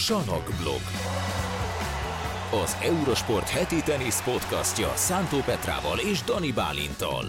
Sanokblog. 0.00 0.80
Az 2.62 2.76
Eurosport 2.82 3.48
heti 3.48 3.82
tenisz 3.82 4.22
podcastja 4.22 4.92
Szántó 4.94 5.38
Petrával 5.38 5.98
és 5.98 6.22
Dani 6.22 6.52
Bálintal. 6.52 7.24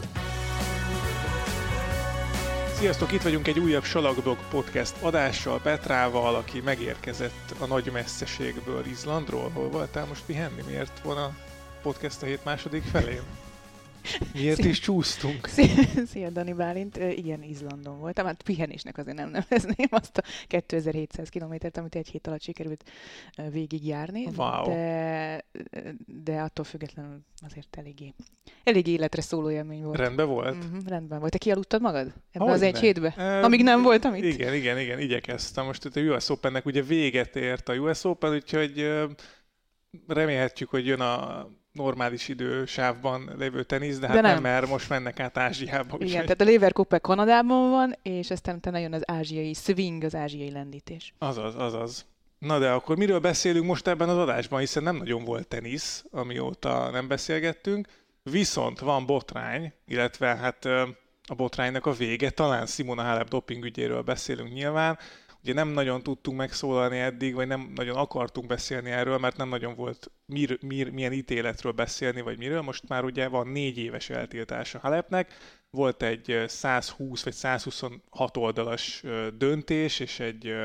Sziasztok, 2.73 3.11
itt 3.11 3.21
vagyunk 3.21 3.47
egy 3.47 3.59
újabb 3.59 3.83
Salakblog 3.83 4.37
podcast 4.49 4.95
adással 5.01 5.59
Petrával, 5.59 6.35
aki 6.35 6.61
megérkezett 6.61 7.53
a 7.59 7.65
nagy 7.65 7.91
messzeségből 7.91 8.85
Izlandról. 8.85 9.49
Hol 9.53 9.69
voltál 9.69 10.05
most 10.05 10.23
pihenni? 10.25 10.61
Miért 10.67 11.01
van 11.03 11.17
a 11.17 11.35
podcast 11.81 12.23
a 12.23 12.25
hét 12.25 12.43
második 12.43 12.83
felén? 12.83 13.40
Miért 14.33 14.55
Szia. 14.55 14.69
is 14.69 14.79
csúsztunk? 14.79 15.47
Szia, 16.11 16.29
Dani 16.29 16.53
Bálint. 16.53 16.97
Igen, 16.97 17.43
Izlandon 17.43 17.99
voltam. 17.99 18.25
Hát 18.25 18.43
pihenésnek 18.43 18.97
azért 18.97 19.17
nem 19.17 19.29
nevezném 19.29 19.87
azt 19.89 20.17
a 20.17 20.21
2700 20.47 21.29
kilométert, 21.29 21.77
amit 21.77 21.95
egy 21.95 22.07
hét 22.07 22.27
alatt 22.27 22.41
sikerült 22.41 22.89
végigjárni. 23.51 24.27
Wow. 24.35 24.63
De, 24.63 25.45
de 26.23 26.39
attól 26.39 26.65
függetlenül 26.65 27.19
azért 27.45 27.77
eléggé, 27.77 28.13
elég 28.63 28.87
életre 28.87 29.21
szóló 29.21 29.49
élmény 29.51 29.83
volt. 29.83 29.97
Rendben 29.97 30.27
volt? 30.27 30.55
Uh-huh, 30.55 30.87
rendben 30.87 31.19
volt. 31.19 31.31
Te 31.31 31.37
kialudtad 31.37 31.81
magad? 31.81 32.13
Ebben 32.31 32.49
az 32.49 32.61
egy 32.61 32.79
hétbe? 32.79 33.13
Uh, 33.17 33.43
Amíg 33.43 33.63
nem 33.63 33.81
voltam 33.81 34.15
itt? 34.15 34.23
Igen, 34.23 34.53
igen, 34.53 34.79
igen, 34.79 34.99
igyekeztem. 34.99 35.65
Most 35.65 35.85
itt 35.85 35.95
a 35.95 35.99
US 35.99 36.29
Opennek 36.29 36.65
ugye 36.65 36.81
véget 36.81 37.35
ért 37.35 37.69
a 37.69 37.73
US 37.73 38.03
Open, 38.03 38.33
úgyhogy 38.33 38.91
remélhetjük, 40.07 40.69
hogy 40.69 40.85
jön 40.85 40.99
a 40.99 41.47
normális 41.71 42.27
idősávban 42.27 43.31
lévő 43.37 43.63
tenisz, 43.63 43.99
de 43.99 44.07
hát 44.07 44.15
de 44.15 44.21
nem. 44.21 44.33
nem, 44.33 44.41
mert 44.41 44.67
most 44.67 44.89
mennek 44.89 45.19
át 45.19 45.37
Ázsiába. 45.37 45.97
Igen, 45.99 46.19
úgy, 46.19 46.25
tehát 46.25 46.41
a 46.41 46.43
Lever 46.43 46.71
Cup 46.71 47.01
Kanadában 47.01 47.69
van, 47.69 47.95
és 48.01 48.31
aztán 48.31 48.55
utána 48.55 48.77
jön 48.77 48.93
az 48.93 49.01
ázsiai 49.05 49.53
swing, 49.53 50.03
az 50.03 50.15
ázsiai 50.15 50.51
lendítés. 50.51 51.13
Azaz, 51.17 51.55
azaz. 51.55 52.05
Na 52.39 52.59
de 52.59 52.69
akkor 52.69 52.97
miről 52.97 53.19
beszélünk 53.19 53.65
most 53.65 53.87
ebben 53.87 54.09
az 54.09 54.17
adásban, 54.17 54.59
hiszen 54.59 54.83
nem 54.83 54.95
nagyon 54.95 55.23
volt 55.23 55.47
tenisz, 55.47 56.05
amióta 56.11 56.89
nem 56.89 57.07
beszélgettünk, 57.07 57.87
viszont 58.23 58.79
van 58.79 59.05
botrány, 59.05 59.73
illetve 59.87 60.35
hát 60.35 60.65
a 61.27 61.35
botránynak 61.35 61.85
a 61.85 61.91
vége, 61.91 62.29
talán 62.29 62.65
Simona 62.65 63.03
Halep 63.03 63.29
dopingügyéről 63.29 64.01
beszélünk 64.01 64.53
nyilván, 64.53 64.99
Ugye 65.43 65.53
nem 65.53 65.67
nagyon 65.67 66.03
tudtunk 66.03 66.37
megszólalni 66.37 66.97
eddig, 66.97 67.33
vagy 67.33 67.47
nem 67.47 67.71
nagyon 67.75 67.97
akartunk 67.97 68.47
beszélni 68.47 68.89
erről, 68.89 69.17
mert 69.17 69.37
nem 69.37 69.49
nagyon 69.49 69.75
volt 69.75 70.11
mir, 70.25 70.57
mir, 70.61 70.89
milyen 70.89 71.13
ítéletről 71.13 71.71
beszélni, 71.71 72.21
vagy 72.21 72.37
miről. 72.37 72.61
Most 72.61 72.87
már 72.87 73.03
ugye 73.03 73.27
van 73.27 73.47
négy 73.47 73.77
éves 73.77 74.09
eltiltása 74.09 74.79
Halepnek, 74.79 75.33
volt 75.69 76.03
egy 76.03 76.43
120 76.47 77.23
vagy 77.23 77.33
126 77.33 78.37
oldalas 78.37 79.03
döntés, 79.37 79.99
és 79.99 80.19
egy 80.19 80.55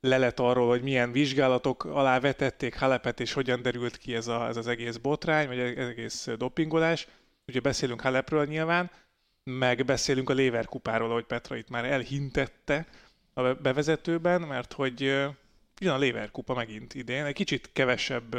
lelet 0.00 0.40
arról, 0.40 0.68
hogy 0.68 0.82
milyen 0.82 1.12
vizsgálatok 1.12 1.84
alá 1.84 2.20
vetették 2.20 2.78
Halepet, 2.78 3.20
és 3.20 3.32
hogyan 3.32 3.62
derült 3.62 3.96
ki 3.96 4.14
ez, 4.14 4.26
a, 4.26 4.46
ez 4.46 4.56
az 4.56 4.66
egész 4.66 4.96
botrány, 4.96 5.46
vagy 5.46 5.58
ez 5.58 5.88
egész 5.88 6.28
dopingolás. 6.36 7.08
Ugye 7.46 7.60
beszélünk 7.60 8.00
Halepről 8.00 8.44
nyilván, 8.44 8.90
meg 9.44 9.84
beszélünk 9.84 10.30
a 10.30 10.32
Léver 10.32 10.64
kupáról, 10.64 11.10
ahogy 11.10 11.24
Petra 11.24 11.56
itt 11.56 11.68
már 11.68 11.84
elhintette, 11.84 12.86
a 13.36 13.54
bevezetőben, 13.54 14.40
mert 14.40 14.72
hogy 14.72 15.00
jön 15.80 15.92
a 15.92 15.98
Lever 15.98 16.30
kupa 16.30 16.54
megint 16.54 16.94
idén. 16.94 17.24
Egy 17.24 17.34
kicsit 17.34 17.70
kevesebb 17.72 18.36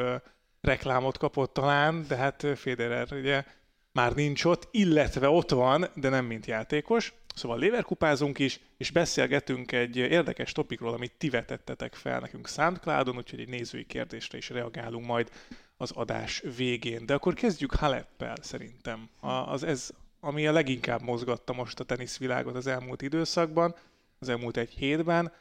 reklámot 0.61 1.17
kapott 1.17 1.53
talán, 1.53 2.05
de 2.07 2.15
hát 2.15 2.47
Federer 2.55 3.07
ugye 3.11 3.43
már 3.91 4.13
nincs 4.13 4.45
ott, 4.45 4.67
illetve 4.71 5.29
ott 5.29 5.51
van, 5.51 5.87
de 5.95 6.09
nem 6.09 6.25
mint 6.25 6.45
játékos. 6.45 7.13
Szóval 7.35 7.59
léverkupázunk 7.59 8.39
is, 8.39 8.59
és 8.77 8.91
beszélgetünk 8.91 9.71
egy 9.71 9.97
érdekes 9.97 10.51
topikról, 10.51 10.93
amit 10.93 11.13
ti 11.17 11.29
vetettetek 11.29 11.95
fel 11.95 12.19
nekünk 12.19 12.47
SoundCloudon, 12.47 13.17
úgyhogy 13.17 13.39
egy 13.39 13.49
nézői 13.49 13.85
kérdésre 13.85 14.37
is 14.37 14.49
reagálunk 14.49 15.05
majd 15.05 15.31
az 15.77 15.91
adás 15.91 16.43
végén. 16.55 17.05
De 17.05 17.13
akkor 17.13 17.33
kezdjük 17.33 17.73
Haleppel 17.73 18.35
szerintem. 18.41 19.09
Az 19.45 19.63
ez, 19.63 19.89
ami 20.19 20.47
a 20.47 20.51
leginkább 20.51 21.01
mozgatta 21.01 21.53
most 21.53 21.79
a 21.79 21.83
teniszvilágot 21.83 22.55
az 22.55 22.67
elmúlt 22.67 23.01
időszakban 23.01 23.75
az 24.19 24.29
elmúlt 24.29 24.57
egy 24.57 24.73
hétben. 24.73 25.31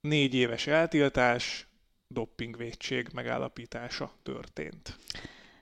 Négy 0.00 0.34
éves 0.34 0.66
eltiltás, 0.66 1.68
doppingvédség 2.08 3.08
megállapítása 3.12 4.12
történt. 4.22 4.98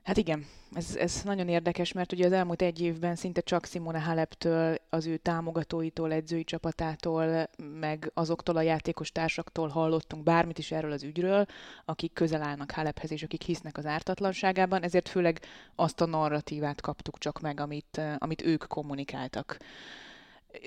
Hát 0.09 0.17
igen, 0.17 0.47
ez, 0.73 0.97
ez 0.97 1.23
nagyon 1.25 1.49
érdekes, 1.49 1.93
mert 1.93 2.13
ugye 2.13 2.27
az 2.27 2.33
elmúlt 2.33 2.63
egy 2.63 2.81
évben 2.81 3.17
szinte 3.17 3.41
csak 3.41 3.67
Simone 3.67 4.01
Haleptől, 4.01 4.77
az 4.89 5.07
ő 5.07 5.17
támogatóitól, 5.17 6.13
edzői 6.13 6.45
csapatától, 6.45 7.49
meg 7.81 8.11
azoktól 8.15 8.57
a 8.57 8.63
játékos 8.63 9.13
társaktól 9.13 9.69
hallottunk 9.69 10.23
bármit 10.23 10.59
is 10.59 10.73
erről 10.73 10.93
az 10.93 11.03
ügyről, 11.03 11.47
akik 11.85 12.13
közel 12.13 12.43
állnak 12.43 12.71
Halephez, 12.71 13.13
és 13.13 13.23
akik 13.23 13.43
hisznek 13.43 13.79
az 13.79 13.87
ártatlanságában, 13.87 14.83
ezért 14.83 15.09
főleg 15.09 15.41
azt 15.75 16.01
a 16.01 16.07
narratívát 16.07 16.81
kaptuk 16.81 17.19
csak 17.19 17.41
meg, 17.41 17.61
amit, 17.61 18.01
amit 18.19 18.43
ők 18.43 18.67
kommunikáltak 18.67 19.57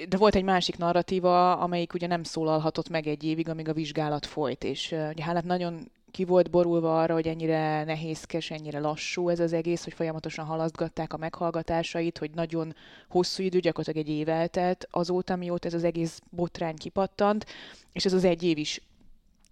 de 0.10 0.18
volt 0.18 0.36
egy 0.36 0.44
másik 0.44 0.78
narratíva, 0.78 1.58
amelyik 1.58 1.94
ugye 1.94 2.08
nem 2.08 2.24
szólalhatott 2.24 2.90
meg 2.90 3.08
egy 3.08 3.24
évig, 3.24 3.50
amíg 3.50 3.70
a 3.70 3.74
vizsgálat 3.74 4.26
folyt, 4.26 4.64
és 4.64 4.92
ugye 4.92 5.24
Hálep 5.24 5.44
nagyon 5.44 5.92
ki 6.12 6.26
volt 6.26 6.50
borulva 6.50 7.02
arra, 7.02 7.14
hogy 7.14 7.28
ennyire 7.28 7.84
nehézkes, 7.84 8.52
ennyire 8.52 8.80
lassú 8.80 9.30
ez 9.30 9.40
az 9.40 9.54
egész, 9.54 9.84
hogy 9.84 9.94
folyamatosan 9.94 10.46
halasztgatták 10.46 11.14
a 11.14 11.18
meghallgatásait, 11.18 12.18
hogy 12.18 12.32
nagyon 12.32 12.76
hosszú 13.10 13.44
idő, 13.44 13.60
gyakorlatilag 13.60 14.08
egy 14.08 14.16
év 14.16 14.30
eltelt 14.30 14.88
azóta, 14.92 15.36
mióta 15.36 15.68
ez 15.68 15.74
az 15.74 15.84
egész 15.84 16.22
botrány 16.30 16.76
kipattant, 16.76 17.46
és 17.94 18.06
ez 18.06 18.14
az 18.14 18.24
egy 18.24 18.44
év 18.44 18.58
is 18.58 18.82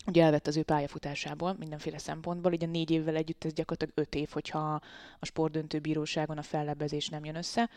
ugye 0.08 0.24
elvett 0.24 0.48
az 0.48 0.58
ő 0.58 0.64
pályafutásából 0.64 1.56
mindenféle 1.60 1.98
szempontból, 1.98 2.52
ugye 2.52 2.68
négy 2.68 2.92
évvel 2.92 3.16
együtt 3.16 3.44
ez 3.46 3.54
gyakorlatilag 3.54 4.08
öt 4.08 4.16
év, 4.16 4.30
hogyha 4.32 4.82
a 5.20 5.26
sportdöntő 5.26 5.80
bíróságon 5.80 6.38
a 6.38 6.42
fellebbezés 6.42 7.10
nem 7.10 7.26
jön 7.26 7.36
össze 7.36 7.70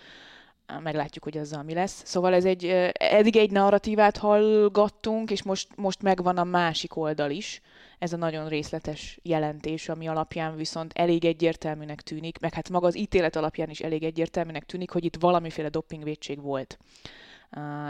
meglátjuk, 0.83 1.25
hogy 1.25 1.39
azzal 1.39 1.63
mi 1.63 1.75
lesz. 1.75 2.03
Szóval 2.05 2.35
ez 2.35 2.45
egy, 2.45 2.65
eddig 2.93 3.37
egy 3.37 3.51
narratívát 3.51 4.17
hallgattunk, 4.17 5.31
és 5.31 5.43
most, 5.43 5.69
most 5.77 6.03
megvan 6.03 6.37
a 6.37 6.45
másik 6.45 6.97
oldal 6.97 7.31
is, 7.31 7.61
ez 7.99 8.13
a 8.13 8.17
nagyon 8.17 8.49
részletes 8.49 9.19
jelentés, 9.23 9.89
ami 9.89 10.09
alapján 10.09 10.57
viszont 10.57 10.93
elég 10.95 11.25
egyértelműnek 11.25 12.01
tűnik, 12.01 12.39
meg 12.39 12.55
hát 12.55 12.71
maga 12.71 12.87
az 12.87 12.97
ítélet 12.97 13.37
alapján 13.37 13.71
is 13.71 13.81
elég 13.81 14.03
egyértelműnek 14.03 14.65
tűnik, 14.65 14.91
hogy 14.91 15.05
itt 15.05 15.17
valamiféle 15.17 15.69
dopingvédség 15.69 16.43
volt. 16.43 16.79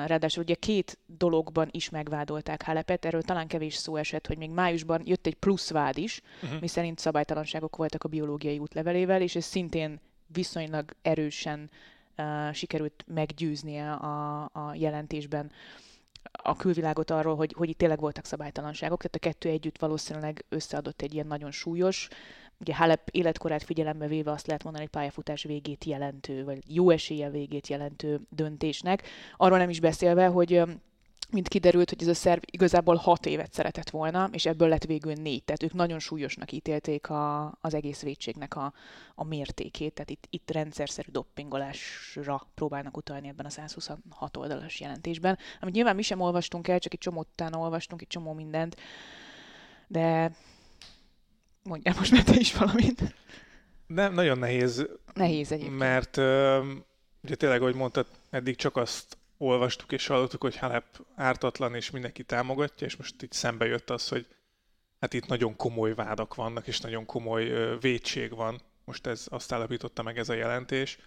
Ráadásul 0.06 0.42
ugye 0.42 0.54
két 0.54 0.98
dologban 1.06 1.68
is 1.70 1.90
megvádolták 1.90 2.62
Halepet, 2.62 3.04
erről 3.04 3.22
talán 3.22 3.46
kevés 3.46 3.74
szó 3.74 3.96
esett, 3.96 4.26
hogy 4.26 4.38
még 4.38 4.50
májusban 4.50 5.02
jött 5.04 5.26
egy 5.26 5.34
plusz 5.34 5.70
vád 5.70 5.98
is, 5.98 6.20
uh-huh. 6.42 6.60
miszerint 6.60 6.98
szabálytalanságok 6.98 7.76
voltak 7.76 8.04
a 8.04 8.08
biológiai 8.08 8.58
útlevelével, 8.58 9.22
és 9.22 9.36
ez 9.36 9.44
szintén 9.44 10.00
viszonylag 10.26 10.96
erősen 11.02 11.70
sikerült 12.52 13.04
meggyőznie 13.06 13.92
a, 13.92 14.42
a 14.52 14.74
jelentésben 14.74 15.50
a 16.32 16.56
külvilágot 16.56 17.10
arról, 17.10 17.36
hogy, 17.36 17.54
hogy 17.56 17.68
itt 17.68 17.78
tényleg 17.78 18.00
voltak 18.00 18.24
szabálytalanságok, 18.24 18.98
tehát 18.98 19.14
a 19.14 19.18
kettő 19.18 19.48
együtt 19.48 19.78
valószínűleg 19.78 20.44
összeadott 20.48 21.02
egy 21.02 21.14
ilyen 21.14 21.26
nagyon 21.26 21.50
súlyos, 21.50 22.08
ugye 22.60 22.74
Halep 22.76 23.08
életkorát 23.10 23.62
figyelembe 23.62 24.06
véve 24.06 24.30
azt 24.30 24.46
lehet 24.46 24.62
mondani, 24.62 24.84
hogy 24.84 24.94
pályafutás 24.94 25.42
végét 25.42 25.84
jelentő, 25.84 26.44
vagy 26.44 26.74
jó 26.74 26.90
esélye 26.90 27.30
végét 27.30 27.68
jelentő 27.68 28.20
döntésnek. 28.28 29.02
Arról 29.36 29.58
nem 29.58 29.70
is 29.70 29.80
beszélve, 29.80 30.26
hogy 30.26 30.62
mint 31.32 31.48
kiderült, 31.48 31.88
hogy 31.88 32.02
ez 32.02 32.08
a 32.08 32.14
szerv 32.14 32.42
igazából 32.50 32.94
hat 32.94 33.26
évet 33.26 33.52
szeretett 33.52 33.90
volna, 33.90 34.28
és 34.32 34.46
ebből 34.46 34.68
lett 34.68 34.84
végül 34.84 35.12
négy. 35.12 35.44
Tehát 35.44 35.62
ők 35.62 35.72
nagyon 35.72 35.98
súlyosnak 35.98 36.52
ítélték 36.52 37.10
a, 37.10 37.54
az 37.60 37.74
egész 37.74 38.02
védségnek 38.02 38.56
a, 38.56 38.72
a 39.14 39.24
mértékét. 39.24 39.92
Tehát 39.92 40.10
itt, 40.10 40.26
itt 40.30 40.50
rendszerszerű 40.50 41.10
doppingolásra 41.10 42.46
próbálnak 42.54 42.96
utalni 42.96 43.28
ebben 43.28 43.46
a 43.46 43.50
126 43.50 44.36
oldalas 44.36 44.80
jelentésben, 44.80 45.38
amit 45.60 45.74
nyilván 45.74 45.96
mi 45.96 46.02
sem 46.02 46.20
olvastunk 46.20 46.68
el, 46.68 46.78
csak 46.78 46.92
egy 46.92 46.98
csomó 46.98 47.26
utána 47.32 47.58
olvastunk, 47.58 48.00
egy 48.00 48.08
csomó 48.08 48.32
mindent. 48.32 48.76
De 49.86 50.32
mondjál 51.62 51.94
most 51.98 52.12
mert 52.12 52.26
te 52.26 52.36
is 52.36 52.54
valamit. 52.54 53.14
Nem, 53.86 54.14
nagyon 54.14 54.38
nehéz. 54.38 54.86
Nehéz 55.14 55.52
egyébként. 55.52 55.78
Mert 55.78 56.16
ugye 57.22 57.34
tényleg, 57.36 57.60
ahogy 57.60 57.74
mondtad, 57.74 58.06
eddig 58.30 58.56
csak 58.56 58.76
azt 58.76 59.16
olvastuk 59.42 59.92
és 59.92 60.06
hallottuk, 60.06 60.42
hogy 60.42 60.56
Halep 60.56 60.84
ártatlan 61.14 61.74
és 61.74 61.90
mindenki 61.90 62.22
támogatja, 62.22 62.86
és 62.86 62.96
most 62.96 63.22
itt 63.22 63.32
szembe 63.32 63.66
jött 63.66 63.90
az, 63.90 64.08
hogy 64.08 64.26
hát 65.00 65.12
itt 65.12 65.26
nagyon 65.26 65.56
komoly 65.56 65.94
vádak 65.94 66.34
vannak, 66.34 66.66
és 66.66 66.80
nagyon 66.80 67.06
komoly 67.06 67.48
ö, 67.48 67.78
védség 67.80 68.34
van. 68.34 68.60
Most 68.84 69.06
ez 69.06 69.26
azt 69.30 69.52
állapította 69.52 70.02
meg 70.02 70.18
ez 70.18 70.28
a 70.28 70.34
jelentés, 70.34 70.98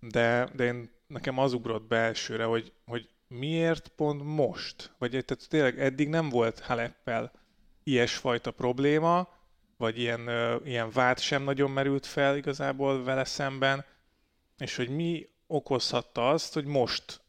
de, 0.00 0.48
de 0.54 0.64
én, 0.64 0.90
nekem 1.06 1.38
az 1.38 1.52
ugrott 1.52 1.88
be 1.88 1.96
elsőre, 1.96 2.44
hogy, 2.44 2.72
hogy 2.86 3.08
miért 3.28 3.88
pont 3.88 4.22
most? 4.24 4.94
Vagy 4.98 5.10
tehát 5.10 5.48
tényleg 5.48 5.80
eddig 5.80 6.08
nem 6.08 6.28
volt 6.28 6.60
Haleppel 6.60 7.32
ilyesfajta 7.82 8.50
probléma, 8.50 9.28
vagy 9.76 9.98
ilyen, 9.98 10.30
ilyen 10.64 10.90
vád 10.90 11.18
sem 11.18 11.42
nagyon 11.42 11.70
merült 11.70 12.06
fel 12.06 12.36
igazából 12.36 13.02
vele 13.02 13.24
szemben, 13.24 13.84
és 14.58 14.76
hogy 14.76 14.88
mi 14.88 15.28
okozhatta 15.46 16.30
azt, 16.30 16.54
hogy 16.54 16.64
most 16.64 17.21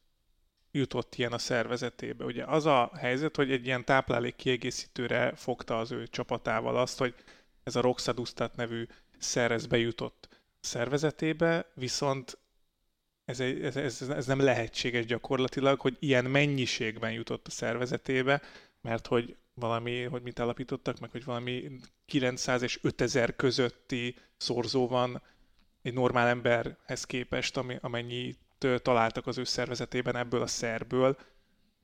jutott 0.76 1.16
ilyen 1.16 1.34
a 1.34 1.38
szervezetébe. 1.38 2.26
Ugye 2.26 2.44
az 2.46 2.66
a 2.66 2.92
helyzet, 2.98 3.36
hogy 3.36 3.52
egy 3.52 3.66
ilyen 3.66 3.86
táplálék 3.86 4.36
kiegészítőre 4.36 5.36
fogta 5.36 5.80
az 5.80 5.92
ő 5.92 6.08
csapatával 6.08 6.78
azt, 6.78 6.98
hogy 6.98 7.16
ez 7.64 7.76
a 7.76 7.82
Roxadustat 7.82 8.56
nevű 8.56 8.88
szerez 9.20 9.66
bejutott 9.66 10.30
szervezetébe, 10.60 11.72
viszont 11.74 12.38
ez, 13.26 13.40
ez, 13.40 13.76
ez, 13.76 14.02
ez 14.02 14.26
nem 14.26 14.40
lehetséges 14.40 15.06
gyakorlatilag, 15.06 15.80
hogy 15.80 15.98
ilyen 16.00 16.26
mennyiségben 16.26 17.12
jutott 17.12 17.48
a 17.48 17.52
szervezetébe, 17.52 18.42
mert 18.82 19.08
hogy 19.08 19.36
valami, 19.54 20.04
hogy 20.04 20.22
mit 20.22 20.40
állapítottak 20.40 21.00
meg, 21.00 21.12
hogy 21.12 21.24
valami 21.24 21.72
900 22.06 22.62
és 22.62 22.80
5000 22.82 23.36
közötti 23.36 24.16
szorzó 24.38 24.88
van 24.88 25.22
egy 25.82 25.94
normál 25.94 26.28
emberhez 26.28 27.04
képest, 27.04 27.58
ami, 27.58 27.78
amennyit 27.82 28.40
találtak 28.82 29.28
az 29.28 29.38
ő 29.38 29.44
szervezetében 29.44 30.16
ebből 30.16 30.42
a 30.42 30.48
szerből. 30.48 31.16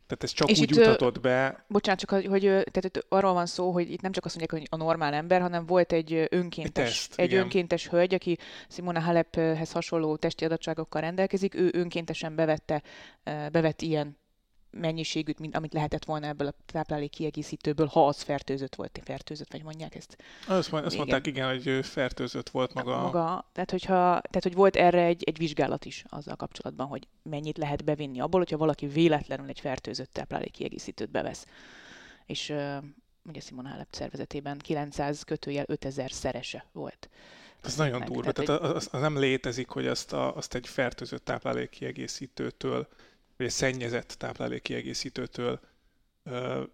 Tehát 0.08 0.24
ez 0.24 0.32
csak 0.32 0.50
és 0.50 0.60
úgy 0.60 0.76
jutatott 0.76 1.20
be. 1.20 1.66
Bocsánat, 1.68 2.00
csak 2.00 2.10
hogy, 2.10 2.26
hogy 2.26 2.42
tehát 2.42 2.84
itt 2.84 3.06
arról 3.10 3.34
van 3.34 3.46
szó, 3.46 3.72
hogy 3.72 3.92
itt 3.92 4.02
nem 4.02 4.12
csak 4.12 4.26
azt 4.26 4.36
mondják, 4.38 4.62
hogy 4.62 4.80
a 4.80 4.84
normál 4.84 5.14
ember, 5.14 5.42
hanem 5.42 5.66
volt 5.66 5.92
egy 5.92 6.28
önkéntes, 6.30 6.88
egy, 6.88 7.08
teszt, 7.08 7.20
egy 7.20 7.34
önkéntes 7.34 7.88
hölgy, 7.88 8.14
aki 8.14 8.38
Simona 8.70 9.00
Halephez 9.00 9.72
hasonló 9.72 10.16
testi 10.16 10.46
adottságokkal 10.46 11.02
rendelkezik, 11.02 11.56
ő 11.56 11.70
önkéntesen 11.74 12.36
bevette, 12.36 12.82
bevett 13.24 13.82
ilyen 13.82 14.18
mennyiségűt, 14.72 15.40
mint 15.40 15.56
amit 15.56 15.74
lehetett 15.74 16.06
volna 16.06 16.28
ebből 16.28 16.48
a 16.48 16.54
táplálék 16.66 17.10
kiegészítőből, 17.10 17.88
ha 17.88 18.08
az 18.08 18.22
fertőzött 18.22 18.76
volt, 18.76 19.00
fertőzött, 19.04 19.52
vagy 19.52 19.64
mondják 19.64 19.96
ezt. 19.96 20.18
Azt, 20.48 20.74
azt 20.74 20.98
mondták, 20.98 21.28
igen, 21.28 21.48
hogy 21.48 21.86
fertőzött 21.86 22.50
volt 22.50 22.74
maga. 22.74 23.02
maga 23.02 23.50
tehát, 23.52 23.72
hogyha, 23.72 23.96
tehát, 23.96 24.44
hogy 24.44 24.54
volt 24.54 24.76
erre 24.76 25.04
egy, 25.04 25.24
egy 25.24 25.38
vizsgálat 25.38 25.86
is 25.86 26.04
azzal 26.10 26.36
kapcsolatban, 26.36 26.88
hogy 26.88 27.08
mennyit 27.24 27.58
lehet 27.58 27.84
bevinni 27.84 28.20
abból, 28.20 28.40
hogyha 28.40 28.58
valaki 28.58 28.88
véletlenül 28.88 29.48
egy 29.48 29.60
fertőzött 29.60 30.14
táplálék 30.14 30.52
kiegészítőt 30.52 31.12
bevesz. 31.12 31.46
És 32.26 32.54
ugye 33.24 33.40
Simon 33.40 33.66
Halep 33.66 33.88
szervezetében 33.92 34.58
900 34.58 35.24
kötőjel 35.24 35.66
5000 35.68 36.12
szerese 36.12 36.66
volt. 36.72 37.10
Ez 37.64 37.76
nagyon 37.76 38.06
durva. 38.06 38.32
Tehát, 38.32 38.50
tehát 38.50 38.76
az, 38.76 38.90
az, 38.92 39.02
nem 39.02 39.20
létezik, 39.20 39.70
hogy 39.70 39.88
azt, 39.88 40.14
a, 40.14 40.36
azt 40.36 40.56
egy 40.56 40.68
fertőzött 40.68 41.26
táplálék 41.26 41.70
kiegészítőtől 41.70 42.88
vagy 43.40 43.48
egy 43.48 43.54
szennyezett 43.54 44.16
táplálékkiegészítőtől 44.18 45.60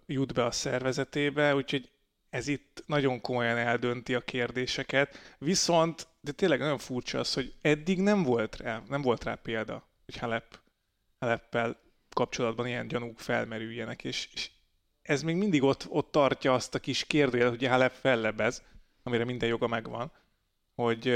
jut 0.06 0.34
be 0.34 0.46
a 0.46 0.52
szervezetébe, 0.52 1.56
úgyhogy 1.56 1.90
ez 2.30 2.48
itt 2.48 2.84
nagyon 2.86 3.22
komolyan 3.22 3.58
eldönti 3.58 4.16
a 4.16 4.22
kérdéseket. 4.22 5.36
Viszont, 5.38 6.08
de 6.22 6.32
tényleg 6.32 6.60
nagyon 6.60 6.78
furcsa 6.78 7.20
az, 7.20 7.34
hogy 7.34 7.54
eddig 7.62 8.00
nem 8.00 8.24
volt 8.24 8.58
rá, 8.58 8.84
nem 8.90 9.02
volt 9.02 9.24
rá 9.24 9.36
példa, 9.36 9.88
hogy 10.06 10.18
Halep, 10.18 10.60
Haleppel 11.20 11.80
kapcsolatban 12.10 12.68
ilyen 12.68 12.88
gyanúk 12.88 13.20
felmerüljenek, 13.20 14.04
és, 14.04 14.30
és 14.34 14.50
ez 15.02 15.22
még 15.22 15.36
mindig 15.36 15.64
ott, 15.64 15.86
ott 15.90 16.12
tartja 16.12 16.54
azt 16.54 16.76
a 16.76 16.80
kis 16.80 17.04
kérdőjelet, 17.04 17.58
hogy 17.58 17.68
Halep 17.68 17.94
fellebez, 17.94 18.64
amire 19.04 19.24
minden 19.24 19.50
joga 19.50 19.68
megvan, 19.68 20.12
hogy, 20.76 21.14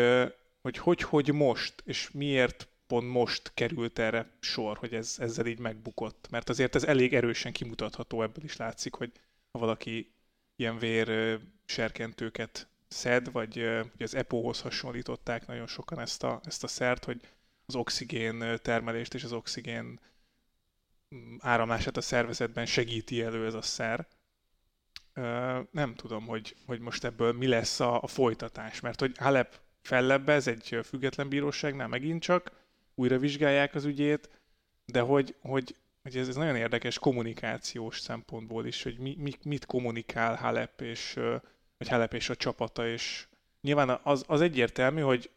hogy 0.62 0.78
hogy, 0.78 1.02
hogy 1.02 1.34
most, 1.34 1.84
és 1.86 2.12
miért 2.12 2.68
pont 2.90 3.08
most 3.08 3.52
került 3.54 4.00
erre 4.00 4.30
sor, 4.40 4.78
hogy 4.78 4.94
ez, 4.94 5.16
ezzel 5.20 5.46
így 5.46 5.60
megbukott. 5.60 6.28
Mert 6.30 6.50
azért 6.50 6.76
ez 6.76 6.84
elég 6.84 7.14
erősen 7.14 7.52
kimutatható, 7.52 8.22
ebből 8.22 8.44
is 8.44 8.58
látszik, 8.58 8.94
hogy 8.94 9.12
ha 9.52 9.60
valaki 9.60 10.14
ilyen 10.56 10.78
vér 10.78 11.40
serkentőket 11.66 12.68
szed, 12.88 13.32
vagy 13.32 13.58
ugye 13.58 14.04
az 14.04 14.16
EPO-hoz 14.16 14.62
hasonlították 14.62 15.48
nagyon 15.48 15.68
sokan 15.68 16.00
ezt 16.00 16.24
a, 16.24 16.42
ezt 16.44 16.64
a 16.64 16.68
szert, 16.68 17.06
hogy 17.06 17.22
az 17.66 17.76
oxigén 17.76 18.60
termelést 18.62 19.14
és 19.14 19.24
az 19.24 19.34
oxigén 19.34 20.00
mm, 21.16 21.36
áramlását 21.40 21.98
a 21.98 22.02
szervezetben 22.02 22.66
segíti 22.66 23.22
elő 23.22 23.46
ez 23.46 23.54
a 23.54 23.62
szer. 23.62 24.08
Nem 25.72 25.96
tudom, 25.96 26.28
hogy, 26.28 26.56
hogy 26.66 26.80
most 26.80 27.04
ebből 27.04 27.34
mi 27.34 27.48
lesz 27.48 27.80
a, 27.80 28.02
a 28.02 28.08
folytatás, 28.08 28.80
mert 28.80 29.00
hogy 29.00 29.18
Halep 29.18 29.60
fellebbez 29.82 30.48
egy 30.48 30.80
független 30.84 31.30
bíróságnál 31.30 31.88
megint 31.88 32.22
csak, 32.22 32.52
újra 33.00 33.18
vizsgálják 33.18 33.76
az 33.76 33.86
ügyét, 33.86 34.30
de 34.86 35.00
hogy, 35.00 35.36
hogy, 35.42 35.76
hogy 36.02 36.18
ez, 36.18 36.28
ez 36.28 36.36
nagyon 36.36 36.56
érdekes 36.56 37.00
kommunikációs 37.00 38.00
szempontból 38.00 38.66
is, 38.66 38.84
hogy 38.84 38.98
mi, 38.98 39.16
mi, 39.20 39.34
mit 39.44 39.66
kommunikál 39.66 40.36
Halep 40.36 40.82
és, 40.82 41.14
vagy 41.78 41.88
Halep 41.88 42.14
és 42.14 42.30
a 42.30 42.36
csapata, 42.36 42.88
és 42.88 43.28
nyilván 43.62 44.00
az, 44.04 44.24
az 44.28 44.42
egyértelmű, 44.42 45.02
hogy, 45.02 45.30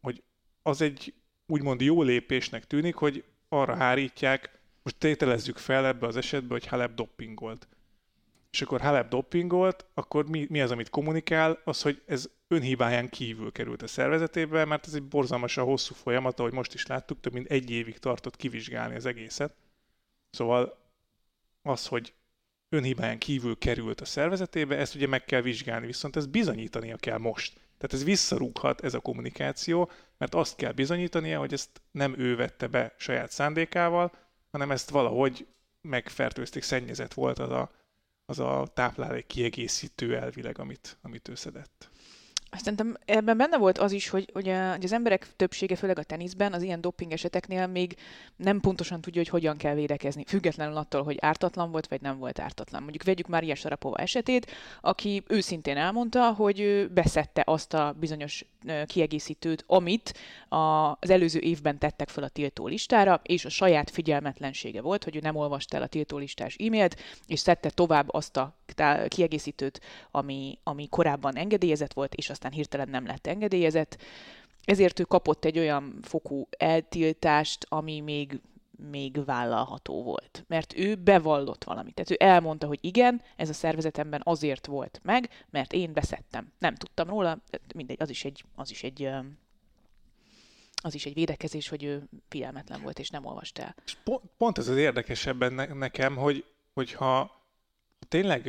hogy 0.00 0.22
az 0.62 0.80
egy 0.80 1.14
úgymond 1.46 1.80
jó 1.80 2.02
lépésnek 2.02 2.66
tűnik, 2.66 2.94
hogy 2.94 3.24
arra 3.48 3.74
hárítják, 3.74 4.58
most 4.82 4.98
tételezzük 4.98 5.56
fel 5.56 5.86
ebbe 5.86 6.06
az 6.06 6.16
esetbe, 6.16 6.52
hogy 6.52 6.66
Halep 6.66 6.94
doppingolt. 6.94 7.68
És 8.54 8.62
akkor 8.62 8.80
Halep 8.80 9.08
doppingolt, 9.08 9.86
akkor 9.94 10.28
mi, 10.28 10.46
mi 10.50 10.60
az, 10.60 10.70
amit 10.70 10.90
kommunikál? 10.90 11.60
Az, 11.64 11.82
hogy 11.82 12.02
ez 12.06 12.30
önhibáján 12.48 13.08
kívül 13.08 13.52
került 13.52 13.82
a 13.82 13.86
szervezetébe, 13.86 14.64
mert 14.64 14.86
ez 14.86 14.94
egy 14.94 15.02
borzalmasan 15.02 15.64
hosszú 15.64 15.94
folyamat, 15.94 16.40
ahogy 16.40 16.52
most 16.52 16.74
is 16.74 16.86
láttuk, 16.86 17.20
több 17.20 17.32
mint 17.32 17.50
egy 17.50 17.70
évig 17.70 17.98
tartott 17.98 18.36
kivizsgálni 18.36 18.94
az 18.94 19.06
egészet. 19.06 19.54
Szóval 20.30 20.78
az, 21.62 21.86
hogy 21.86 22.14
önhibáján 22.68 23.18
kívül 23.18 23.58
került 23.58 24.00
a 24.00 24.04
szervezetébe, 24.04 24.76
ezt 24.76 24.94
ugye 24.94 25.06
meg 25.06 25.24
kell 25.24 25.40
vizsgálni, 25.40 25.86
viszont 25.86 26.16
ezt 26.16 26.30
bizonyítania 26.30 26.96
kell 26.96 27.18
most. 27.18 27.52
Tehát 27.54 27.92
ez 27.92 28.04
visszarúghat, 28.04 28.80
ez 28.80 28.94
a 28.94 29.00
kommunikáció, 29.00 29.90
mert 30.18 30.34
azt 30.34 30.56
kell 30.56 30.72
bizonyítania, 30.72 31.38
hogy 31.38 31.52
ezt 31.52 31.80
nem 31.90 32.18
ő 32.18 32.36
vette 32.36 32.66
be 32.66 32.94
saját 32.98 33.30
szándékával, 33.30 34.12
hanem 34.50 34.70
ezt 34.70 34.90
valahogy 34.90 35.46
megfertőzték, 35.80 36.62
szennyezett 36.62 37.14
volt 37.14 37.38
az 37.38 37.50
a, 37.50 37.70
az 38.26 38.38
a 38.38 38.66
táplálék 38.74 39.26
kiegészítő 39.26 40.16
elvileg, 40.16 40.58
amit, 40.58 40.98
amit 41.02 41.28
ő 41.28 41.34
szedett. 41.34 41.90
Szerintem 42.56 42.96
ebben 43.04 43.36
benne 43.36 43.58
volt 43.58 43.78
az 43.78 43.92
is, 43.92 44.08
hogy, 44.08 44.30
hogy, 44.32 44.48
a, 44.48 44.70
hogy 44.70 44.84
az 44.84 44.92
emberek 44.92 45.28
többsége, 45.36 45.76
főleg 45.76 45.98
a 45.98 46.02
teniszben, 46.02 46.52
az 46.52 46.62
ilyen 46.62 46.80
doping 46.80 47.12
eseteknél 47.12 47.66
még 47.66 47.96
nem 48.36 48.60
pontosan 48.60 49.00
tudja, 49.00 49.20
hogy 49.20 49.30
hogyan 49.30 49.56
kell 49.56 49.74
védekezni, 49.74 50.24
függetlenül 50.26 50.76
attól, 50.76 51.02
hogy 51.02 51.16
ártatlan 51.20 51.70
volt, 51.70 51.86
vagy 51.88 52.00
nem 52.00 52.18
volt 52.18 52.38
ártatlan. 52.38 52.82
Mondjuk 52.82 53.02
vegyük 53.02 53.26
Mária 53.26 53.54
Sarapova 53.54 53.96
esetét, 53.96 54.50
aki 54.80 55.22
őszintén 55.26 55.76
elmondta, 55.76 56.32
hogy 56.32 56.60
ő 56.60 56.88
beszette 56.88 57.42
azt 57.46 57.74
a 57.74 57.94
bizonyos 58.00 58.44
kiegészítőt, 58.86 59.64
amit 59.66 60.14
az 60.48 61.10
előző 61.10 61.38
évben 61.38 61.78
tettek 61.78 62.08
fel 62.08 62.24
a 62.24 62.28
tiltó 62.28 62.66
listára, 62.66 63.20
és 63.22 63.44
a 63.44 63.48
saját 63.48 63.90
figyelmetlensége 63.90 64.80
volt, 64.80 65.04
hogy 65.04 65.16
ő 65.16 65.18
nem 65.22 65.36
olvasta 65.36 65.76
el 65.76 65.82
a 65.82 65.86
tiltó 65.86 66.16
listás 66.16 66.56
e-mailt, 66.58 67.00
és 67.26 67.40
szedte 67.40 67.70
tovább 67.70 68.12
azt 68.12 68.36
a 68.36 68.56
kiegészítőt, 69.08 69.80
ami, 70.10 70.58
ami 70.62 70.88
korábban 70.88 71.36
engedélyezett 71.36 71.92
volt, 71.92 72.14
és 72.14 72.30
aztán 72.44 72.58
hirtelen 72.58 72.88
nem 72.88 73.06
lett 73.06 73.26
engedélyezett. 73.26 74.02
Ezért 74.64 75.00
ő 75.00 75.02
kapott 75.02 75.44
egy 75.44 75.58
olyan 75.58 75.98
fokú 76.02 76.48
eltiltást, 76.50 77.66
ami 77.68 78.00
még 78.00 78.40
még 78.90 79.24
vállalható 79.24 80.02
volt. 80.02 80.44
Mert 80.46 80.76
ő 80.76 80.94
bevallott 80.94 81.64
valamit. 81.64 81.94
Tehát 81.94 82.10
ő 82.10 82.16
elmondta, 82.18 82.66
hogy 82.66 82.78
igen, 82.80 83.22
ez 83.36 83.48
a 83.48 83.52
szervezetemben 83.52 84.20
azért 84.24 84.66
volt 84.66 85.00
meg, 85.02 85.28
mert 85.50 85.72
én 85.72 85.92
beszettem. 85.92 86.52
Nem 86.58 86.74
tudtam 86.74 87.08
róla, 87.08 87.38
mindegy, 87.74 87.96
az 88.00 88.10
is 88.10 88.24
egy, 88.24 88.44
az 88.54 88.70
is 88.70 88.82
egy 88.82 89.08
az 90.82 90.94
is 90.94 91.06
egy 91.06 91.14
védekezés, 91.14 91.68
hogy 91.68 91.84
ő 91.84 92.08
figyelmetlen 92.28 92.82
volt 92.82 92.98
és 92.98 93.10
nem 93.10 93.24
olvast 93.24 93.58
el. 93.58 93.74
És 93.84 93.96
pont, 94.04 94.22
pont 94.36 94.58
ez 94.58 94.68
az 94.68 94.76
érdekesebben 94.76 95.52
nekem, 95.76 96.16
hogy, 96.16 96.44
hogyha 96.72 97.42
tényleg 98.08 98.46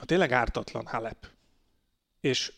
ha 0.00 0.06
tényleg 0.06 0.32
ártatlan 0.32 0.86
Halep, 0.86 1.26
és 2.20 2.52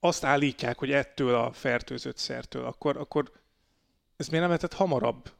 azt 0.00 0.24
állítják, 0.24 0.78
hogy 0.78 0.92
ettől 0.92 1.34
a 1.34 1.52
fertőzött 1.52 2.16
szertől, 2.16 2.64
akkor, 2.64 2.96
akkor 2.96 3.30
ez 4.16 4.26
miért 4.26 4.40
nem 4.40 4.52
lehetett 4.52 4.78
hamarabb 4.78 5.32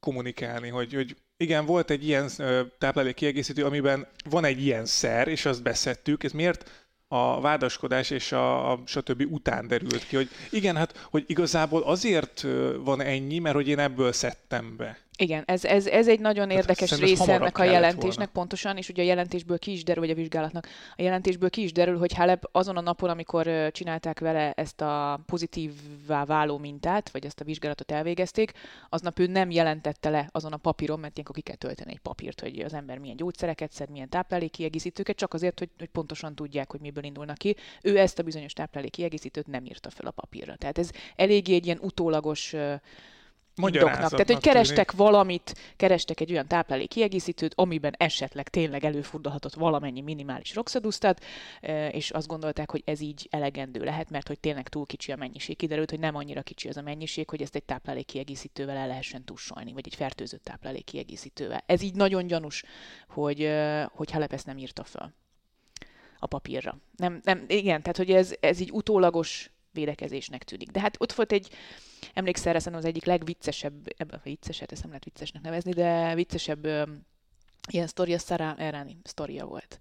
kommunikálni, 0.00 0.68
hogy, 0.68 0.94
hogy 0.94 1.16
igen, 1.36 1.66
volt 1.66 1.90
egy 1.90 2.06
ilyen 2.06 2.30
táplálék 2.78 3.14
kiegészítő, 3.14 3.64
amiben 3.64 4.06
van 4.30 4.44
egy 4.44 4.64
ilyen 4.64 4.86
szer, 4.86 5.28
és 5.28 5.44
azt 5.44 5.62
beszettük, 5.62 6.24
ez 6.24 6.32
miért 6.32 6.88
a 7.08 7.40
vádaskodás 7.40 8.10
és 8.10 8.32
a, 8.32 8.72
a 8.72 8.82
stb. 8.86 9.24
után 9.30 9.66
derült 9.66 10.06
ki, 10.06 10.16
hogy 10.16 10.28
igen, 10.50 10.76
hát, 10.76 11.06
hogy 11.10 11.24
igazából 11.26 11.82
azért 11.82 12.46
van 12.76 13.00
ennyi, 13.00 13.38
mert 13.38 13.54
hogy 13.54 13.68
én 13.68 13.78
ebből 13.78 14.12
szedtem 14.12 14.76
be. 14.76 14.98
Igen, 15.20 15.42
ez, 15.46 15.64
ez, 15.64 15.86
ez 15.86 16.08
egy 16.08 16.20
nagyon 16.20 16.48
hát 16.48 16.58
érdekes 16.58 16.98
része 16.98 17.32
ennek 17.32 17.58
a 17.58 17.64
jelentésnek 17.64 18.16
volna. 18.16 18.30
pontosan, 18.32 18.76
és 18.76 18.88
ugye 18.88 19.02
a 19.02 19.06
jelentésből 19.06 19.58
ki 19.58 19.72
is 19.72 19.84
derül, 19.84 20.02
vagy 20.02 20.10
a 20.10 20.14
vizsgálatnak, 20.14 20.66
a 20.96 21.02
jelentésből 21.02 21.50
ki 21.50 21.62
is 21.62 21.72
derül, 21.72 21.98
hogy 21.98 22.12
Halep 22.12 22.48
azon 22.52 22.76
a 22.76 22.80
napon, 22.80 23.10
amikor 23.10 23.70
csinálták 23.72 24.20
vele 24.20 24.52
ezt 24.52 24.80
a 24.80 25.20
pozitívvá 25.26 26.24
váló 26.24 26.58
mintát, 26.58 27.10
vagy 27.10 27.24
ezt 27.24 27.40
a 27.40 27.44
vizsgálatot 27.44 27.90
elvégezték, 27.90 28.52
aznap 28.88 29.18
ő 29.18 29.26
nem 29.26 29.50
jelentette 29.50 30.10
le 30.10 30.28
azon 30.32 30.52
a 30.52 30.56
papíron, 30.56 31.00
mert 31.00 31.12
ilyenkor 31.12 31.34
ki 31.34 31.40
kell 31.40 31.56
tölteni 31.56 31.90
egy 31.92 32.00
papírt, 32.00 32.40
hogy 32.40 32.60
az 32.60 32.74
ember 32.74 32.98
milyen 32.98 33.16
gyógyszereket 33.16 33.72
szed, 33.72 33.90
milyen 33.90 34.08
táplálékkiegészítőket, 34.08 35.16
csak 35.16 35.34
azért, 35.34 35.58
hogy, 35.58 35.70
hogy 35.78 35.88
pontosan 35.88 36.34
tudják, 36.34 36.70
hogy 36.70 36.80
miből 36.80 37.04
indulnak 37.04 37.38
ki. 37.38 37.56
Ő 37.82 37.98
ezt 37.98 38.18
a 38.18 38.22
bizonyos 38.22 38.52
táplálékkiegészítőt 38.52 39.46
nem 39.46 39.64
írta 39.64 39.90
fel 39.90 40.06
a 40.06 40.10
papírra. 40.10 40.56
Tehát 40.56 40.78
ez 40.78 40.90
eléggé 41.16 41.54
egy 41.54 41.66
ilyen 41.66 41.78
utólagos 41.80 42.54
indoknak. 43.56 44.10
Tehát, 44.10 44.30
hogy 44.30 44.38
kerestek 44.40 44.90
tűnik. 44.90 45.06
valamit, 45.06 45.74
kerestek 45.76 46.20
egy 46.20 46.32
olyan 46.32 46.46
táplálék 46.46 46.88
kiegészítőt, 46.88 47.52
amiben 47.54 47.94
esetleg 47.96 48.48
tényleg 48.48 48.84
előfordulhatott 48.84 49.54
valamennyi 49.54 50.00
minimális 50.00 50.54
roxadusztat, 50.54 51.24
és 51.90 52.10
azt 52.10 52.26
gondolták, 52.26 52.70
hogy 52.70 52.82
ez 52.84 53.00
így 53.00 53.28
elegendő 53.30 53.84
lehet, 53.84 54.10
mert 54.10 54.28
hogy 54.28 54.40
tényleg 54.40 54.68
túl 54.68 54.86
kicsi 54.86 55.12
a 55.12 55.16
mennyiség. 55.16 55.56
Kiderült, 55.56 55.90
hogy 55.90 55.98
nem 55.98 56.14
annyira 56.14 56.42
kicsi 56.42 56.68
az 56.68 56.76
a 56.76 56.82
mennyiség, 56.82 57.28
hogy 57.30 57.42
ezt 57.42 57.54
egy 57.54 57.64
táplálék 57.64 58.06
kiegészítővel 58.06 58.76
el 58.76 58.86
lehessen 58.86 59.24
tussolni, 59.24 59.72
vagy 59.72 59.86
egy 59.86 59.94
fertőzött 59.94 60.44
táplálék 60.44 60.84
kiegészítővel. 60.84 61.62
Ez 61.66 61.82
így 61.82 61.94
nagyon 61.94 62.26
gyanús, 62.26 62.64
hogy, 63.08 63.50
hogy 63.92 64.10
Halep 64.10 64.32
ezt 64.32 64.46
nem 64.46 64.58
írta 64.58 64.84
föl 64.84 65.12
a 66.18 66.26
papírra. 66.26 66.78
Nem, 66.96 67.20
nem, 67.24 67.44
igen, 67.46 67.82
tehát 67.82 67.96
hogy 67.96 68.10
ez, 68.10 68.34
ez 68.40 68.60
így 68.60 68.70
utólagos 68.72 69.50
védekezésnek 69.72 70.44
tűnik. 70.44 70.70
De 70.70 70.80
hát 70.80 70.96
ott 70.98 71.12
volt 71.12 71.32
egy, 71.32 71.48
emlékszel, 72.14 72.52
szerintem 72.52 72.74
az 72.74 72.84
egyik 72.84 73.04
legviccesebb, 73.04 73.94
ebben 73.96 74.20
vicceset, 74.22 74.72
ezt 74.72 74.80
nem 74.80 74.90
lehet 74.90 75.04
viccesnek 75.04 75.42
nevezni, 75.42 75.72
de 75.72 76.14
viccesebb 76.14 76.64
ilyen 77.70 77.86
sztoria, 77.86 78.18
Sarah 78.18 78.60
Errani 78.60 78.98
sztoria 79.02 79.46
volt 79.46 79.78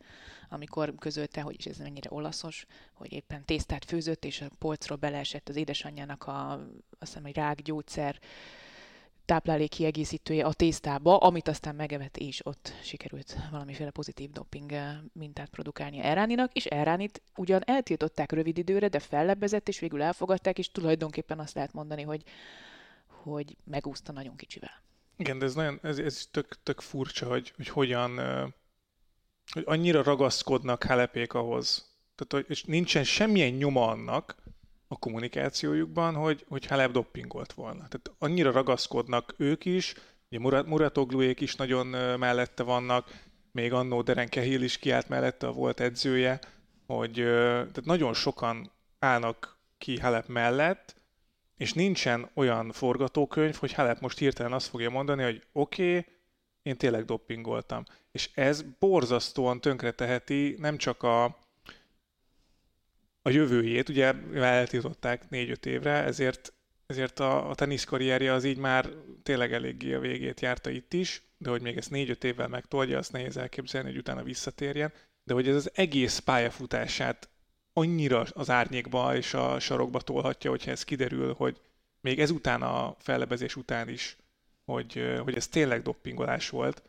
amikor 0.49 0.95
közölte, 0.95 1.41
hogy 1.41 1.55
is 1.57 1.65
ez 1.65 1.77
mennyire 1.77 2.09
olaszos, 2.11 2.65
hogy 2.93 3.13
éppen 3.13 3.45
tésztát 3.45 3.85
főzött, 3.85 4.25
és 4.25 4.41
a 4.41 4.49
polcról 4.59 4.97
beleesett 4.97 5.49
az 5.49 5.55
édesanyjának 5.55 6.27
a, 6.27 6.51
azt 6.51 6.69
hiszem, 6.99 7.25
egy 7.25 7.35
rákgyógyszer 7.35 8.19
táplálék 9.29 9.69
kiegészítője 9.69 10.45
a 10.45 10.53
tésztába, 10.53 11.17
amit 11.17 11.47
aztán 11.47 11.75
megevett, 11.75 12.17
és 12.17 12.45
ott 12.45 12.73
sikerült 12.83 13.35
valamiféle 13.51 13.89
pozitív 13.89 14.29
doping 14.29 14.71
eh, 14.71 14.97
mintát 15.13 15.49
produkálni 15.49 15.99
Eráninak, 15.99 16.53
és 16.53 16.65
Eránit 16.65 17.21
ugyan 17.35 17.61
eltiltották 17.65 18.31
rövid 18.31 18.57
időre, 18.57 18.87
de 18.87 18.99
fellebbezett, 18.99 19.67
és 19.67 19.79
végül 19.79 20.01
elfogadták, 20.01 20.57
és 20.57 20.71
tulajdonképpen 20.71 21.39
azt 21.39 21.53
lehet 21.53 21.73
mondani, 21.73 22.01
hogy, 22.01 22.23
hogy 23.07 23.57
megúszta 23.63 24.11
nagyon 24.11 24.35
kicsivel. 24.35 24.83
Igen, 25.17 25.39
de 25.39 25.45
ez, 25.45 25.53
nagyon, 25.53 25.79
ez, 25.81 25.97
ez 25.97 26.27
tök, 26.31 26.63
tök 26.63 26.81
furcsa, 26.81 27.27
hogy, 27.27 27.53
hogy 27.55 27.67
hogyan, 27.67 28.19
eh, 28.19 28.47
hogy 29.51 29.63
annyira 29.65 30.03
ragaszkodnak 30.03 30.83
Halepék 30.83 31.33
ahhoz, 31.33 31.95
tehát, 32.15 32.49
és 32.49 32.63
nincsen 32.63 33.03
semmilyen 33.03 33.53
nyoma 33.53 33.87
annak, 33.87 34.35
a 34.91 34.97
kommunikációjukban, 34.99 36.15
hogy, 36.15 36.45
hogy 36.47 36.65
Halep 36.65 36.91
doppingolt 36.91 37.53
volna. 37.53 37.87
Tehát 37.87 38.11
annyira 38.17 38.51
ragaszkodnak 38.51 39.33
ők 39.37 39.65
is, 39.65 39.93
ugye 40.29 40.41
Murat, 40.41 40.67
Muratogluék 40.67 41.41
is 41.41 41.55
nagyon 41.55 41.87
mellette 42.19 42.63
vannak, 42.63 43.21
még 43.51 43.73
annó 43.73 44.01
Deren 44.01 44.29
Kehill 44.29 44.61
is 44.61 44.77
kiállt 44.77 45.09
mellette, 45.09 45.47
a 45.47 45.51
volt 45.51 45.79
edzője, 45.79 46.39
hogy 46.85 47.13
tehát 47.13 47.85
nagyon 47.85 48.13
sokan 48.13 48.71
állnak 48.99 49.57
ki 49.77 49.99
Halep 49.99 50.27
mellett, 50.27 50.95
és 51.57 51.73
nincsen 51.73 52.29
olyan 52.33 52.71
forgatókönyv, 52.71 53.55
hogy 53.55 53.73
Halep 53.73 53.99
most 53.99 54.17
hirtelen 54.17 54.53
azt 54.53 54.67
fogja 54.67 54.89
mondani, 54.89 55.23
hogy 55.23 55.43
oké, 55.51 55.97
okay, 55.97 56.13
én 56.61 56.77
tényleg 56.77 57.05
doppingoltam. 57.05 57.83
És 58.11 58.29
ez 58.33 58.61
borzasztóan 58.79 59.61
tönkreteheti 59.61 60.55
nem 60.59 60.77
csak 60.77 61.03
a, 61.03 61.37
a 63.21 63.29
jövőjét, 63.29 63.89
ugye 63.89 64.13
eltiltották 64.33 65.29
négy-öt 65.29 65.65
évre, 65.65 65.91
ezért, 65.91 66.53
ezért 66.85 67.19
a, 67.19 67.49
a 67.49 67.55
teniszkarrierje 67.55 68.33
az 68.33 68.43
így 68.43 68.57
már 68.57 68.89
tényleg 69.23 69.53
eléggé 69.53 69.93
a 69.93 69.99
végét 69.99 70.41
járta 70.41 70.69
itt 70.69 70.93
is, 70.93 71.23
de 71.37 71.49
hogy 71.49 71.61
még 71.61 71.77
ezt 71.77 71.89
négy-öt 71.89 72.23
évvel 72.23 72.47
megtolja, 72.47 72.97
azt 72.97 73.11
nehéz 73.11 73.37
elképzelni, 73.37 73.89
hogy 73.89 73.97
utána 73.97 74.23
visszatérjen, 74.23 74.93
de 75.23 75.33
hogy 75.33 75.47
ez 75.47 75.55
az 75.55 75.71
egész 75.73 76.19
pályafutását 76.19 77.29
annyira 77.73 78.25
az 78.33 78.49
árnyékba 78.49 79.15
és 79.15 79.33
a 79.33 79.59
sarokba 79.59 80.01
tolhatja, 80.01 80.49
hogyha 80.49 80.71
ez 80.71 80.83
kiderül, 80.83 81.33
hogy 81.33 81.61
még 82.01 82.19
ezután 82.19 82.61
a 82.61 82.95
fellebezés 82.99 83.55
után 83.55 83.89
is, 83.89 84.17
hogy, 84.65 85.19
hogy 85.23 85.35
ez 85.35 85.47
tényleg 85.47 85.81
doppingolás 85.81 86.49
volt. 86.49 86.83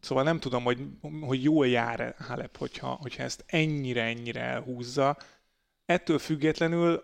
Szóval 0.00 0.24
nem 0.24 0.40
tudom, 0.40 0.62
hogy, 0.64 0.86
hogy 1.20 1.42
jól 1.42 1.68
jár 1.68 2.14
Halep, 2.18 2.56
hogyha, 2.56 2.88
hogyha 2.88 3.22
ezt 3.22 3.44
ennyire-ennyire 3.46 4.40
elhúzza, 4.40 5.16
ettől 5.90 6.18
függetlenül 6.18 7.02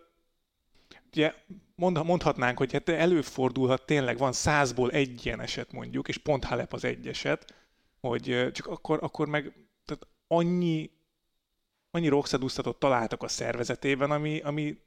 ugye 1.07 1.35
mondhatnánk, 1.77 2.59
hogy 2.59 2.73
hát 2.73 2.89
előfordulhat 2.89 3.87
tényleg, 3.87 4.19
van 4.19 4.33
százból 4.33 4.91
egy 4.91 5.27
ilyen 5.27 5.41
eset 5.41 5.73
mondjuk, 5.73 6.09
és 6.09 6.19
pont 6.19 6.45
Halep 6.45 6.73
az 6.73 6.85
egy 6.85 7.09
eset, 7.09 7.55
hogy 8.01 8.51
csak 8.53 8.67
akkor, 8.67 8.99
akkor 9.03 9.29
meg 9.29 9.43
tehát 9.85 10.07
annyi, 10.27 10.91
annyi 11.91 12.09
roxadúztatot 12.09 12.79
találtak 12.79 13.23
a 13.23 13.29
szervezetében, 13.29 14.11
ami, 14.11 14.41
ami 14.41 14.79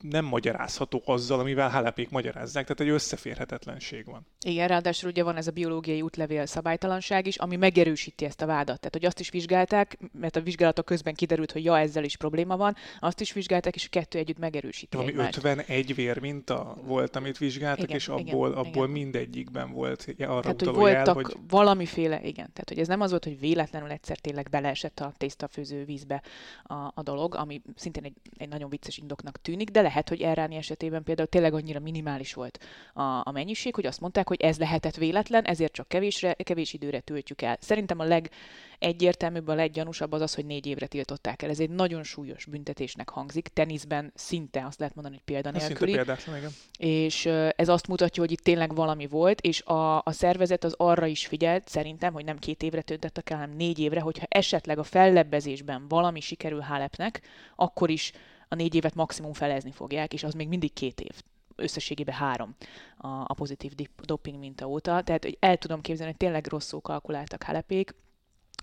nem 0.00 0.24
magyarázható 0.24 1.02
azzal, 1.04 1.40
amivel 1.40 1.68
Halepék 1.68 2.10
magyarázzák, 2.10 2.66
tehát 2.66 2.80
egy 2.80 2.88
összeférhetetlenség 2.88 4.04
van. 4.04 4.26
Igen, 4.46 4.68
ráadásul 4.68 5.10
ugye 5.10 5.22
van 5.22 5.36
ez 5.36 5.46
a 5.46 5.50
biológiai 5.50 6.02
útlevél 6.02 6.46
szabálytalanság 6.46 7.26
is, 7.26 7.36
ami 7.36 7.56
megerősíti 7.56 8.24
ezt 8.24 8.42
a 8.42 8.46
vádat. 8.46 8.78
Tehát, 8.78 8.92
hogy 8.92 9.04
azt 9.04 9.20
is 9.20 9.30
vizsgálták, 9.30 9.98
mert 10.12 10.36
a 10.36 10.40
vizsgálatok 10.40 10.84
közben 10.84 11.14
kiderült, 11.14 11.52
hogy 11.52 11.64
ja, 11.64 11.78
ezzel 11.78 12.04
is 12.04 12.16
probléma 12.16 12.56
van, 12.56 12.76
azt 12.98 13.20
is 13.20 13.32
vizsgálták, 13.32 13.74
és 13.74 13.84
a 13.84 13.88
kettő 13.90 14.18
együtt 14.18 14.38
megerősíti 14.38 14.96
Ami 14.96 15.06
egymást. 15.06 15.36
51 15.36 15.94
vérminta 15.94 16.76
volt, 16.82 17.16
amit 17.16 17.38
vizsgáltak, 17.38 17.84
igen, 17.84 17.96
és 17.96 18.08
abból, 18.08 18.48
igen, 18.48 18.58
abból 18.58 18.88
igen. 18.88 18.90
mindegyikben 18.90 19.72
volt 19.72 20.14
arra 20.18 20.40
tehát, 20.40 20.60
hogy 20.60 20.74
voltak 20.74 21.04
jel, 21.06 21.14
hogy... 21.14 21.36
valamiféle, 21.48 22.16
igen, 22.16 22.50
tehát 22.52 22.68
hogy 22.68 22.78
ez 22.78 22.88
nem 22.88 23.00
az 23.00 23.10
volt, 23.10 23.24
hogy 23.24 23.40
véletlenül 23.40 23.90
egyszer 23.90 24.18
tényleg 24.18 24.48
beleesett 24.50 25.00
a 25.00 25.12
tésztafőző 25.16 25.84
vízbe 25.84 26.22
a, 26.62 26.74
a 26.74 27.02
dolog, 27.02 27.34
ami 27.34 27.62
szintén 27.74 28.04
egy, 28.04 28.14
egy 28.36 28.48
nagyon 28.48 28.70
vicces 28.70 28.98
indoknak 28.98 29.40
tűnik, 29.40 29.70
de 29.70 29.82
lehet, 29.86 30.08
hogy 30.08 30.22
Erráni 30.22 30.56
esetében 30.56 31.02
például 31.02 31.28
tényleg 31.28 31.54
annyira 31.54 31.80
minimális 31.80 32.34
volt 32.34 32.58
a, 32.94 33.02
a 33.02 33.30
mennyiség, 33.32 33.74
hogy 33.74 33.86
azt 33.86 34.00
mondták, 34.00 34.28
hogy 34.28 34.40
ez 34.40 34.58
lehetett 34.58 34.96
véletlen, 34.96 35.44
ezért 35.44 35.72
csak 35.72 35.88
kevésre, 35.88 36.32
kevés 36.32 36.72
időre 36.72 37.00
töltjük 37.00 37.42
el. 37.42 37.56
Szerintem 37.60 37.98
a 37.98 38.04
legegyértelműbb, 38.04 39.48
a 39.48 39.54
leggyanúsabb 39.54 40.12
az 40.12 40.20
az, 40.20 40.34
hogy 40.34 40.46
négy 40.46 40.66
évre 40.66 40.86
tiltották 40.86 41.42
el. 41.42 41.50
Ez 41.50 41.60
egy 41.60 41.70
nagyon 41.70 42.02
súlyos 42.02 42.44
büntetésnek 42.44 43.08
hangzik. 43.08 43.48
Teniszben 43.48 44.12
szinte 44.14 44.64
azt 44.66 44.78
lehet 44.78 44.94
mondani, 44.94 45.16
hogy 45.16 45.34
példanélküli. 45.34 45.92
Példátlan, 45.92 46.36
igen. 46.36 46.50
És 46.78 47.26
ez 47.56 47.68
azt 47.68 47.88
mutatja, 47.88 48.22
hogy 48.22 48.32
itt 48.32 48.42
tényleg 48.42 48.74
valami 48.74 49.06
volt, 49.06 49.40
és 49.40 49.62
a, 49.62 49.96
a 49.98 50.12
szervezet 50.12 50.64
az 50.64 50.74
arra 50.76 51.06
is 51.06 51.26
figyelt, 51.26 51.68
szerintem, 51.68 52.12
hogy 52.12 52.24
nem 52.24 52.38
két 52.38 52.62
évre 52.62 52.82
töltöttek 52.82 53.30
el, 53.30 53.38
hanem 53.38 53.56
négy 53.56 53.78
évre, 53.78 54.00
hogyha 54.00 54.26
esetleg 54.28 54.78
a 54.78 54.82
fellebbezésben 54.82 55.88
valami 55.88 56.20
sikerül 56.20 56.60
Hálepnek, 56.60 57.20
akkor 57.56 57.90
is 57.90 58.12
a 58.48 58.54
négy 58.54 58.74
évet 58.74 58.94
maximum 58.94 59.32
felezni 59.32 59.70
fogják, 59.70 60.12
és 60.12 60.22
az 60.22 60.34
még 60.34 60.48
mindig 60.48 60.72
két 60.72 61.00
év 61.00 61.22
összességében 61.56 62.14
három 62.14 62.56
a, 62.96 63.08
a 63.08 63.34
pozitív 63.34 63.72
doping 64.04 64.38
minta 64.38 64.66
óta. 64.68 65.02
Tehát 65.02 65.24
hogy 65.24 65.36
el 65.40 65.56
tudom 65.56 65.80
képzelni, 65.80 66.10
hogy 66.10 66.20
tényleg 66.20 66.46
rosszul 66.46 66.80
kalkuláltak 66.80 67.42
Halepék, 67.42 67.94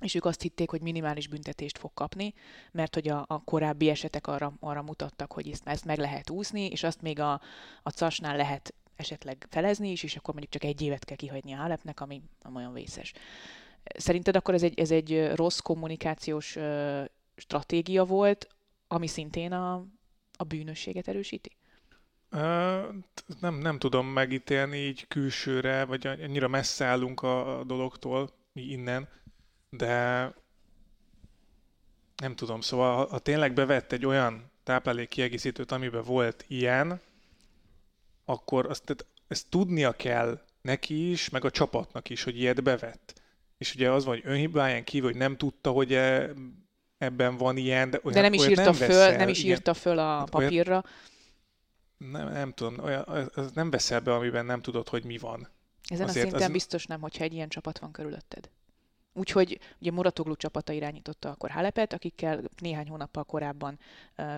és 0.02 0.16
ők 0.16 0.26
azt 0.26 0.42
hitték, 0.42 0.70
hogy 0.70 0.82
minimális 0.82 1.28
büntetést 1.28 1.78
fog 1.78 1.92
kapni, 1.94 2.34
mert 2.72 2.94
hogy 2.94 3.08
a, 3.08 3.26
a 3.28 3.44
korábbi 3.44 3.90
esetek 3.90 4.28
arra, 4.28 4.54
arra 4.60 4.82
mutattak, 4.82 5.32
hogy 5.32 5.50
ezt, 5.50 5.68
ezt 5.68 5.86
meg 5.86 5.98
lehet 5.98 6.30
úszni, 6.30 6.66
és 6.66 6.84
azt 6.84 7.02
még 7.02 7.20
a, 7.20 7.42
a 7.84 7.90
casnál 7.90 8.36
lehet 8.36 8.74
esetleg 8.96 9.48
felezni 9.50 9.92
is, 9.92 10.04
és 10.04 10.16
akkor 10.16 10.34
mondjuk 10.34 10.54
csak 10.54 10.64
egy 10.64 10.82
évet 10.82 11.06
kell 11.06 11.16
kihagyni 11.16 11.54
a 11.54 11.58
Halepnek, 11.58 12.02
ami 12.02 12.22
nem 12.44 12.56
olyan 12.56 12.74
vészes. 12.74 13.14
Szerinted 13.98 14.36
akkor 14.36 14.54
ez 14.54 14.64
egy, 14.64 14.80
ez 14.80 14.92
egy 14.92 15.32
rossz 15.36 15.60
kommunikációs 15.60 16.58
stratégia 17.36 18.06
volt, 18.06 18.48
ami 18.88 19.08
szintén 19.08 19.52
a, 19.52 19.86
a 20.38 20.44
bűnösséget 20.44 21.08
erősíti? 21.08 21.58
Nem, 23.40 23.56
nem 23.56 23.78
tudom 23.80 24.08
megítélni 24.08 24.78
így 24.78 25.08
külsőre, 25.08 25.86
vagy 25.86 26.08
annyira 26.08 26.48
messze 26.48 26.86
állunk 26.86 27.22
a, 27.22 27.64
dologtól 27.64 28.30
mi 28.54 28.62
innen, 28.62 29.08
de 29.70 30.34
nem 32.22 32.36
tudom, 32.36 32.62
szóval 32.62 33.08
ha, 33.08 33.20
tényleg 33.20 33.54
bevett 33.54 33.92
egy 33.92 34.06
olyan 34.06 34.52
táplálék 34.64 35.08
kiegészítőt, 35.08 35.72
amiben 35.72 36.04
volt 36.04 36.46
ilyen, 36.48 37.02
akkor 38.26 38.66
azt, 38.66 38.84
tehát 38.84 39.06
ezt 39.28 39.50
tudnia 39.50 39.92
kell 39.92 40.42
neki 40.62 41.12
is, 41.12 41.30
meg 41.30 41.46
a 41.46 41.52
csapatnak 41.52 42.10
is, 42.10 42.24
hogy 42.24 42.40
ilyet 42.40 42.64
bevett. 42.64 43.22
És 43.58 43.76
ugye 43.76 43.92
az 43.92 44.06
van, 44.06 44.14
hogy 44.14 44.32
önhibáján 44.32 44.84
kívül, 44.84 45.10
hogy 45.10 45.20
nem 45.20 45.38
tudta, 45.38 45.72
hogy 45.72 46.00
ebben 47.04 47.38
van 47.38 47.58
ilyen, 47.58 47.90
de, 47.90 48.00
olyan, 48.04 48.18
de 48.18 48.22
nem 48.22 48.34
is 48.34 48.48
írta 48.48 48.64
nem 48.64 48.74
föl, 48.74 49.16
nem 49.16 49.28
is 49.28 49.44
írta 49.44 49.74
föl 49.74 50.00
a 50.00 50.24
papírra. 50.24 50.72
Olyan, 50.72 50.86
nem, 52.12 52.34
nem 52.34 52.54
tudom, 52.54 52.84
olyan, 52.84 53.32
az 53.34 53.52
nem 53.52 53.70
veszel 53.70 54.00
be, 54.00 54.14
amiben 54.14 54.46
nem 54.46 54.62
tudod, 54.62 54.90
hogy 54.90 55.04
mi 55.04 55.18
van. 55.18 55.48
Ezen 55.88 56.08
Azért 56.08 56.26
a 56.26 56.30
szinten 56.30 56.48
az... 56.48 56.54
biztos 56.54 56.86
nem, 56.86 57.02
hogyha 57.02 57.24
egy 57.24 57.34
ilyen 57.34 57.50
csapat 57.50 57.80
van 57.80 57.92
körülötted. 57.92 58.50
Úgyhogy 59.16 59.60
ugye 59.80 59.92
Muratoglu 59.92 60.36
csapata 60.36 60.74
irányította 60.74 61.30
akkor 61.30 61.50
Halepet, 61.50 61.94
akikkel 61.94 62.42
néhány 62.62 62.90
hónappal 62.90 63.24
korábban 63.24 63.80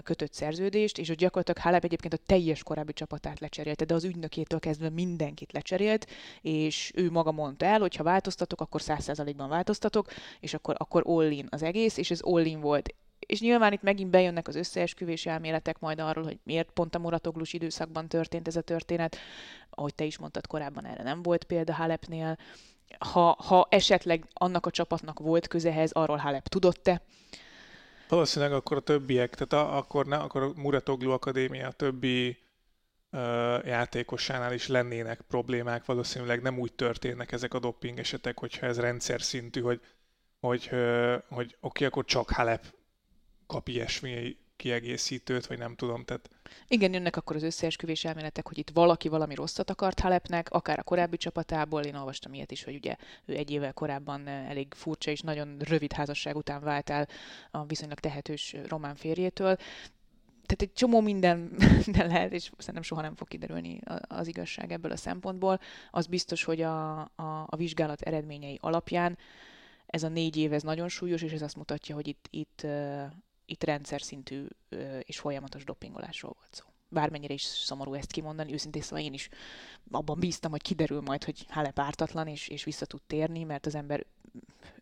kötött 0.03 0.33
szerződést, 0.33 0.97
és 0.97 1.07
hogy 1.07 1.17
gyakorlatilag 1.17 1.61
Halep 1.61 1.83
egyébként 1.83 2.13
a 2.13 2.23
teljes 2.25 2.63
korábbi 2.63 2.93
csapatát 2.93 3.39
lecserélte, 3.39 3.85
de 3.85 3.93
az 3.93 4.03
ügynökétől 4.03 4.59
kezdve 4.59 4.89
mindenkit 4.89 5.51
lecserélt, 5.51 6.07
és 6.41 6.91
ő 6.95 7.11
maga 7.11 7.31
mondta 7.31 7.65
el, 7.65 7.79
hogy 7.79 7.95
ha 7.95 8.03
változtatok, 8.03 8.61
akkor 8.61 8.81
100%-ban 8.83 9.49
változtatok, 9.49 10.07
és 10.39 10.53
akkor, 10.53 10.75
akkor 10.77 11.03
all-in 11.05 11.47
az 11.49 11.63
egész, 11.63 11.97
és 11.97 12.11
ez 12.11 12.21
all-in 12.21 12.59
volt 12.59 12.93
és 13.19 13.41
nyilván 13.41 13.73
itt 13.73 13.81
megint 13.81 14.09
bejönnek 14.09 14.47
az 14.47 14.55
összeesküvés 14.55 15.25
elméletek 15.25 15.79
majd 15.79 15.99
arról, 15.99 16.23
hogy 16.23 16.39
miért 16.43 16.71
pont 16.71 16.95
a 16.95 16.99
Muratoglus 16.99 17.53
időszakban 17.53 18.07
történt 18.07 18.47
ez 18.47 18.55
a 18.55 18.61
történet. 18.61 19.17
Ahogy 19.69 19.95
te 19.95 20.03
is 20.03 20.17
mondtad 20.17 20.47
korábban, 20.47 20.85
erre 20.85 21.03
nem 21.03 21.21
volt 21.21 21.43
példa 21.43 21.73
Halepnél. 21.73 22.37
Ha, 22.99 23.37
ha 23.39 23.67
esetleg 23.69 24.25
annak 24.33 24.65
a 24.65 24.71
csapatnak 24.71 25.19
volt 25.19 25.47
közehez, 25.47 25.91
arról 25.91 26.17
Halep 26.17 26.47
tudott-e? 26.47 27.01
Valószínűleg 28.09 28.53
akkor 28.53 28.77
a 28.77 28.81
többiek, 28.81 29.35
tehát 29.35 29.67
a, 29.67 29.77
akkor, 29.77 30.05
ne, 30.05 30.17
akkor 30.17 30.41
a 30.41 30.51
Muratoglu 30.55 31.11
Akadémia 31.11 31.71
többi 31.71 32.37
ö, 33.09 33.57
játékosánál 33.65 34.53
is 34.53 34.67
lennének 34.67 35.21
problémák, 35.21 35.85
valószínűleg 35.85 36.41
nem 36.41 36.59
úgy 36.59 36.73
történnek 36.73 37.31
ezek 37.31 37.53
a 37.53 37.59
dopping 37.59 37.99
esetek, 37.99 38.39
hogyha 38.39 38.65
ez 38.65 38.79
rendszer 38.79 39.21
szintű, 39.21 39.61
hogy, 39.61 39.81
hogy, 40.39 40.67
hogy, 40.67 41.23
hogy 41.29 41.57
oké, 41.59 41.85
akkor 41.85 42.05
csak 42.05 42.29
Halep 42.29 42.73
kap 43.47 43.67
ilyesmi 43.67 44.37
kiegészítőt, 44.55 45.45
vagy 45.45 45.57
nem 45.57 45.75
tudom. 45.75 46.03
Tehát... 46.05 46.29
Igen, 46.67 46.93
jönnek 46.93 47.15
akkor 47.15 47.35
az 47.35 47.43
összeesküvés 47.43 48.05
elméletek, 48.05 48.47
hogy 48.47 48.57
itt 48.57 48.69
valaki 48.69 49.07
valami 49.07 49.35
rosszat 49.35 49.69
akart 49.69 49.99
Halepnek, 49.99 50.49
akár 50.49 50.79
a 50.79 50.83
korábbi 50.83 51.17
csapatából. 51.17 51.83
Én 51.83 51.95
olvastam 51.95 52.33
ilyet 52.33 52.51
is, 52.51 52.63
hogy 52.63 52.75
ugye 52.75 52.95
ő 53.25 53.35
egy 53.35 53.51
évvel 53.51 53.73
korábban 53.73 54.27
elég 54.27 54.73
furcsa 54.73 55.11
és 55.11 55.21
nagyon 55.21 55.57
rövid 55.59 55.91
házasság 55.91 56.35
után 56.35 56.61
vált 56.61 56.89
el 56.89 57.07
a 57.51 57.65
viszonylag 57.65 57.99
tehetős 57.99 58.55
román 58.67 58.95
férjétől. 58.95 59.55
Tehát 60.45 60.61
egy 60.61 60.73
csomó 60.73 61.01
minden, 61.01 61.37
minden 61.85 62.07
lehet, 62.07 62.33
és 62.33 62.51
szerintem 62.57 62.83
soha 62.83 63.01
nem 63.01 63.15
fog 63.15 63.27
kiderülni 63.27 63.79
az 64.07 64.27
igazság 64.27 64.71
ebből 64.71 64.91
a 64.91 64.97
szempontból. 64.97 65.59
Az 65.91 66.05
biztos, 66.05 66.43
hogy 66.43 66.61
a, 66.61 66.99
a, 66.99 67.45
a 67.45 67.55
vizsgálat 67.55 68.01
eredményei 68.01 68.57
alapján 68.61 69.17
ez 69.85 70.03
a 70.03 70.07
négy 70.07 70.37
év 70.37 70.53
ez 70.53 70.63
nagyon 70.63 70.87
súlyos, 70.87 71.21
és 71.21 71.31
ez 71.31 71.41
azt 71.41 71.55
mutatja, 71.55 71.95
hogy 71.95 72.07
itt, 72.07 72.27
itt 72.29 72.67
itt 73.45 73.63
rendszer 73.63 74.01
szintű 74.01 74.45
és 74.99 75.19
folyamatos 75.19 75.63
dopingolásról 75.63 76.35
volt 76.39 76.53
szó. 76.53 76.65
Bármennyire 76.87 77.33
is 77.33 77.41
szomorú 77.41 77.93
ezt 77.93 78.11
kimondani, 78.11 78.53
őszintén 78.53 78.81
szóval 78.81 79.05
én 79.05 79.13
is 79.13 79.29
abban 79.91 80.19
bíztam, 80.19 80.51
hogy 80.51 80.61
kiderül 80.61 81.01
majd, 81.01 81.23
hogy 81.23 81.45
Halep 81.49 81.79
ártatlan, 81.79 82.27
és, 82.27 82.47
és 82.47 82.63
vissza 82.63 82.85
tud 82.85 83.01
térni, 83.07 83.43
mert 83.43 83.65
az 83.65 83.75
ember 83.75 84.05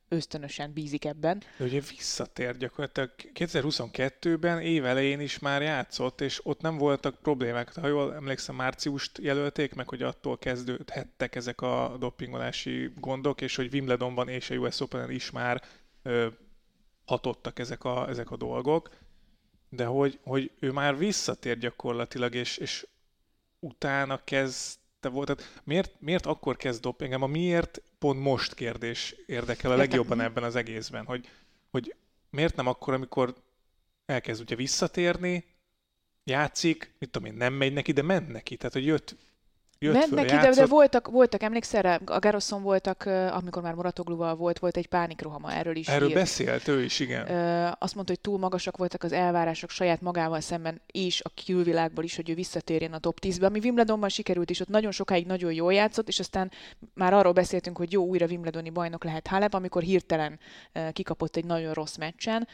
ösztönösen 0.07 0.73
bízik 0.73 1.05
ebben. 1.05 1.43
De 1.57 1.65
ugye 1.65 1.81
visszatér 1.89 2.57
gyakorlatilag 2.57 3.11
2022-ben 3.33 4.59
év 4.59 4.85
elején 4.85 5.19
is 5.19 5.39
már 5.39 5.61
játszott, 5.61 6.21
és 6.21 6.45
ott 6.45 6.61
nem 6.61 6.77
voltak 6.77 7.19
problémák. 7.21 7.75
Ha 7.75 7.87
jól 7.87 8.13
emlékszem, 8.13 8.55
márciust 8.55 9.17
jelölték 9.17 9.73
meg, 9.73 9.89
hogy 9.89 10.01
attól 10.01 10.37
kezdődhettek 10.37 11.35
ezek 11.35 11.61
a 11.61 11.95
dopingolási 11.99 12.93
gondok, 12.95 13.41
és 13.41 13.55
hogy 13.55 13.73
Wimbledonban 13.73 14.27
és 14.27 14.49
a 14.49 14.55
US 14.55 14.79
Open-en 14.79 15.11
is 15.11 15.31
már 15.31 15.63
hatottak 17.05 17.59
ezek 17.59 17.83
a, 17.83 18.09
ezek 18.09 18.31
a 18.31 18.37
dolgok, 18.37 18.89
de 19.69 19.85
hogy, 19.85 20.19
hogy 20.23 20.51
ő 20.59 20.71
már 20.71 20.97
visszatér 20.97 21.57
gyakorlatilag, 21.57 22.35
és, 22.35 22.57
és 22.57 22.87
utána 23.59 24.23
kezdte 24.23 25.09
volt. 25.09 25.27
Tehát 25.27 25.61
miért, 25.63 25.91
miért 25.99 26.25
akkor 26.25 26.55
kezd 26.55 26.81
dop? 26.81 27.01
Engem 27.01 27.21
a 27.21 27.27
miért 27.27 27.81
pont 27.99 28.19
most 28.19 28.53
kérdés 28.53 29.15
érdekel 29.25 29.71
a 29.71 29.75
legjobban 29.75 30.21
ebben 30.21 30.43
az 30.43 30.55
egészben, 30.55 31.05
hogy, 31.05 31.29
hogy 31.69 31.95
miért 32.29 32.55
nem 32.55 32.67
akkor, 32.67 32.93
amikor 32.93 33.35
elkezd 34.05 34.41
ugye 34.41 34.55
visszatérni, 34.55 35.45
játszik, 36.23 36.93
mit 36.99 37.09
tudom 37.09 37.27
én, 37.27 37.33
nem 37.33 37.53
megy 37.53 37.73
neki, 37.73 37.91
de 37.91 38.01
ment 38.01 38.27
neki. 38.27 38.57
Tehát, 38.57 38.73
hogy 38.73 38.85
jött, 38.85 39.15
jött 39.83 39.93
Ment 39.93 40.11
neki, 40.11 40.35
de, 40.35 40.49
de 40.49 40.65
voltak, 40.65 41.07
voltak, 41.07 41.43
emlékszel 41.43 41.81
rá, 41.81 41.99
a 42.05 42.19
Garoszon 42.19 42.61
voltak, 42.61 43.05
amikor 43.31 43.61
már 43.61 43.73
Moratogluval 43.73 44.35
volt, 44.35 44.59
volt 44.59 44.77
egy 44.77 44.87
pánikrohama, 44.87 45.53
erről 45.53 45.75
is 45.75 45.87
Erről 45.87 46.07
írt. 46.07 46.17
beszélt 46.17 46.67
ő 46.67 46.83
is, 46.83 46.99
igen. 46.99 47.25
Azt 47.79 47.95
mondta, 47.95 48.13
hogy 48.13 48.19
túl 48.21 48.37
magasak 48.37 48.77
voltak 48.77 49.03
az 49.03 49.11
elvárások 49.11 49.69
saját 49.69 50.01
magával 50.01 50.39
szemben, 50.39 50.81
és 50.91 51.21
a 51.21 51.31
külvilágból 51.45 52.03
is, 52.03 52.15
hogy 52.15 52.29
ő 52.29 52.33
visszatérjen 52.33 52.93
a 52.93 52.99
top 52.99 53.17
10-be, 53.21 53.45
ami 53.45 53.59
Wimbledonban 53.63 54.09
sikerült 54.09 54.49
is, 54.49 54.59
ott 54.59 54.67
nagyon 54.67 54.91
sokáig 54.91 55.25
nagyon 55.25 55.53
jól 55.53 55.73
játszott, 55.73 56.07
és 56.07 56.19
aztán 56.19 56.51
már 56.93 57.13
arról 57.13 57.33
beszéltünk, 57.33 57.77
hogy 57.77 57.91
jó, 57.91 58.05
újra 58.05 58.25
Wimbledoni 58.25 58.69
bajnok 58.69 59.03
lehet 59.03 59.27
Halep, 59.27 59.53
amikor 59.53 59.81
hirtelen 59.81 60.39
kikapott 60.91 61.35
egy 61.35 61.45
nagyon 61.45 61.73
rossz 61.73 61.95
meccsen, 61.95 62.47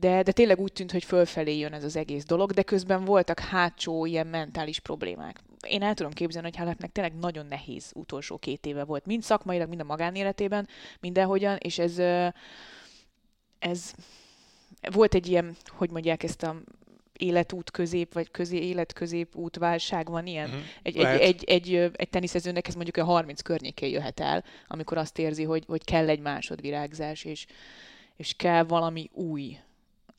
de, 0.00 0.22
de 0.22 0.32
tényleg 0.32 0.60
úgy 0.60 0.72
tűnt, 0.72 0.92
hogy 0.92 1.04
fölfelé 1.04 1.58
jön 1.58 1.72
ez 1.72 1.84
az 1.84 1.96
egész 1.96 2.24
dolog, 2.24 2.52
de 2.52 2.62
közben 2.62 3.04
voltak 3.04 3.38
hátsó 3.38 4.06
ilyen 4.06 4.26
mentális 4.26 4.80
problémák 4.80 5.42
én 5.68 5.82
el 5.82 5.94
tudom 5.94 6.12
képzelni, 6.12 6.48
hogy 6.48 6.56
Halepnek 6.56 6.92
tényleg 6.92 7.14
nagyon 7.18 7.46
nehéz 7.46 7.92
utolsó 7.94 8.38
két 8.38 8.66
éve 8.66 8.84
volt, 8.84 9.06
mind 9.06 9.22
szakmailag, 9.22 9.68
mind 9.68 9.80
a 9.80 9.84
magánéletében, 9.84 10.68
mindenhogyan, 11.00 11.56
és 11.56 11.78
ez, 11.78 11.98
ez 13.58 13.92
volt 14.92 15.14
egy 15.14 15.26
ilyen, 15.26 15.56
hogy 15.68 15.90
mondják 15.90 16.22
ezt 16.22 16.42
a 16.42 16.56
életút 17.18 17.70
közép, 17.70 18.12
vagy 18.12 18.30
közé, 18.30 18.56
életközép 18.56 19.36
út 19.36 19.56
válság 19.56 20.10
van 20.10 20.26
ilyen. 20.26 20.48
Uh-huh. 20.48 20.62
Egy, 20.82 20.96
egy, 20.96 21.20
egy, 21.20 21.44
egy, 21.44 21.74
egy 21.74 22.08
teniszezőnek 22.08 22.68
ez 22.68 22.74
mondjuk 22.74 22.96
a 22.96 23.04
30 23.04 23.42
környékén 23.42 23.90
jöhet 23.90 24.20
el, 24.20 24.44
amikor 24.68 24.98
azt 24.98 25.18
érzi, 25.18 25.44
hogy, 25.44 25.64
hogy 25.66 25.84
kell 25.84 26.08
egy 26.08 26.20
másodvirágzás, 26.20 27.24
és, 27.24 27.46
és 28.16 28.34
kell 28.36 28.64
valami 28.64 29.10
új, 29.12 29.58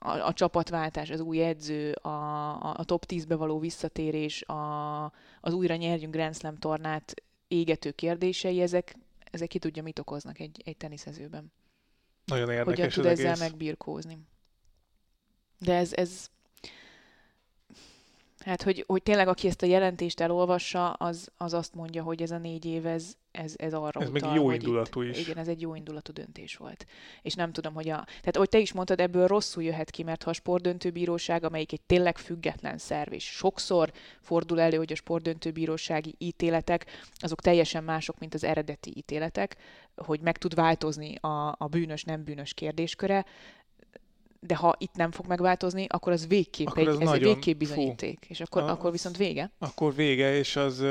a, 0.06 0.28
a 0.28 0.34
csapatváltás, 0.34 1.10
az 1.10 1.20
új 1.20 1.44
edző, 1.44 1.92
a, 1.92 2.54
a 2.74 2.84
top 2.84 3.06
10-be 3.08 3.36
való 3.36 3.60
visszatérés, 3.60 4.42
a, 4.42 5.04
az 5.42 5.54
újra 5.54 5.76
nyerjünk 5.76 6.14
Grand 6.14 6.36
Slam 6.36 6.56
tornát 6.56 7.14
égető 7.48 7.92
kérdései, 7.92 8.62
ezek, 8.62 8.96
ezek 9.32 9.48
ki 9.48 9.60
tudja, 9.60 9.84
mit 9.84 10.00
okoznak 10.00 10.40
egy, 10.40 10.62
egy 10.66 10.78
teniszezőben. 10.78 11.52
Nagyon 12.26 12.50
érdekes 12.50 12.76
Hogyan 12.76 12.90
tud 12.90 13.06
ezzel 13.06 13.26
egész. 13.26 13.40
megbirkózni. 13.40 14.18
De 15.60 15.74
ez, 15.74 15.94
ez 15.94 16.30
Hát, 18.40 18.62
hogy, 18.62 18.84
hogy 18.88 19.04
tényleg 19.04 19.28
aki 19.28 19.48
ezt 19.48 19.62
a 19.62 19.66
jelentést 19.66 20.20
elolvassa, 20.20 20.92
az, 20.92 21.32
az 21.38 21.54
azt 21.54 21.74
mondja, 21.74 22.04
hogy 22.04 22.22
ez 22.22 22.32
a 22.32 22.38
négy 22.38 22.66
év, 22.66 22.86
ez, 22.86 23.18
ez, 23.36 23.54
ez 23.58 23.74
arra 23.74 24.02
Ez 24.02 24.10
utal, 24.10 24.32
még 24.32 24.42
jó 24.42 24.52
indulatú 24.52 25.02
itt, 25.02 25.16
is. 25.16 25.20
Igen, 25.20 25.38
ez 25.38 25.48
egy 25.48 25.62
jó 25.62 25.76
indulatú 25.76 26.14
döntés 26.14 26.56
volt. 26.56 26.86
És 27.22 27.34
nem 27.34 27.52
tudom, 27.52 27.74
hogy 27.74 27.90
a... 27.90 28.04
Tehát, 28.06 28.36
ahogy 28.36 28.50
te 28.50 28.60
is 28.60 28.74
mondtad, 28.74 29.00
ebből 29.00 29.28
rosszul 29.28 29.64
jöhet 29.64 29.90
ki, 29.90 30.04
mert 30.04 30.24
ha 30.24 30.30
a 30.30 30.34
sportdöntőbíróság, 30.34 31.44
amelyik 31.44 31.72
egy 31.72 31.82
tényleg 31.82 32.18
független 32.18 32.78
szerv, 32.78 33.14
és 33.14 33.24
sokszor 33.24 33.92
fordul 34.22 34.60
elő, 34.60 34.78
hogy 34.78 34.92
a 34.92 34.96
sportdöntőbírósági 34.96 36.16
ítéletek, 36.18 36.86
azok 37.16 37.42
teljesen 37.42 37.84
mások, 37.84 38.20
mint 38.20 38.34
az 38.34 38.44
eredeti 38.44 38.94
ítéletek, 38.96 39.56
hogy 39.96 40.20
meg 40.20 40.38
tud 40.38 40.56
változni 40.56 41.16
a, 41.16 41.56
a 41.58 41.68
bűnös-nem 41.68 42.24
bűnös 42.24 42.54
kérdésköre, 42.54 43.26
de 44.40 44.56
ha 44.56 44.76
itt 44.78 44.96
nem 44.96 45.12
fog 45.12 45.28
megváltozni, 45.28 45.86
akkor 45.90 46.12
az 46.12 46.28
végképp, 46.28 46.68
akkor 46.68 46.88
egy, 46.88 47.02
ez 47.02 47.12
egy 47.12 47.24
végképp 47.24 47.58
bizonyíték, 47.58 48.18
fú. 48.22 48.26
és 48.30 48.40
akkor, 48.40 48.62
a, 48.62 48.70
akkor 48.70 48.92
viszont 48.92 49.18
vége. 49.18 49.52
Akkor 49.60 49.96
vége, 49.96 50.38
és 50.38 50.56
az 50.56 50.84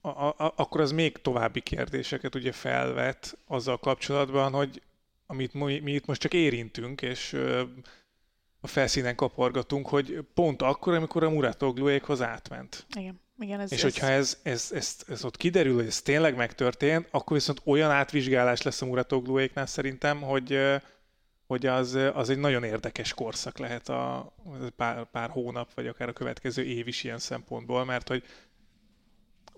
a, 0.00 0.08
a, 0.08 0.52
akkor 0.56 0.80
az 0.80 0.92
még 0.92 1.16
további 1.16 1.60
kérdéseket 1.60 2.34
ugye 2.34 2.52
felvet 2.52 3.38
azzal 3.46 3.78
kapcsolatban, 3.78 4.52
hogy 4.52 4.82
amit 5.26 5.54
mi, 5.54 5.78
mi 5.78 5.92
itt 5.92 6.06
most 6.06 6.20
csak 6.20 6.34
érintünk, 6.34 7.02
és 7.02 7.32
a 8.60 8.66
felszínen 8.66 9.14
kapargatunk, 9.14 9.88
hogy 9.88 10.24
pont 10.34 10.62
akkor, 10.62 10.94
amikor 10.94 11.24
a 11.24 11.30
Muratogluékhoz 11.30 12.22
átment. 12.22 12.86
Igen. 12.96 13.20
Igen, 13.42 13.60
ez, 13.60 13.72
és 13.72 13.82
hogyha 13.82 14.06
ez, 14.06 14.38
ez, 14.42 14.70
ez, 14.74 14.96
ez 15.08 15.24
ott 15.24 15.36
kiderül, 15.36 15.74
hogy 15.74 15.86
ez 15.86 16.02
tényleg 16.02 16.36
megtörtént, 16.36 17.08
akkor 17.10 17.36
viszont 17.36 17.60
olyan 17.64 17.90
átvizsgálás 17.90 18.62
lesz 18.62 18.82
a 18.82 18.86
Muratogluéknál 18.86 19.66
szerintem, 19.66 20.20
hogy, 20.20 20.58
hogy 21.46 21.66
az, 21.66 21.94
az 22.14 22.30
egy 22.30 22.38
nagyon 22.38 22.64
érdekes 22.64 23.14
korszak 23.14 23.58
lehet 23.58 23.88
a 23.88 24.32
pár, 24.76 25.04
pár 25.10 25.30
hónap, 25.30 25.74
vagy 25.74 25.86
akár 25.86 26.08
a 26.08 26.12
következő 26.12 26.64
év 26.64 26.88
is 26.88 27.04
ilyen 27.04 27.18
szempontból, 27.18 27.84
mert 27.84 28.08
hogy 28.08 28.24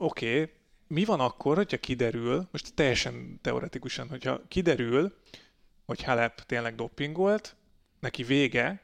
oké, 0.02 0.40
okay, 0.42 0.54
mi 0.86 1.04
van 1.04 1.20
akkor, 1.20 1.56
hogyha 1.56 1.76
kiderül, 1.76 2.48
most 2.50 2.74
teljesen 2.74 3.38
teoretikusan, 3.42 4.08
hogyha 4.08 4.40
kiderül, 4.48 5.16
hogy 5.86 6.02
Halep 6.02 6.40
tényleg 6.46 6.74
doppingolt, 6.74 7.56
neki 8.00 8.22
vége, 8.22 8.82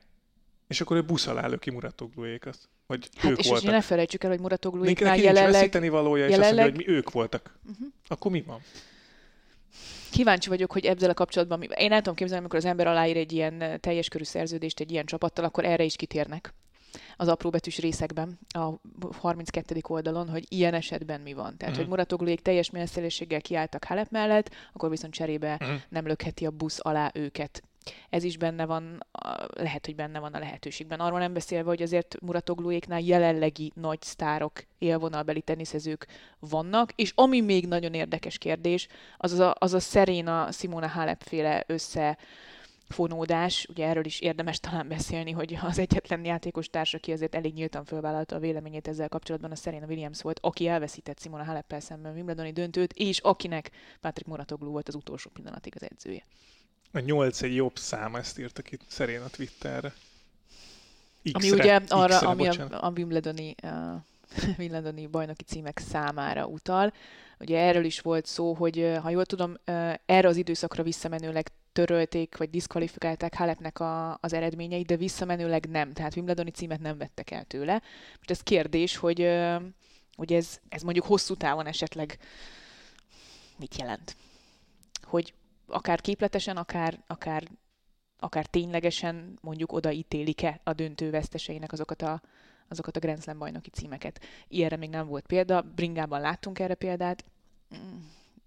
és 0.66 0.80
akkor 0.80 0.96
ő 0.96 1.02
busz 1.04 1.26
alá 1.26 1.46
löki 1.46 1.70
Muratogluékat. 1.70 2.58
Hogy 2.86 3.08
hát 3.16 3.30
ők 3.30 3.38
és 3.38 3.48
voltak. 3.48 3.70
ne 3.70 3.80
felejtsük 3.80 4.24
el, 4.24 4.30
hogy 4.30 4.40
Muratogluéknál 4.40 5.16
jelenleg... 5.16 5.72
Neki 5.72 5.88
valója, 5.88 6.24
és 6.24 6.30
jelenleg... 6.30 6.50
azt 6.50 6.58
mondja, 6.58 6.84
hogy 6.84 6.86
mi 6.86 6.96
ők 6.96 7.10
voltak. 7.10 7.58
Uh-huh. 7.70 7.86
Akkor 8.06 8.30
mi 8.30 8.42
van? 8.42 8.60
kíváncsi 10.10 10.48
vagyok, 10.48 10.72
hogy 10.72 10.84
ezzel 10.84 11.10
a 11.10 11.14
kapcsolatban, 11.14 11.62
én 11.62 11.92
el 11.92 11.98
tudom 11.98 12.14
képzelni, 12.14 12.40
amikor 12.40 12.58
az 12.58 12.64
ember 12.64 12.86
aláír 12.86 13.16
egy 13.16 13.32
ilyen 13.32 13.80
teljes 13.80 14.08
körű 14.08 14.24
szerződést 14.24 14.80
egy 14.80 14.90
ilyen 14.90 15.06
csapattal, 15.06 15.44
akkor 15.44 15.64
erre 15.64 15.84
is 15.84 15.96
kitérnek 15.96 16.54
az 17.16 17.28
apróbetűs 17.28 17.78
részekben, 17.78 18.38
a 18.48 18.72
32. 19.12 19.80
oldalon, 19.88 20.28
hogy 20.28 20.44
ilyen 20.48 20.74
esetben 20.74 21.20
mi 21.20 21.32
van. 21.32 21.44
Tehát, 21.44 21.60
uh-huh. 21.60 21.76
hogy 21.76 21.86
Muratogluék 21.86 22.40
teljes 22.40 22.70
messzélességgel 22.70 23.40
kiálltak 23.40 23.84
Halep 23.84 24.10
mellett, 24.10 24.50
akkor 24.72 24.90
viszont 24.90 25.12
cserébe 25.12 25.56
uh-huh. 25.60 25.80
nem 25.88 26.06
lökheti 26.06 26.46
a 26.46 26.50
busz 26.50 26.78
alá 26.82 27.10
őket 27.14 27.62
ez 28.10 28.24
is 28.24 28.36
benne 28.36 28.66
van, 28.66 29.06
lehet, 29.54 29.86
hogy 29.86 29.94
benne 29.94 30.18
van 30.18 30.34
a 30.34 30.38
lehetőségben. 30.38 31.00
Arról 31.00 31.18
nem 31.18 31.32
beszélve, 31.32 31.68
hogy 31.68 31.82
azért 31.82 32.20
Muratogluéknál 32.20 33.00
jelenlegi 33.00 33.72
nagy 33.74 34.02
sztárok, 34.02 34.64
élvonalbeli 34.78 35.40
teniszezők 35.40 36.06
vannak, 36.38 36.92
és 36.92 37.12
ami 37.14 37.40
még 37.40 37.66
nagyon 37.66 37.94
érdekes 37.94 38.38
kérdés, 38.38 38.88
az 39.16 39.38
a, 39.38 39.54
az 39.58 39.74
a 39.74 39.80
Serena 39.80 40.52
Simona 40.52 40.88
Halep 40.88 41.22
féle 41.22 41.64
össze 41.66 42.18
fonódás, 42.88 43.66
ugye 43.70 43.86
erről 43.86 44.04
is 44.04 44.20
érdemes 44.20 44.60
talán 44.60 44.88
beszélni, 44.88 45.30
hogy 45.30 45.58
az 45.62 45.78
egyetlen 45.78 46.24
játékos 46.24 46.68
társ, 46.68 46.94
aki 46.94 47.12
azért 47.12 47.34
elég 47.34 47.54
nyíltan 47.54 47.84
fölvállalta 47.84 48.36
a 48.36 48.38
véleményét 48.38 48.88
ezzel 48.88 49.08
kapcsolatban, 49.08 49.50
a 49.50 49.54
Serena 49.54 49.86
Williams 49.86 50.22
volt, 50.22 50.38
aki 50.42 50.66
elveszített 50.66 51.20
Simona 51.20 51.44
Haleppel 51.44 51.80
szemben 51.80 52.14
Wimbledoni 52.14 52.52
döntőt, 52.52 52.92
és 52.92 53.18
akinek 53.18 53.70
Patrick 54.00 54.28
Moratoglu 54.28 54.70
volt 54.70 54.88
az 54.88 54.94
utolsó 54.94 55.30
pillanatig 55.30 55.72
az 55.76 55.82
edzője. 55.90 56.24
A 56.92 56.98
8 56.98 57.42
egy 57.42 57.54
jobb 57.54 57.76
szám, 57.76 58.14
ezt 58.14 58.38
írtak 58.38 58.72
itt 58.72 58.82
Serena 58.88 59.28
Twitterre. 59.28 59.92
X-re, 61.22 61.38
ami 61.38 61.50
ugye 61.50 61.80
arra, 61.88 62.14
X-re, 62.14 62.28
ami 62.28 62.48
a, 62.48 62.66
a 62.70 62.92
Wimbledoni, 62.96 63.54
uh, 63.62 63.70
Wimbledoni 64.58 65.06
bajnoki 65.06 65.44
címek 65.44 65.78
számára 65.78 66.46
utal. 66.46 66.92
Ugye 67.40 67.58
erről 67.58 67.84
is 67.84 68.00
volt 68.00 68.26
szó, 68.26 68.54
hogy 68.54 68.98
ha 69.02 69.10
jól 69.10 69.24
tudom, 69.24 69.56
erre 70.06 70.28
az 70.28 70.36
időszakra 70.36 70.82
visszamenőleg 70.82 71.50
törölték, 71.86 72.36
vagy 72.36 72.50
diszkvalifikálták 72.50 73.34
Halepnek 73.34 73.80
a, 73.80 74.18
az 74.20 74.32
eredményeit, 74.32 74.86
de 74.86 74.96
visszamenőleg 74.96 75.68
nem. 75.68 75.92
Tehát 75.92 76.16
Wimbledoni 76.16 76.50
címet 76.50 76.80
nem 76.80 76.98
vettek 76.98 77.30
el 77.30 77.44
tőle. 77.44 77.82
Most 78.16 78.30
ez 78.30 78.40
kérdés, 78.40 78.96
hogy, 78.96 79.28
hogy 80.16 80.32
ez, 80.32 80.60
ez 80.68 80.82
mondjuk 80.82 81.06
hosszú 81.06 81.34
távon 81.34 81.66
esetleg 81.66 82.18
mit 83.58 83.76
jelent? 83.78 84.16
Hogy 85.02 85.34
akár 85.66 86.00
képletesen, 86.00 86.56
akár, 86.56 87.02
akár, 87.06 87.48
akár 88.18 88.46
ténylegesen 88.46 89.38
mondjuk 89.40 89.72
odaítélik-e 89.72 90.60
a 90.64 90.72
döntő 90.72 91.10
veszteseinek 91.10 91.72
azokat 91.72 92.02
a, 92.02 92.22
azokat 92.68 92.96
a 92.96 93.00
Grand 93.00 93.22
Slam 93.22 93.38
bajnoki 93.38 93.70
címeket. 93.70 94.20
Ilyenre 94.48 94.76
még 94.76 94.90
nem 94.90 95.06
volt 95.06 95.26
példa, 95.26 95.62
Bringában 95.62 96.20
láttunk 96.20 96.58
erre 96.58 96.74
példát, 96.74 97.24
mm, 97.76 97.98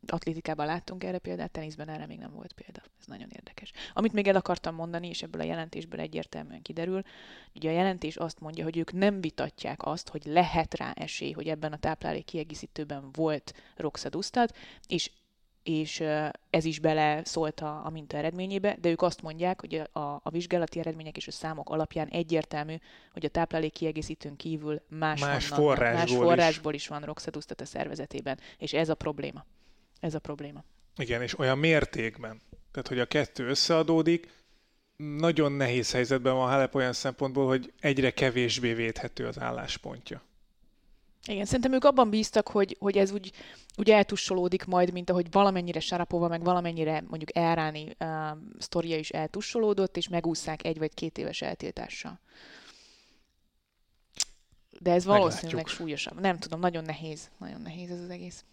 atlétikában 0.08 0.66
láttunk 0.66 1.04
erre 1.04 1.18
példát, 1.18 1.52
teniszben 1.52 1.90
erre 1.90 2.06
még 2.06 2.18
nem 2.18 2.34
volt 2.34 2.54
példa. 2.54 2.82
Ez 3.00 3.06
nagyon 3.06 3.30
érdekes. 3.30 3.72
Amit 3.94 4.14
még 4.14 4.28
el 4.28 4.36
akartam 4.36 4.76
mondani, 4.76 5.08
és 5.08 5.22
ebből 5.22 5.42
a 5.42 5.46
jelentésből 5.46 6.00
egyértelműen 6.00 6.62
kiderül, 6.62 7.02
ugye 7.56 7.70
a 7.70 7.74
jelentés 7.74 8.16
azt 8.16 8.40
mondja, 8.40 8.64
hogy 8.64 8.78
ők 8.78 8.94
nem 8.94 9.22
vitatják 9.22 9.86
azt, 9.86 10.10
hogy 10.10 10.26
lehet 10.26 10.74
rá 10.74 10.92
esély, 10.92 11.32
hogy 11.32 11.48
ebben 11.48 11.74
a 11.74 11.78
táplálék 11.78 12.26
kiegészítőben 12.26 13.12
volt 13.12 13.54
roxadusztat, 13.76 14.58
és 14.88 15.12
és 15.64 16.04
ez 16.50 16.66
is 16.66 16.80
bele 16.80 17.22
szólt 17.26 17.60
a, 17.60 17.86
a 17.86 17.90
minta 17.90 18.18
eredményébe, 18.18 18.78
de 18.82 18.90
ők 18.90 19.02
azt 19.02 19.22
mondják, 19.22 19.60
hogy 19.60 19.76
a, 19.92 20.00
a 20.00 20.30
vizsgálati 20.30 20.80
eredmények 20.80 21.18
és 21.18 21.28
a 21.28 21.32
számok 21.32 21.70
alapján 21.70 22.08
egyértelmű, 22.08 22.76
hogy 23.14 23.26
a 23.26 23.30
táplálék 23.30 23.74
kiegészítőn 23.74 24.36
kívül 24.36 24.82
más, 24.88 25.22
más 25.22 25.48
vannak, 25.48 25.66
forrásból, 25.66 26.18
más 26.18 26.28
forrásból 26.28 26.74
is. 26.74 26.82
is 26.82 26.88
van 26.88 27.02
roxadusztat 27.02 27.62
a 27.62 27.66
szervezetében, 27.66 28.40
és 28.58 28.74
ez 28.74 28.90
a 28.90 28.96
probléma. 28.96 29.46
Ez 30.02 30.14
a 30.14 30.20
probléma. 30.20 30.64
Igen, 30.98 31.22
és 31.22 31.40
olyan 31.40 31.58
mértékben, 31.58 32.42
tehát 32.72 32.88
hogy 32.88 33.00
a 33.00 33.06
kettő 33.06 33.48
összeadódik, 33.48 34.30
nagyon 34.96 35.52
nehéz 35.52 35.92
helyzetben 35.92 36.34
van 36.34 36.50
Halep 36.50 36.76
olyan 36.76 36.94
szempontból, 36.94 37.48
hogy 37.48 37.74
egyre 37.80 38.12
kevésbé 38.12 38.74
védhető 38.74 39.28
az 39.28 39.40
álláspontja. 39.40 40.22
Igen, 41.28 41.46
szerintem 41.46 41.74
ők 41.74 41.84
abban 41.84 42.10
bíztak, 42.10 42.48
hogy, 42.48 42.76
hogy 42.80 42.98
ez 42.98 43.12
úgy, 43.12 43.32
úgy 43.78 43.90
eltussolódik 43.90 44.66
majd, 44.66 44.92
mint 44.92 45.10
ahogy 45.10 45.32
valamennyire 45.32 45.80
Sarapova, 45.80 46.28
meg 46.28 46.44
valamennyire 46.44 47.04
mondjuk 47.08 47.36
Elráni 47.36 47.96
uh, 48.00 48.08
sztoria 48.60 48.98
is 48.98 49.10
eltussolódott, 49.10 49.98
és 49.98 50.08
megúszszák 50.08 50.66
egy 50.66 50.78
vagy 50.78 50.94
két 50.94 51.18
éves 51.18 51.42
eltiltással. 51.42 52.20
De 54.80 54.92
ez 54.92 55.06
valószínűleg 55.06 55.56
Meglátjuk. 55.56 55.78
súlyosabb. 55.78 56.20
Nem 56.20 56.38
tudom, 56.38 56.60
nagyon 56.60 56.84
nehéz. 56.84 57.30
Nagyon 57.38 57.62
nehéz 57.62 57.92
ez 57.92 58.00
az 58.00 58.10
egész. 58.10 58.44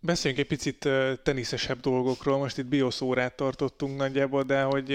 Beszéljünk 0.00 0.42
egy 0.42 0.48
picit 0.58 0.88
teniszesebb 1.22 1.80
dolgokról. 1.80 2.38
Most 2.38 2.58
itt 2.58 2.66
bioszórát 2.66 3.34
tartottunk 3.34 3.96
nagyjából, 3.96 4.42
de 4.42 4.62
hogy 4.62 4.88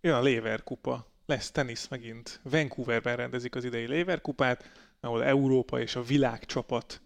jön 0.00 0.14
a 0.14 0.22
Lever 0.22 0.62
kupa 0.62 1.06
lesz 1.26 1.50
tenisz 1.50 1.88
megint. 1.88 2.40
Vancouverben 2.42 3.16
rendezik 3.16 3.54
az 3.54 3.64
idei 3.64 3.86
Lever 3.86 4.20
kupát, 4.20 4.70
ahol 5.00 5.24
Európa 5.24 5.80
és 5.80 5.96
a 5.96 6.02
világ 6.02 6.44
csapat 6.44 7.00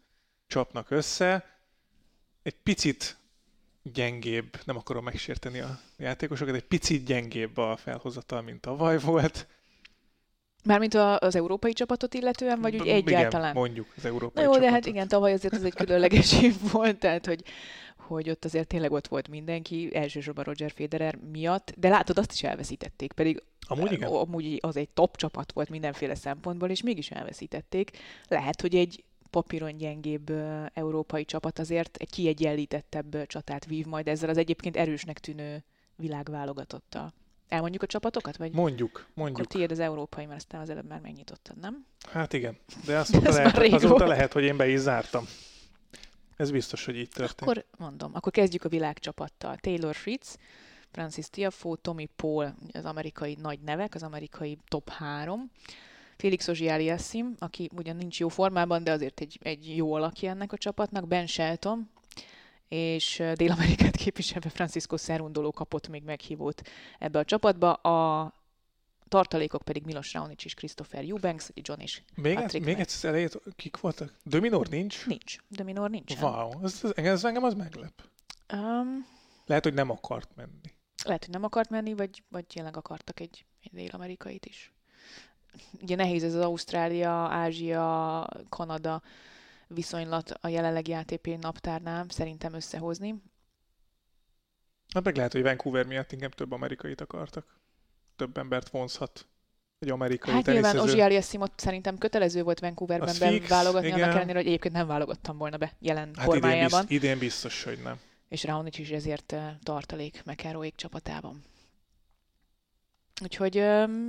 csapnak 0.46 0.90
össze. 0.90 1.58
Egy 2.42 2.56
picit 2.62 3.16
gyengébb, 3.82 4.58
nem 4.64 4.76
akarom 4.76 5.04
megsérteni 5.04 5.60
a 5.60 5.80
játékosokat, 5.96 6.54
egy 6.54 6.64
picit 6.64 7.04
gyengébb 7.04 7.56
a 7.56 7.76
felhozatal, 7.76 8.42
mint 8.42 8.60
tavaly 8.60 8.98
volt. 8.98 9.46
Mármint 10.64 10.94
az 10.94 11.34
európai 11.34 11.72
csapatot 11.72 12.14
illetően, 12.14 12.60
vagy 12.60 12.80
úgy 12.80 12.88
egyáltalán? 12.88 13.50
Igen, 13.50 13.62
mondjuk 13.62 13.86
az 13.96 14.04
európai 14.04 14.32
Na 14.34 14.40
jó, 14.42 14.54
csapatot. 14.54 14.68
de 14.68 14.70
hát 14.70 14.86
igen, 14.86 15.08
tavaly 15.08 15.32
azért 15.32 15.54
ez 15.54 15.62
egy 15.62 15.74
különleges 15.74 16.32
év 16.42 16.54
volt, 16.72 16.98
tehát 16.98 17.26
hogy 17.26 17.42
hogy 17.96 18.30
ott 18.30 18.44
azért 18.44 18.66
tényleg 18.66 18.92
ott 18.92 19.06
volt 19.06 19.28
mindenki, 19.28 19.90
elsősorban 19.92 20.44
Roger 20.44 20.70
Federer 20.70 21.18
miatt, 21.32 21.74
de 21.76 21.88
látod, 21.88 22.18
azt 22.18 22.32
is 22.32 22.42
elveszítették, 22.42 23.12
pedig 23.12 23.42
amúgy, 23.60 23.92
igen. 23.92 24.08
amúgy 24.08 24.58
az 24.60 24.76
egy 24.76 24.88
top 24.88 25.16
csapat 25.16 25.52
volt 25.52 25.68
mindenféle 25.68 26.14
szempontból, 26.14 26.70
és 26.70 26.82
mégis 26.82 27.10
elveszítették. 27.10 27.90
Lehet, 28.28 28.60
hogy 28.60 28.74
egy 28.74 29.04
papíron 29.30 29.76
gyengébb 29.76 30.32
európai 30.72 31.24
csapat 31.24 31.58
azért 31.58 31.96
egy 31.96 32.10
kiegyenlítettebb 32.10 33.26
csatát 33.26 33.66
vív 33.66 33.86
majd 33.86 34.08
ezzel 34.08 34.28
az 34.28 34.36
egyébként 34.36 34.76
erősnek 34.76 35.18
tűnő 35.18 35.64
világválogatottal. 35.96 37.12
Elmondjuk 37.52 37.82
a 37.82 37.86
csapatokat? 37.86 38.36
Vagy 38.36 38.52
mondjuk, 38.52 39.06
mondjuk. 39.14 39.38
Akkor 39.38 39.52
tiéd 39.52 39.70
az 39.70 39.78
európai, 39.78 40.26
mert 40.26 40.38
aztán 40.38 40.60
az 40.60 40.70
előbb 40.70 40.86
már 40.86 41.00
megnyitottad, 41.00 41.56
nem? 41.56 41.86
Hát 42.10 42.32
igen, 42.32 42.58
de 42.86 42.96
azóta, 42.98 43.30
lehet, 43.30 43.72
azóta 43.72 44.06
lehet, 44.06 44.32
hogy 44.32 44.42
én 44.42 44.56
be 44.56 44.68
is 44.68 44.78
zártam. 44.78 45.24
Ez 46.36 46.50
biztos, 46.50 46.84
hogy 46.84 46.96
így 46.96 47.08
történt. 47.08 47.50
Akkor 47.50 47.64
mondom, 47.78 48.10
akkor 48.14 48.32
kezdjük 48.32 48.64
a 48.64 48.68
világcsapattal. 48.68 49.56
Taylor 49.56 49.94
Fritz, 49.94 50.38
Francis 50.90 51.30
Tiafoe, 51.30 51.76
Tommy 51.80 52.08
Paul, 52.16 52.54
az 52.72 52.84
amerikai 52.84 53.36
nagy 53.40 53.60
nevek, 53.60 53.94
az 53.94 54.02
amerikai 54.02 54.58
top 54.68 54.90
3. 54.90 55.50
Felix 56.16 56.48
Ogialiassim, 56.48 57.34
aki 57.38 57.70
ugyan 57.76 57.96
nincs 57.96 58.20
jó 58.20 58.28
formában, 58.28 58.84
de 58.84 58.92
azért 58.92 59.20
egy, 59.20 59.38
egy 59.42 59.76
jó 59.76 59.94
alakja 59.94 60.30
ennek 60.30 60.52
a 60.52 60.56
csapatnak, 60.56 61.08
Ben 61.08 61.26
Shelton, 61.26 61.90
és 62.72 63.22
Dél-Amerikát 63.34 63.96
képviselve 63.96 64.48
Francisco 64.48 64.96
Szerundoló 64.96 65.50
kapott 65.50 65.88
még 65.88 66.02
meghívót 66.02 66.62
ebbe 66.98 67.18
a 67.18 67.24
csapatba. 67.24 67.72
A 67.72 68.32
tartalékok 69.08 69.62
pedig 69.62 69.84
Milos 69.84 70.12
Raonic 70.12 70.44
és 70.44 70.54
Christopher 70.54 71.04
Eubanks, 71.04 71.50
John 71.54 71.80
és 71.80 72.02
még, 72.14 72.34
Patrick 72.34 72.64
még 72.64 72.78
egyszer 72.78 73.10
elejét, 73.10 73.40
kik 73.56 73.76
voltak? 73.76 74.14
Dominor 74.22 74.68
nincs? 74.68 75.06
Nincs. 75.06 75.36
Dominor 75.48 75.90
nincs. 75.90 76.14
Wow, 76.20 76.50
ez, 76.62 76.80
ez, 76.82 76.92
ez 76.94 77.24
engem 77.24 77.44
az 77.44 77.54
meglep. 77.54 78.02
Um, 78.52 79.06
Lehet, 79.46 79.64
hogy 79.64 79.74
nem 79.74 79.90
akart 79.90 80.30
menni. 80.36 80.74
Lehet, 81.04 81.24
hogy 81.24 81.34
nem 81.34 81.44
akart 81.44 81.70
menni, 81.70 81.94
vagy, 81.94 82.22
vagy 82.28 82.46
tényleg 82.46 82.76
akartak 82.76 83.20
egy, 83.20 83.44
egy 83.62 83.72
dél-amerikait 83.72 84.46
is. 84.46 84.72
Ugye 85.80 85.96
nehéz 85.96 86.24
ez 86.24 86.34
az 86.34 86.44
Ausztrália, 86.44 87.10
Ázsia, 87.10 88.26
Kanada 88.48 89.02
viszonylat 89.74 90.30
a 90.30 90.48
jelenlegi 90.48 90.92
ATP 90.92 91.26
naptárnál 91.40 92.06
szerintem 92.08 92.54
összehozni. 92.54 93.22
Hát 94.94 95.04
meg 95.04 95.16
lehet, 95.16 95.32
hogy 95.32 95.42
Vancouver 95.42 95.86
miatt 95.86 96.12
inkább 96.12 96.34
több 96.34 96.52
amerikait 96.52 97.00
akartak 97.00 97.60
több 98.16 98.36
embert 98.36 98.68
vonzhat 98.68 99.26
egy 99.78 99.90
amerikai 99.90 100.32
Hát 100.32 100.46
nyilván 100.46 100.78
Ozsi 100.78 101.20
Simot 101.20 101.52
szerintem 101.56 101.98
kötelező 101.98 102.42
volt 102.42 102.60
Vancouverben 102.60 103.16
beválogatni, 103.18 103.86
igen. 103.86 104.02
annak 104.02 104.14
ellenére, 104.14 104.38
hogy 104.38 104.46
egyébként 104.46 104.74
nem 104.74 104.86
válogattam 104.86 105.38
volna 105.38 105.56
be 105.56 105.72
jelen 105.78 106.10
hát 106.14 106.24
formájában. 106.24 106.84
Idén, 106.88 106.88
biztos, 106.88 106.96
idén 106.96 107.18
biztos, 107.18 107.64
hogy 107.64 107.78
nem. 107.82 108.00
És 108.28 108.44
Raonic 108.44 108.78
is 108.78 108.90
ezért 108.90 109.34
tartalék 109.62 110.22
McEnroe 110.24 110.68
csapatában. 110.68 111.44
Úgyhogy 113.22 113.58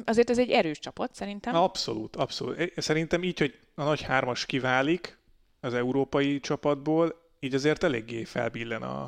azért 0.06 0.30
ez 0.30 0.40
egy 0.40 0.50
erős 0.50 0.80
csapat, 0.80 1.16
szerintem. 1.16 1.56
Abszolút, 1.56 2.16
abszolút. 2.16 2.74
Szerintem 2.76 3.24
így, 3.24 3.40
hogy 3.40 3.60
a 3.76 3.84
nagy 3.84 4.02
hármas 4.02 4.46
kiválik 4.46 5.18
az 5.64 5.74
európai 5.74 6.40
csapatból, 6.40 7.22
így 7.40 7.54
azért 7.54 7.84
eléggé 7.84 8.24
felbillen 8.24 8.82
a, 8.82 9.04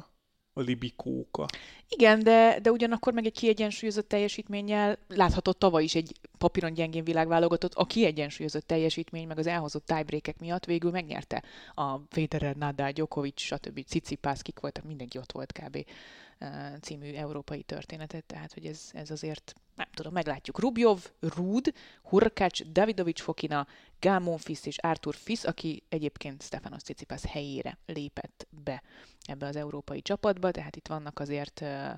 a 0.53 0.61
libikóka. 0.61 1.45
Igen, 1.89 2.23
de, 2.23 2.59
de 2.61 2.71
ugyanakkor 2.71 3.13
meg 3.13 3.25
egy 3.25 3.33
kiegyensúlyozott 3.33 4.07
teljesítménnyel 4.07 4.97
láthatott 5.07 5.59
tavaly 5.59 5.83
is 5.83 5.95
egy 5.95 6.19
papíron 6.37 6.73
gyengén 6.73 7.03
világválogatott, 7.03 7.73
a 7.73 7.85
kiegyensúlyozott 7.85 8.67
teljesítmény 8.67 9.27
meg 9.27 9.37
az 9.37 9.47
elhozott 9.47 9.85
tiebreakek 9.85 10.39
miatt 10.39 10.65
végül 10.65 10.91
megnyerte 10.91 11.43
a 11.73 11.97
Federer, 12.09 12.55
Nadal, 12.55 12.91
Djokovic, 12.91 13.41
stb. 13.41 13.85
Cicipász, 13.85 14.41
kik 14.41 14.59
voltak, 14.59 14.83
mindenki 14.83 15.17
ott 15.17 15.31
volt 15.31 15.51
kb 15.51 15.85
című 16.81 17.13
európai 17.13 17.61
történetet, 17.61 18.23
tehát 18.23 18.53
hogy 18.53 18.65
ez, 18.65 18.89
ez 18.93 19.11
azért, 19.11 19.55
nem 19.75 19.87
tudom, 19.93 20.13
meglátjuk. 20.13 20.59
Rubjov, 20.59 21.11
Rud, 21.19 21.73
Hurkács, 22.03 22.63
Davidovics 22.63 23.21
Fokina, 23.21 23.67
Gámon 23.99 24.37
Fisz 24.37 24.65
és 24.65 24.77
Artur 24.77 25.15
Fisz, 25.15 25.43
aki 25.43 25.83
egyébként 25.89 26.43
Stefanos 26.43 26.81
Tsitsipas 26.81 27.21
helyére 27.25 27.77
lépett 27.85 28.47
be 28.49 28.83
ebbe 29.21 29.45
az 29.45 29.55
európai 29.55 30.01
csapatba, 30.01 30.51
tehát 30.51 30.75
itt 30.75 30.87
vannak 30.87 31.19
azért 31.19 31.61
uh, 31.61 31.89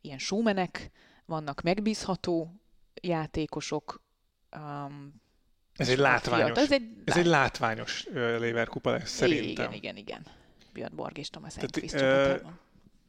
ilyen 0.00 0.18
showmenek, 0.18 0.90
vannak 1.24 1.60
megbízható 1.62 2.54
játékosok, 3.02 4.02
um, 4.56 5.14
ez 5.76 5.88
egy 5.88 5.98
látványos, 5.98 6.58
ez 6.58 6.72
egy, 6.72 6.82
ez 7.04 7.16
egy 7.16 7.26
látványos 7.26 8.04
uh, 8.06 8.14
Lever 8.14 8.68
kupa 8.68 8.90
lesz, 8.90 9.10
szerintem. 9.10 9.72
Igen, 9.72 9.72
igen, 9.72 9.96
igen. 9.96 10.26
Björn 10.72 10.96
Borg 10.96 11.18
és 11.18 11.30
Thomas 11.30 11.56
Enquist 11.56 11.96
csapatában 11.96 12.58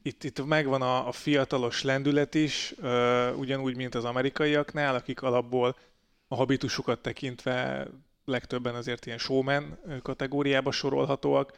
itt, 0.02 0.24
itt 0.24 0.46
megvan 0.46 0.82
a, 0.82 1.08
a 1.08 1.12
fiatalos 1.12 1.84
lendület 1.84 2.36
is, 2.36 2.74
uh, 2.78 3.38
ugyanúgy, 3.38 3.76
mint 3.76 3.96
az 3.96 4.04
amerikaiaknál, 4.04 4.96
akik 4.96 5.22
alapból 5.22 5.76
a 6.28 6.36
habitusukat 6.36 7.02
tekintve 7.02 7.88
legtöbben 8.26 8.76
azért 8.76 9.06
ilyen 9.06 9.18
showman 9.18 9.80
kategóriába 10.02 10.72
sorolhatóak, 10.72 11.58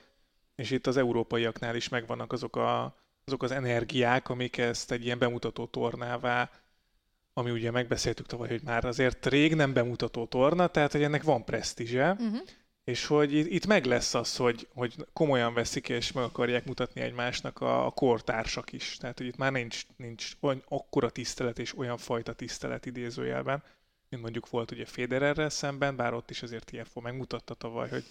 és 0.55 0.71
itt 0.71 0.87
az 0.87 0.97
európaiaknál 0.97 1.75
is 1.75 1.89
megvannak 1.89 2.31
azok, 2.31 2.55
a, 2.55 2.95
azok 3.25 3.43
az 3.43 3.51
energiák, 3.51 4.29
amik 4.29 4.57
ezt 4.57 4.91
egy 4.91 5.05
ilyen 5.05 5.19
bemutató 5.19 5.65
tornává, 5.65 6.49
ami 7.33 7.51
ugye 7.51 7.71
megbeszéltük 7.71 8.25
tavaly, 8.25 8.47
hogy 8.47 8.61
már 8.63 8.85
azért 8.85 9.25
rég 9.25 9.55
nem 9.55 9.73
bemutató 9.73 10.25
torna, 10.25 10.67
tehát 10.67 10.91
hogy 10.91 11.03
ennek 11.03 11.23
van 11.23 11.45
presztízse, 11.45 12.11
uh-huh. 12.11 12.39
És 12.83 13.05
hogy 13.05 13.33
itt 13.33 13.65
meg 13.65 13.85
lesz 13.85 14.13
az, 14.13 14.35
hogy, 14.35 14.67
hogy 14.73 14.95
komolyan 15.13 15.53
veszik 15.53 15.89
és 15.89 16.11
meg 16.11 16.23
akarják 16.23 16.65
mutatni 16.65 17.01
egymásnak 17.01 17.61
a, 17.61 17.85
a 17.85 17.91
kortársak 17.91 18.71
is. 18.71 18.97
Tehát, 18.97 19.17
hogy 19.17 19.27
itt 19.27 19.37
már 19.37 19.51
nincs, 19.51 19.81
nincs 19.95 20.31
olyan 20.39 20.63
akkora 20.67 21.09
tisztelet 21.09 21.59
és 21.59 21.77
olyan 21.77 21.97
fajta 21.97 22.33
tisztelet 22.33 22.85
idézőjelben, 22.85 23.63
mint 24.09 24.21
mondjuk 24.21 24.49
volt 24.49 24.71
ugye 24.71 24.85
Federerrel 24.85 25.49
szemben, 25.49 25.95
bár 25.95 26.13
ott 26.13 26.29
is 26.29 26.43
azért 26.43 26.71
TFO 26.71 27.01
megmutatta 27.01 27.53
tavaly, 27.53 27.89
hogy 27.89 28.03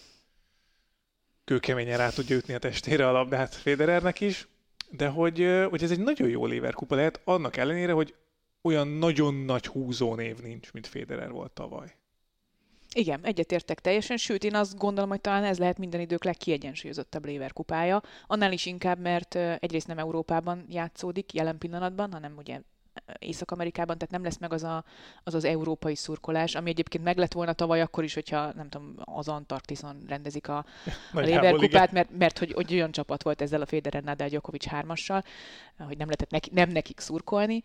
kőkeményen 1.43 1.97
rá 1.97 2.09
tudja 2.09 2.35
ütni 2.35 2.53
a 2.53 2.59
testére 2.59 3.07
a 3.07 3.11
labdát 3.11 3.55
Federernek 3.55 4.19
is, 4.19 4.47
de 4.89 5.07
hogy, 5.07 5.65
hogy 5.69 5.83
ez 5.83 5.91
egy 5.91 5.99
nagyon 5.99 6.29
jó 6.29 6.45
léverkupa 6.45 6.95
lehet, 6.95 7.21
annak 7.23 7.57
ellenére, 7.57 7.91
hogy 7.91 8.15
olyan 8.61 8.87
nagyon 8.87 9.33
nagy 9.33 9.65
húzó 9.65 10.15
név 10.15 10.39
nincs, 10.39 10.71
mint 10.71 10.87
Federer 10.87 11.31
volt 11.31 11.51
tavaly. 11.51 11.95
Igen, 12.93 13.19
egyetértek 13.23 13.79
teljesen, 13.79 14.17
sőt 14.17 14.43
én 14.43 14.55
azt 14.55 14.77
gondolom, 14.77 15.09
hogy 15.09 15.21
talán 15.21 15.43
ez 15.43 15.57
lehet 15.57 15.77
minden 15.77 15.99
idők 15.99 16.23
legkiegyensúlyozottabb 16.23 17.25
Léver 17.25 17.53
kupája. 17.53 18.01
Annál 18.27 18.51
is 18.51 18.65
inkább, 18.65 18.99
mert 18.99 19.35
egyrészt 19.35 19.87
nem 19.87 19.97
Európában 19.97 20.65
játszódik 20.69 21.33
jelen 21.33 21.57
pillanatban, 21.57 22.11
hanem 22.11 22.33
ugye 22.37 22.59
Észak-Amerikában, 23.19 23.97
tehát 23.97 24.13
nem 24.13 24.23
lesz 24.23 24.37
meg 24.37 24.53
az, 24.53 24.63
a, 24.63 24.83
az 25.23 25.33
az 25.33 25.43
európai 25.43 25.95
szurkolás, 25.95 26.55
ami 26.55 26.69
egyébként 26.69 27.03
meg 27.03 27.17
lett 27.17 27.33
volna 27.33 27.53
tavaly 27.53 27.81
akkor 27.81 28.03
is, 28.03 28.13
hogyha 28.13 28.53
nem 28.53 28.69
tudom, 28.69 28.93
az 28.97 29.27
Antarktiszon 29.27 30.03
rendezik 30.07 30.47
a, 30.47 30.65
a 31.13 31.19
Léber 31.19 31.53
kupát, 31.53 31.91
mert, 31.91 32.09
mert 32.17 32.39
hogy, 32.39 32.51
hogy 32.51 32.73
olyan 32.73 32.91
csapat 32.91 33.23
volt 33.23 33.41
ezzel 33.41 33.61
a 33.61 33.65
Federer 33.65 34.03
Nadal 34.03 34.27
Djokovic 34.27 34.65
hármassal, 34.65 35.23
hogy 35.77 35.97
nem 35.97 36.07
lehetett 36.07 36.31
neki, 36.31 36.49
nem 36.53 36.69
nekik 36.69 36.99
szurkolni, 36.99 37.63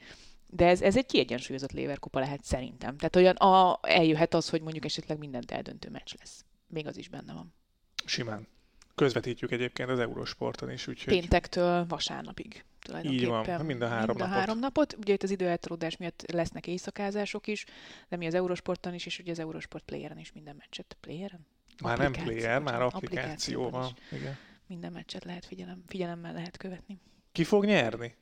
de 0.50 0.66
ez, 0.66 0.82
ez 0.82 0.96
egy 0.96 1.06
kiegyensúlyozott 1.06 1.72
léverkupa 1.72 2.18
lehet 2.18 2.44
szerintem. 2.44 2.96
Tehát 2.96 3.16
olyan 3.16 3.36
a, 3.36 3.78
eljöhet 3.82 4.34
az, 4.34 4.48
hogy 4.48 4.62
mondjuk 4.62 4.84
esetleg 4.84 5.18
mindent 5.18 5.50
eldöntő 5.50 5.90
meccs 5.90 6.14
lesz. 6.18 6.44
Még 6.66 6.86
az 6.86 6.96
is 6.96 7.08
benne 7.08 7.32
van. 7.32 7.54
Simán. 8.04 8.46
Közvetítjük 8.94 9.50
egyébként 9.50 9.88
az 9.88 9.98
Eurosporton 9.98 10.70
is, 10.70 10.86
úgyhogy... 10.86 11.18
Péntektől 11.18 11.86
vasárnapig 11.88 12.64
tulajdonképpen. 12.80 13.42
Így 13.42 13.46
van, 13.46 13.66
mind 13.66 13.82
a 13.82 13.88
három 13.88 14.06
mind 14.06 14.18
napot. 14.18 14.22
a 14.22 14.38
három 14.38 14.58
napot. 14.58 14.96
Ugye 15.00 15.12
itt 15.12 15.22
az 15.22 15.30
időeltolódás 15.30 15.96
miatt 15.96 16.24
lesznek 16.32 16.66
éjszakázások 16.66 17.46
is, 17.46 17.64
de 18.08 18.16
mi 18.16 18.26
az 18.26 18.34
Eurosporton 18.34 18.94
is, 18.94 19.06
és 19.06 19.18
ugye 19.18 19.30
az 19.30 19.38
Eurosport 19.38 19.84
Playeren 19.84 20.18
is 20.18 20.32
minden 20.32 20.56
meccset. 20.58 20.96
Playeren? 21.00 21.46
Már 21.82 21.98
nem 21.98 22.12
player, 22.12 22.60
már 22.60 22.82
applikáció 22.82 23.70
van. 23.70 23.96
Igen. 24.12 24.36
Minden 24.66 24.92
meccset 24.92 25.24
lehet 25.24 25.46
figyelem, 25.46 25.82
figyelemmel 25.86 26.32
lehet 26.32 26.56
követni. 26.56 27.00
Ki 27.32 27.44
fog 27.44 27.64
nyerni? 27.64 28.16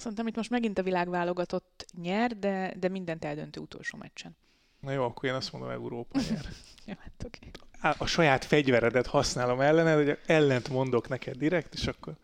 Szerintem 0.00 0.26
itt 0.26 0.36
most 0.36 0.50
megint 0.50 0.78
a 0.78 0.82
világválogatott 0.82 1.86
nyer, 2.02 2.38
de, 2.38 2.74
de 2.78 2.88
mindent 2.88 3.24
eldöntő 3.24 3.60
utolsó 3.60 3.98
meccsen. 3.98 4.36
Na 4.80 4.90
jó, 4.92 5.04
akkor 5.04 5.28
én 5.28 5.34
azt 5.34 5.52
mondom, 5.52 5.70
Európa 5.70 6.18
nyer. 6.30 6.44
jó, 6.86 6.94
hát. 6.98 7.24
Okay. 7.24 7.50
A 7.98 8.06
saját 8.06 8.44
fegyveredet 8.44 9.06
használom 9.06 9.60
ellened, 9.60 10.06
hogy 10.06 10.18
ellent 10.26 10.68
mondok 10.68 11.08
neked 11.08 11.36
direkt, 11.36 11.74
és 11.74 11.86
akkor 11.86 12.14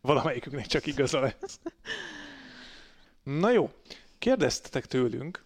valamelyiküknek 0.00 0.66
csak 0.66 0.86
igaza 0.86 1.20
lesz. 1.20 1.60
Na 3.22 3.50
jó, 3.50 3.70
kérdeztetek 4.18 4.86
tőlünk, 4.86 5.44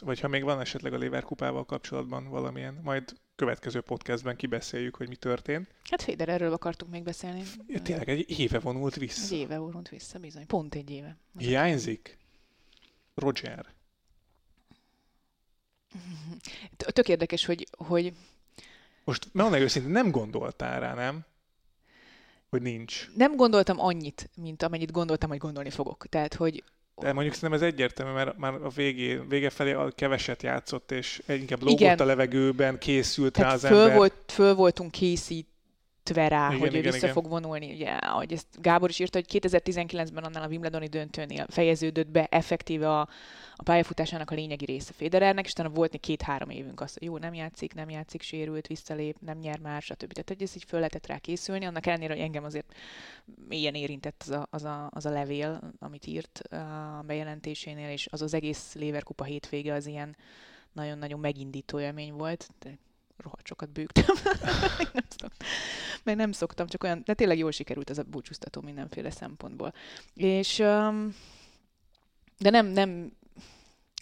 vagy 0.00 0.20
ha 0.20 0.28
még 0.28 0.42
van 0.44 0.60
esetleg 0.60 0.92
a 0.92 0.98
Léver 0.98 1.22
kupával 1.22 1.64
kapcsolatban 1.64 2.28
valamilyen, 2.28 2.80
majd 2.82 3.14
következő 3.42 3.80
podcastben 3.80 4.36
kibeszéljük, 4.36 4.96
hogy 4.96 5.08
mi 5.08 5.16
történt. 5.16 5.74
Hát 5.90 6.02
Federerről 6.02 6.52
akartunk 6.52 6.92
még 6.92 7.02
beszélni. 7.02 7.42
Ja, 7.66 7.82
tényleg 7.82 8.08
egy 8.08 8.38
éve 8.38 8.58
vonult 8.58 8.94
vissza. 8.94 9.34
Egy 9.34 9.40
éve 9.40 9.58
vonult 9.58 9.88
vissza, 9.88 10.18
bizony. 10.18 10.46
Pont 10.46 10.74
egy 10.74 10.90
éve. 10.90 11.16
Hiányzik? 11.38 12.18
Roger. 13.14 13.66
Tök 16.76 17.08
érdekes, 17.08 17.44
hogy, 17.44 17.66
hogy... 17.76 18.12
Most 19.04 19.28
megmondom 19.32 19.62
őszintén, 19.62 19.90
nem 19.92 20.10
gondoltál 20.10 20.80
rá, 20.80 20.94
nem? 20.94 21.24
Hogy 22.48 22.62
nincs. 22.62 23.08
Nem 23.16 23.36
gondoltam 23.36 23.80
annyit, 23.80 24.30
mint 24.36 24.62
amennyit 24.62 24.92
gondoltam, 24.92 25.28
hogy 25.28 25.38
gondolni 25.38 25.70
fogok. 25.70 26.06
Tehát, 26.08 26.34
hogy 26.34 26.64
de 27.00 27.12
mondjuk 27.12 27.34
szerintem 27.34 27.62
ez 27.62 27.72
egyértelmű, 27.72 28.12
mert 28.12 28.38
már 28.38 28.54
a 28.54 28.68
végé, 28.68 29.20
vége 29.28 29.50
felé 29.50 29.76
keveset 29.94 30.42
játszott, 30.42 30.90
és 30.90 31.22
inkább 31.28 31.62
lógott 31.62 31.80
Igen. 31.80 31.98
a 31.98 32.04
levegőben, 32.04 32.78
készült 32.78 33.32
Tehát 33.32 33.50
rá 33.50 33.56
az 33.56 33.66
föl 33.66 33.80
ember. 33.80 33.96
Volt, 33.96 34.14
föl 34.26 34.54
voltunk 34.54 34.90
készítve 36.02 36.28
rá, 36.28 36.46
igen, 36.48 36.58
hogy 36.58 36.68
igen, 36.68 36.80
ő 36.80 36.84
vissza 36.84 36.96
igen. 36.96 37.12
fog 37.12 37.28
vonulni. 37.28 37.72
Ugye, 37.72 37.90
ahogy 37.90 38.32
ezt 38.32 38.46
Gábor 38.60 38.88
is 38.88 38.98
írta, 38.98 39.18
hogy 39.18 39.40
2019-ben 39.40 40.24
annál 40.24 40.42
a 40.42 40.46
Wimbledoni 40.48 40.86
döntőnél 40.86 41.46
fejeződött 41.48 42.08
be 42.08 42.26
effektíve 42.26 42.98
a, 42.98 43.00
a 43.56 43.62
pályafutásának 43.62 44.30
a 44.30 44.34
lényegi 44.34 44.64
része 44.64 44.92
Federernek, 44.92 45.44
és 45.44 45.50
utána 45.50 45.68
volt 45.68 46.00
két-három 46.00 46.50
évünk 46.50 46.80
azt, 46.80 46.98
hogy 46.98 47.08
jó, 47.08 47.18
nem 47.18 47.34
játszik, 47.34 47.74
nem 47.74 47.90
játszik, 47.90 48.22
sérült, 48.22 48.66
visszalép, 48.66 49.16
nem 49.20 49.38
nyer 49.38 49.58
már, 49.58 49.82
stb. 49.82 50.12
Tehát 50.12 50.28
hogy 50.28 50.42
ez 50.42 50.56
így 50.56 50.64
föl 50.64 50.78
lehetett 50.78 51.06
rá 51.06 51.18
készülni, 51.18 51.64
annak 51.64 51.86
ellenére, 51.86 52.12
hogy 52.12 52.22
engem 52.22 52.44
azért 52.44 52.74
mélyen 53.48 53.74
érintett 53.74 54.22
az 54.26 54.30
a, 54.30 54.46
az 54.50 54.64
a, 54.64 54.88
az 54.90 55.06
a 55.06 55.10
levél, 55.10 55.72
amit 55.78 56.06
írt 56.06 56.38
a 56.38 57.02
bejelentésénél, 57.06 57.90
és 57.90 58.08
az 58.10 58.22
az 58.22 58.34
egész 58.34 58.74
Léverkupa 58.74 59.24
hétvége 59.24 59.74
az 59.74 59.86
ilyen 59.86 60.16
nagyon-nagyon 60.72 61.20
megindító 61.20 61.80
élmény 61.80 62.12
volt, 62.12 62.48
de 62.58 62.78
rohadt 63.16 63.46
sokat 63.46 63.70
bőgtem. 63.70 64.04
Mert 66.02 66.18
nem 66.18 66.32
szoktam, 66.32 66.66
csak 66.66 66.82
olyan, 66.82 67.02
de 67.04 67.14
tényleg 67.14 67.38
jól 67.38 67.50
sikerült 67.50 67.90
ez 67.90 67.98
a 67.98 68.02
búcsúztató 68.02 68.60
mindenféle 68.60 69.10
szempontból. 69.10 69.72
És 70.14 70.56
de 72.38 72.50
nem, 72.50 72.66
nem 72.66 73.12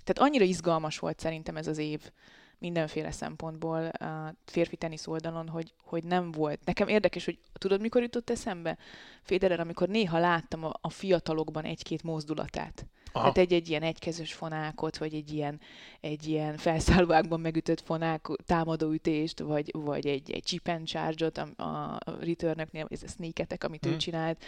tehát 0.05 0.31
annyira 0.31 0.45
izgalmas 0.45 0.99
volt 0.99 1.19
szerintem 1.19 1.57
ez 1.57 1.67
az 1.67 1.79
év 1.79 2.11
mindenféle 2.59 3.11
szempontból 3.11 3.87
a 3.87 4.35
férfi 4.45 4.77
tenisz 4.77 5.07
oldalon, 5.07 5.49
hogy, 5.49 5.75
hogy 5.85 6.05
nem 6.05 6.31
volt. 6.31 6.65
Nekem 6.65 6.89
érdekes, 6.89 7.25
hogy 7.25 7.39
tudod, 7.53 7.81
mikor 7.81 8.03
jutott 8.03 8.31
eszembe? 8.31 8.79
Federer, 9.23 9.61
amikor 9.61 9.89
néha 9.89 10.19
láttam 10.19 10.65
a, 10.65 10.73
a 10.81 10.91
fiatalokban 10.91 11.65
egy-két 11.65 12.03
mozdulatát. 12.03 12.87
Aha. 13.13 13.33
Tehát 13.33 13.39
egy-egy 13.51 13.69
ilyen 13.69 13.83
egykezős 13.83 14.33
fonákot, 14.33 14.99
vagy 14.99 15.15
egy 15.15 15.33
ilyen, 15.33 15.61
egy 16.01 16.29
ilyen 16.29 16.57
felszállóákban 16.57 17.41
megütött 17.41 17.81
fonák 17.81 18.27
támadóütést, 18.47 19.41
vagy, 19.41 19.71
vagy 19.73 20.07
egy, 20.07 20.31
egy 20.31 20.43
chip 20.43 20.69
and 20.69 20.87
charge-ot 20.87 21.39
a, 21.39 21.63
a 21.63 21.99
returnöknél, 22.21 22.87
ez 22.91 23.03
a 23.03 23.09
sneaketek, 23.09 23.65
amit 23.65 23.85
hmm. 23.85 23.93
ő 23.93 23.97
csinált, 23.97 24.45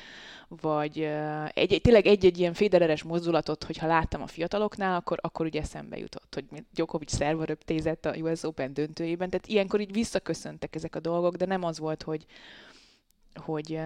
vagy 0.48 0.98
egy, 1.52 1.72
egy, 1.72 1.80
tényleg 1.80 2.06
egy-egy 2.06 2.38
ilyen 2.38 2.54
fédereres 2.54 3.02
mozdulatot, 3.02 3.64
hogyha 3.64 3.86
láttam 3.86 4.22
a 4.22 4.26
fiataloknál, 4.26 4.96
akkor, 4.96 5.18
akkor 5.20 5.46
ugye 5.46 5.60
eszembe 5.60 5.98
jutott, 5.98 6.34
hogy 6.34 6.64
Djokovic 6.72 7.14
szerva 7.14 7.44
röptézett 7.44 8.04
a 8.04 8.14
US 8.14 8.42
Open 8.42 8.74
döntőjében, 8.74 9.30
tehát 9.30 9.46
ilyenkor 9.46 9.80
így 9.80 9.92
visszaköszöntek 9.92 10.74
ezek 10.74 10.96
a 10.96 11.00
dolgok, 11.00 11.36
de 11.36 11.46
nem 11.46 11.64
az 11.64 11.78
volt, 11.78 12.02
hogy, 12.02 12.26
hogy, 13.34 13.80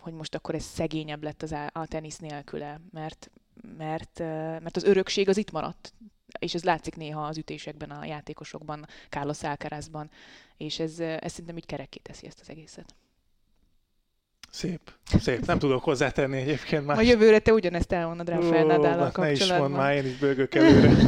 hogy 0.00 0.12
most 0.12 0.34
akkor 0.34 0.54
ez 0.54 0.64
szegényebb 0.64 1.22
lett 1.22 1.42
az 1.42 1.54
a 1.72 1.86
tenisz 1.86 2.18
nélküle, 2.18 2.80
mert, 2.90 3.30
mert, 3.78 4.18
mert 4.62 4.76
az 4.76 4.84
örökség 4.84 5.28
az 5.28 5.36
itt 5.36 5.50
maradt, 5.50 5.92
és 6.38 6.54
ez 6.54 6.64
látszik 6.64 6.96
néha 6.96 7.26
az 7.26 7.38
ütésekben, 7.38 7.90
a 7.90 8.04
játékosokban, 8.04 8.86
Carlos 9.08 9.42
Alcarazban, 9.42 10.10
és 10.56 10.78
ez, 10.78 10.98
ez 11.00 11.30
szerintem 11.30 11.56
így 11.56 11.66
kerekké 11.66 12.00
teszi 12.02 12.26
ezt 12.26 12.40
az 12.40 12.50
egészet. 12.50 12.94
Szép, 14.50 14.92
szép. 15.04 15.46
Nem 15.46 15.58
tudok 15.58 15.84
hozzátenni 15.84 16.36
egyébként 16.36 16.86
már. 16.86 16.98
A 16.98 17.00
jövőre 17.00 17.38
te 17.38 17.52
ugyanezt 17.52 17.92
elmondod 17.92 18.28
rá 18.28 18.40
Fernádállal 18.40 19.10
kapcsolatban. 19.10 19.48
Ne 19.48 19.54
is 19.54 19.60
mondd 19.60 19.72
már, 19.72 19.94
én 19.94 20.04
is 20.04 20.18
bőgök 20.18 20.54
előre. 20.54 20.90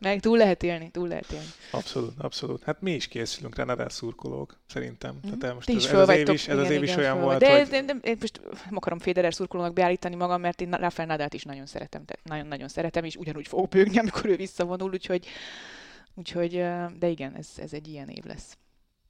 Meg 0.00 0.20
túl 0.20 0.38
lehet 0.38 0.62
élni, 0.62 0.90
túl 0.90 1.08
lehet 1.08 1.32
élni. 1.32 1.46
Abszolút, 1.70 2.12
abszolút. 2.18 2.62
Hát 2.62 2.80
mi 2.80 2.94
is 2.94 3.08
készülünk 3.08 3.56
rá, 3.56 3.64
Nadal 3.64 3.88
szurkolók, 3.88 4.60
szerintem. 4.66 5.20
Mm. 5.26 5.38
Tehát 5.38 5.54
most 5.54 5.68
ez, 5.68 5.84
ez, 5.84 5.92
az 5.92 6.08
év 6.08 6.28
is, 6.28 6.48
ez 6.48 6.54
igen, 6.54 6.64
az 6.64 6.70
év 6.70 6.82
is 6.82 6.96
olyan 6.96 7.20
volt, 7.20 7.38
de, 7.38 7.58
hogy... 7.58 7.68
De, 7.68 7.82
de, 7.82 7.94
én 8.02 8.16
most 8.20 8.40
nem 8.42 8.76
akarom 8.76 8.98
Federer 8.98 9.34
szurkolónak 9.34 9.72
beállítani 9.72 10.14
magam, 10.14 10.40
mert 10.40 10.60
én 10.60 10.70
Rafael 10.70 11.08
Nadalt 11.08 11.34
is 11.34 11.42
nagyon 11.42 11.66
szeretem, 11.66 12.04
nagyon-nagyon 12.22 12.68
szeretem, 12.68 13.04
és 13.04 13.16
ugyanúgy 13.16 13.48
fogok 13.48 13.68
bőgni, 13.68 13.98
amikor 13.98 14.26
ő 14.26 14.36
visszavonul, 14.36 14.90
úgyhogy, 14.90 15.26
úgyhogy 16.14 16.52
de 16.98 17.08
igen, 17.08 17.34
ez, 17.34 17.48
ez 17.56 17.72
egy 17.72 17.88
ilyen 17.88 18.08
év 18.08 18.24
lesz. 18.24 18.56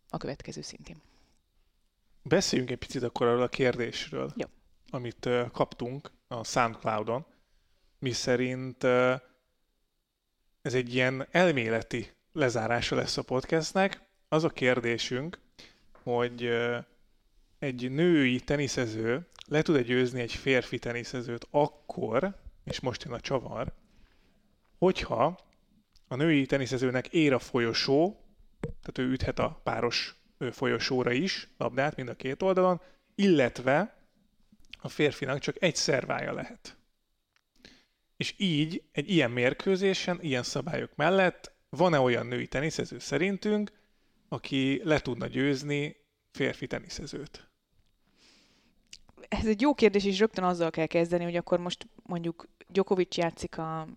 A 0.08 0.16
következő 0.16 0.60
szintén. 0.60 0.96
Beszéljünk 2.22 2.70
egy 2.70 2.78
picit 2.78 3.02
akkor 3.02 3.26
arról 3.26 3.42
a 3.42 3.48
kérdésről, 3.48 4.32
Jó. 4.36 4.46
amit 4.90 5.26
uh, 5.26 5.50
kaptunk 5.50 6.10
a 6.28 6.44
SoundCloud-on, 6.44 7.26
mi 7.98 8.12
szerint 8.12 8.84
uh, 8.84 9.14
ez 10.62 10.74
egy 10.74 10.94
ilyen 10.94 11.26
elméleti 11.30 12.10
lezárása 12.32 12.96
lesz 12.96 13.16
a 13.16 13.22
podcastnek. 13.22 14.00
Az 14.28 14.44
a 14.44 14.48
kérdésünk, 14.48 15.38
hogy 16.02 16.50
egy 17.58 17.90
női 17.90 18.40
teniszező 18.40 19.26
le 19.46 19.62
tud 19.62 19.80
győzni 19.80 20.20
egy 20.20 20.32
férfi 20.32 20.78
teniszezőt 20.78 21.46
akkor, 21.50 22.34
és 22.64 22.80
most 22.80 23.04
jön 23.04 23.12
a 23.12 23.20
csavar, 23.20 23.72
hogyha 24.78 25.38
a 26.08 26.16
női 26.16 26.46
teniszezőnek 26.46 27.08
ér 27.08 27.32
a 27.32 27.38
folyosó, 27.38 28.24
tehát 28.60 28.98
ő 28.98 29.12
üthet 29.12 29.38
a 29.38 29.60
páros 29.62 30.14
folyosóra 30.50 31.12
is 31.12 31.48
labdát 31.58 31.96
mind 31.96 32.08
a 32.08 32.14
két 32.14 32.42
oldalon, 32.42 32.80
illetve 33.14 33.96
a 34.80 34.88
férfinak 34.88 35.38
csak 35.38 35.62
egy 35.62 35.76
szervája 35.76 36.32
lehet. 36.32 36.79
És 38.20 38.34
így 38.36 38.82
egy 38.92 39.10
ilyen 39.10 39.30
mérkőzésen, 39.30 40.18
ilyen 40.22 40.42
szabályok 40.42 40.90
mellett 40.96 41.52
van-e 41.68 41.98
olyan 41.98 42.26
női 42.26 42.46
teniszező 42.46 42.98
szerintünk, 42.98 43.72
aki 44.28 44.80
le 44.84 45.00
tudna 45.00 45.26
győzni 45.26 45.96
férfi 46.30 46.66
teniszezőt? 46.66 47.48
Ez 49.28 49.46
egy 49.46 49.60
jó 49.60 49.74
kérdés, 49.74 50.04
és 50.04 50.18
rögtön 50.18 50.44
azzal 50.44 50.70
kell 50.70 50.86
kezdeni, 50.86 51.24
hogy 51.24 51.36
akkor 51.36 51.58
most 51.58 51.86
mondjuk 52.02 52.48
Djokovic 52.68 53.16
játszik 53.16 53.58
a 53.58 53.88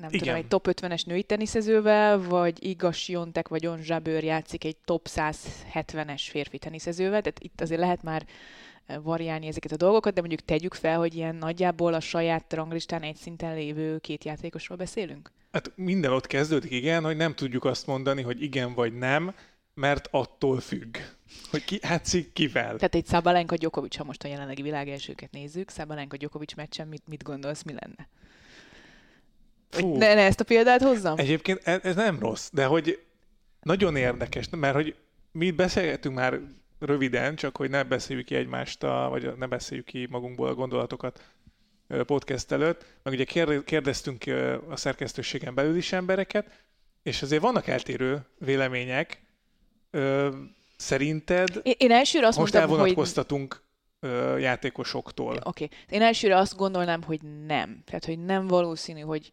nem 0.00 0.08
Igen. 0.08 0.18
tudom, 0.20 0.34
egy 0.34 0.46
top 0.46 0.68
50-es 0.70 1.06
női 1.06 1.22
teniszezővel, 1.22 2.18
vagy 2.18 2.64
Iga 2.64 2.92
Siontek 2.92 3.48
vagy 3.48 3.66
On 3.66 3.78
Jabeur 3.82 4.24
játszik 4.24 4.64
egy 4.64 4.76
top 4.84 5.08
170-es 5.10 6.22
férfi 6.28 6.58
teniszezővel, 6.58 7.20
tehát 7.22 7.40
itt 7.40 7.60
azért 7.60 7.80
lehet 7.80 8.02
már 8.02 8.26
eh, 8.86 8.96
variálni 9.02 9.46
ezeket 9.46 9.72
a 9.72 9.76
dolgokat, 9.76 10.14
de 10.14 10.20
mondjuk 10.20 10.44
tegyük 10.44 10.74
fel, 10.74 10.98
hogy 10.98 11.14
ilyen 11.14 11.34
nagyjából 11.34 11.94
a 11.94 12.00
saját 12.00 12.52
ranglistán 12.52 13.02
egy 13.02 13.16
szinten 13.16 13.54
lévő 13.54 13.98
két 13.98 14.24
játékosról 14.24 14.78
beszélünk? 14.78 15.32
Hát 15.52 15.72
minden 15.74 16.12
ott 16.12 16.26
kezdődik, 16.26 16.70
igen, 16.70 17.04
hogy 17.04 17.16
nem 17.16 17.34
tudjuk 17.34 17.64
azt 17.64 17.86
mondani, 17.86 18.22
hogy 18.22 18.42
igen 18.42 18.74
vagy 18.74 18.98
nem, 18.98 19.34
mert 19.74 20.08
attól 20.10 20.60
függ, 20.60 20.96
hogy 21.50 21.64
ki 21.64 21.78
játszik 21.82 22.32
kivel. 22.32 22.76
Tehát 22.76 22.94
egy 22.94 23.06
Szabalenka 23.06 23.56
Djokovic, 23.56 23.96
ha 23.96 24.04
most 24.04 24.24
a 24.24 24.28
jelenlegi 24.28 24.62
világ 24.62 24.88
elsőket 24.88 25.30
nézzük, 25.30 25.70
Szabalenka 25.70 26.16
Djokovic 26.16 26.54
meccsen 26.54 26.88
mit, 26.88 27.02
mit 27.06 27.22
gondolsz, 27.22 27.62
mi 27.62 27.72
lenne? 27.72 28.08
Fú. 29.72 29.96
Ne, 29.96 30.14
ne 30.14 30.24
ezt 30.24 30.40
a 30.40 30.44
példát 30.44 30.82
hozzam? 30.82 31.18
Egyébként 31.18 31.60
ez, 31.64 31.80
ez 31.82 31.94
nem 31.94 32.18
rossz, 32.18 32.48
de 32.52 32.64
hogy 32.64 33.02
nagyon 33.62 33.96
érdekes, 33.96 34.48
mert 34.50 34.74
hogy 34.74 34.94
mi 35.32 35.50
beszélgetünk 35.50 36.14
már 36.14 36.40
röviden, 36.78 37.36
csak 37.36 37.56
hogy 37.56 37.70
ne 37.70 37.82
beszéljük 37.82 38.26
ki 38.26 38.34
egymást, 38.34 38.82
a, 38.82 39.06
vagy 39.10 39.32
ne 39.38 39.46
beszéljük 39.46 39.86
ki 39.86 40.06
magunkból 40.10 40.48
a 40.48 40.54
gondolatokat 40.54 41.22
podcast 42.06 42.52
előtt, 42.52 42.84
meg 43.02 43.14
ugye 43.14 43.24
kérdeztünk 43.64 44.24
a 44.70 44.76
szerkesztőségen 44.76 45.54
belül 45.54 45.76
is 45.76 45.92
embereket, 45.92 46.46
és 47.02 47.22
azért 47.22 47.42
vannak 47.42 47.66
eltérő 47.66 48.26
vélemények. 48.38 49.22
Szerinted 50.76 51.60
én, 51.62 51.74
én 51.78 51.90
elsőre 51.90 52.26
azt 52.26 52.38
most 52.38 52.52
mondtam, 52.52 52.72
elvonatkoztatunk 52.72 53.62
hogy... 54.00 54.40
játékosoktól? 54.40 55.36
Oké. 55.44 55.64
Okay. 55.64 55.68
Én 55.88 56.02
elsőre 56.02 56.36
azt 56.36 56.56
gondolnám, 56.56 57.02
hogy 57.02 57.20
nem. 57.46 57.82
Tehát, 57.84 58.04
hogy 58.04 58.18
nem 58.18 58.46
valószínű, 58.46 59.00
hogy 59.00 59.32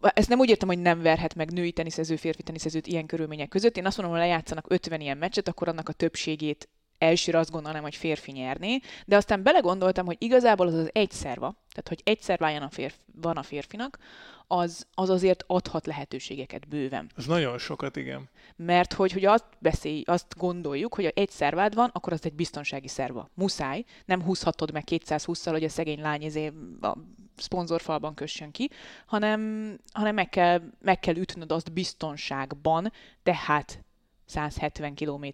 ezt 0.00 0.28
nem 0.28 0.38
úgy 0.38 0.48
értem, 0.48 0.68
hogy 0.68 0.78
nem 0.78 1.02
verhet 1.02 1.34
meg 1.34 1.52
női 1.52 1.72
teniszező, 1.72 2.16
férfi 2.16 2.42
teniszezőt 2.42 2.86
ilyen 2.86 3.06
körülmények 3.06 3.48
között. 3.48 3.76
Én 3.76 3.86
azt 3.86 3.96
mondom, 3.96 4.16
hogy 4.16 4.26
lejátszanak 4.26 4.70
50 4.70 5.00
ilyen 5.00 5.18
meccset, 5.18 5.48
akkor 5.48 5.68
annak 5.68 5.88
a 5.88 5.92
többségét 5.92 6.68
elsőre 6.98 7.38
azt 7.38 7.50
gondolnám, 7.50 7.82
hogy 7.82 7.96
férfi 7.96 8.32
nyerné, 8.32 8.78
de 9.06 9.16
aztán 9.16 9.42
belegondoltam, 9.42 10.06
hogy 10.06 10.16
igazából 10.18 10.66
az 10.66 10.74
az 10.74 10.90
egy 10.92 11.10
szerva, 11.10 11.54
tehát 11.68 11.88
hogy 11.88 12.00
egy 12.04 12.20
szerváján 12.20 12.62
a 12.62 12.70
férfi, 12.70 12.98
van 13.20 13.36
a 13.36 13.42
férfinak, 13.42 13.98
az, 14.46 14.86
az 14.94 15.10
azért 15.10 15.44
adhat 15.46 15.86
lehetőségeket 15.86 16.68
bőven. 16.68 17.10
Ez 17.16 17.26
nagyon 17.26 17.58
sokat, 17.58 17.96
igen. 17.96 18.28
Mert 18.56 18.92
hogy, 18.92 19.12
hogy 19.12 19.24
azt 19.24 19.44
beszélj, 19.58 20.02
azt 20.06 20.34
gondoljuk, 20.36 20.94
hogy 20.94 21.04
ha 21.04 21.10
egy 21.14 21.30
szervád 21.30 21.74
van, 21.74 21.90
akkor 21.92 22.12
az 22.12 22.24
egy 22.24 22.34
biztonsági 22.34 22.88
szerva. 22.88 23.30
Muszáj. 23.34 23.84
Nem 24.04 24.22
húzhatod 24.22 24.72
meg 24.72 24.84
220-szal, 24.86 25.50
hogy 25.50 25.64
a 25.64 25.68
szegény 25.68 26.00
lány 26.00 26.24
ezé 26.24 26.52
a 26.80 26.96
szponzorfalban 27.40 28.14
kössön 28.14 28.50
ki, 28.50 28.70
hanem, 29.06 29.74
hanem 29.92 30.14
meg, 30.14 30.28
kell, 30.28 30.62
meg 30.80 30.98
kell 30.98 31.16
ütnöd 31.16 31.52
azt 31.52 31.72
biztonságban, 31.72 32.92
tehát 33.22 33.82
170 34.28 34.94
km 34.94 35.26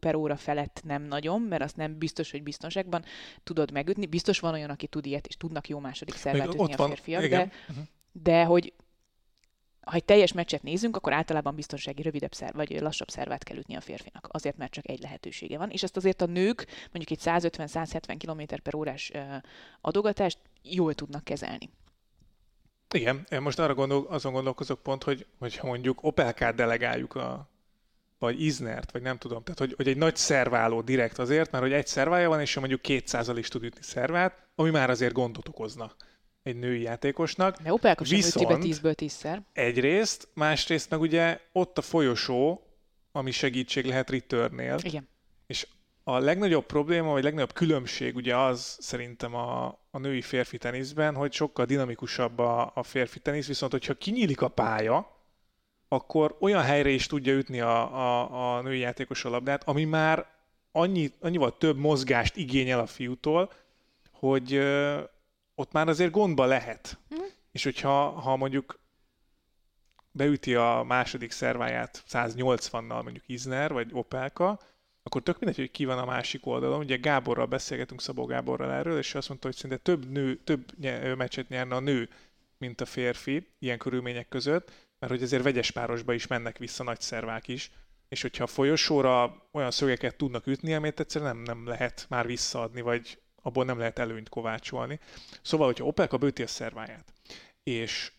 per 0.00 0.14
óra 0.14 0.36
felett 0.36 0.80
nem 0.84 1.02
nagyon, 1.02 1.40
mert 1.40 1.62
azt 1.62 1.76
nem 1.76 1.98
biztos, 1.98 2.30
hogy 2.30 2.42
biztonságban 2.42 3.04
tudod 3.44 3.72
megütni. 3.72 4.06
Biztos 4.06 4.40
van 4.40 4.52
olyan, 4.52 4.70
aki 4.70 4.86
tud 4.86 5.06
ilyet, 5.06 5.26
és 5.26 5.36
tudnak 5.36 5.68
jó 5.68 5.78
második 5.78 6.14
szervet 6.14 6.54
ütni 6.54 6.72
a 6.72 6.86
férfiak, 6.86 7.20
van, 7.20 7.30
de, 7.30 7.50
uh-huh. 7.68 7.84
de 8.12 8.44
hogy 8.44 8.72
ha 9.88 9.94
egy 9.94 10.04
teljes 10.04 10.32
meccset 10.32 10.62
nézünk, 10.62 10.96
akkor 10.96 11.12
általában 11.12 11.54
biztonsági 11.54 12.02
rövidebb 12.02 12.34
szer, 12.34 12.54
vagy 12.54 12.80
lassabb 12.80 13.08
szervet 13.08 13.44
kell 13.44 13.56
ütni 13.56 13.76
a 13.76 13.80
férfinak, 13.80 14.28
azért, 14.30 14.56
mert 14.56 14.72
csak 14.72 14.88
egy 14.88 15.00
lehetősége 15.00 15.58
van. 15.58 15.70
És 15.70 15.82
ezt 15.82 15.96
azért 15.96 16.20
a 16.22 16.26
nők 16.26 16.66
mondjuk 16.92 17.10
egy 17.10 17.42
150-170 17.42 18.14
km 18.18 18.54
per 18.62 18.74
órás 18.74 19.12
adogatást 19.80 20.38
jól 20.74 20.94
tudnak 20.94 21.24
kezelni. 21.24 21.70
Igen, 22.94 23.26
én 23.30 23.40
most 23.40 23.58
arra 23.58 23.74
gondol, 23.74 24.06
azon 24.08 24.32
gondolkozok 24.32 24.82
pont, 24.82 25.02
hogy, 25.02 25.26
hogyha 25.38 25.66
mondjuk 25.66 26.02
Opelkát 26.02 26.54
delegáljuk 26.54 27.14
a 27.14 27.48
vagy 28.18 28.42
Iznert, 28.42 28.92
vagy 28.92 29.02
nem 29.02 29.18
tudom, 29.18 29.42
tehát 29.42 29.58
hogy, 29.58 29.74
hogy 29.76 29.88
egy 29.88 29.96
nagy 29.96 30.16
szerváló 30.16 30.80
direkt 30.80 31.18
azért, 31.18 31.50
mert 31.50 31.64
hogy 31.64 31.72
egy 31.72 31.86
szervája 31.86 32.28
van, 32.28 32.40
és 32.40 32.56
mondjuk 32.56 32.82
200 32.82 33.28
is 33.36 33.48
tud 33.48 33.62
ütni 33.62 33.82
szervát, 33.82 34.46
ami 34.54 34.70
már 34.70 34.90
azért 34.90 35.12
gondot 35.12 35.48
okozna 35.48 35.92
egy 36.42 36.56
női 36.56 36.82
játékosnak. 36.82 37.56
De 37.62 37.72
Opelka 37.72 38.04
sem 38.04 38.16
Viszont 38.16 38.64
10-ből 38.64 38.94
10-szer. 38.96 39.38
Egyrészt, 39.52 40.28
másrészt 40.34 40.90
meg 40.90 41.00
ugye 41.00 41.40
ott 41.52 41.78
a 41.78 41.82
folyosó, 41.82 42.62
ami 43.12 43.30
segítség 43.30 43.84
lehet 43.84 44.10
returnnél. 44.10 44.78
Igen. 44.82 45.08
És 45.46 45.66
a 46.08 46.18
legnagyobb 46.18 46.66
probléma, 46.66 47.10
vagy 47.12 47.22
legnagyobb 47.22 47.52
különbség 47.52 48.16
ugye 48.16 48.36
az 48.36 48.76
szerintem 48.80 49.34
a, 49.34 49.66
a 49.90 49.98
női 49.98 50.22
férfi 50.22 50.58
teniszben, 50.58 51.14
hogy 51.14 51.32
sokkal 51.32 51.64
dinamikusabb 51.64 52.38
a, 52.38 52.72
a 52.74 52.82
férfi 52.82 53.18
tenisz, 53.18 53.46
viszont 53.46 53.72
hogyha 53.72 53.94
kinyílik 53.94 54.40
a 54.40 54.48
pálya, 54.48 55.16
akkor 55.88 56.36
olyan 56.40 56.62
helyre 56.62 56.88
is 56.88 57.06
tudja 57.06 57.32
ütni 57.32 57.60
a, 57.60 57.96
a, 57.96 58.56
a 58.56 58.62
női 58.62 58.78
játékos 58.78 59.24
a 59.24 59.28
labdát, 59.28 59.62
ami 59.64 59.84
már 59.84 60.26
annyi, 60.72 61.12
annyival 61.20 61.56
több 61.56 61.76
mozgást 61.76 62.36
igényel 62.36 62.80
a 62.80 62.86
fiútól, 62.86 63.52
hogy 64.12 64.54
ö, 64.54 65.00
ott 65.54 65.72
már 65.72 65.88
azért 65.88 66.10
gondba 66.10 66.44
lehet. 66.44 66.98
Mm. 67.14 67.24
És 67.52 67.64
hogyha 67.64 68.10
ha 68.10 68.36
mondjuk 68.36 68.80
beüti 70.10 70.54
a 70.54 70.84
második 70.86 71.30
szerváját 71.30 72.04
180-nal 72.10 73.02
mondjuk 73.02 73.28
Izner 73.28 73.72
vagy 73.72 73.90
Opelka, 73.92 74.58
akkor 75.08 75.22
tök 75.22 75.38
mindegy, 75.38 75.58
hogy 75.58 75.70
ki 75.70 75.84
van 75.84 75.98
a 75.98 76.04
másik 76.04 76.46
oldalon. 76.46 76.78
Ugye 76.78 76.96
Gáborral 76.96 77.46
beszélgetünk, 77.46 78.00
Szabó 78.00 78.24
Gáborral 78.24 78.72
erről, 78.72 78.98
és 78.98 79.14
azt 79.14 79.28
mondta, 79.28 79.46
hogy 79.46 79.56
szinte 79.56 79.76
több 79.76 80.10
nő, 80.10 80.36
több 80.36 80.72
meccset 81.16 81.48
nyerne 81.48 81.74
a 81.74 81.80
nő, 81.80 82.08
mint 82.58 82.80
a 82.80 82.86
férfi 82.86 83.46
ilyen 83.58 83.78
körülmények 83.78 84.28
között, 84.28 84.70
mert 84.98 85.12
hogy 85.12 85.22
azért 85.22 85.42
vegyes 85.42 85.70
párosba 85.70 86.12
is 86.12 86.26
mennek 86.26 86.58
vissza 86.58 86.82
nagy 86.82 87.00
szervák 87.00 87.48
is, 87.48 87.70
és 88.08 88.22
hogyha 88.22 88.44
a 88.44 88.46
folyosóra 88.46 89.48
olyan 89.52 89.70
szögeket 89.70 90.16
tudnak 90.16 90.46
ütni, 90.46 90.74
amit 90.74 91.00
egyszerűen 91.00 91.36
nem, 91.36 91.56
nem 91.56 91.66
lehet 91.66 92.06
már 92.08 92.26
visszaadni, 92.26 92.80
vagy 92.80 93.18
abból 93.42 93.64
nem 93.64 93.78
lehet 93.78 93.98
előnyt 93.98 94.28
kovácsolni. 94.28 95.00
Szóval, 95.42 95.66
hogyha 95.66 95.84
Opelka 95.84 96.16
bőti 96.16 96.42
a 96.42 96.46
szerváját, 96.46 97.12
és 97.62 98.12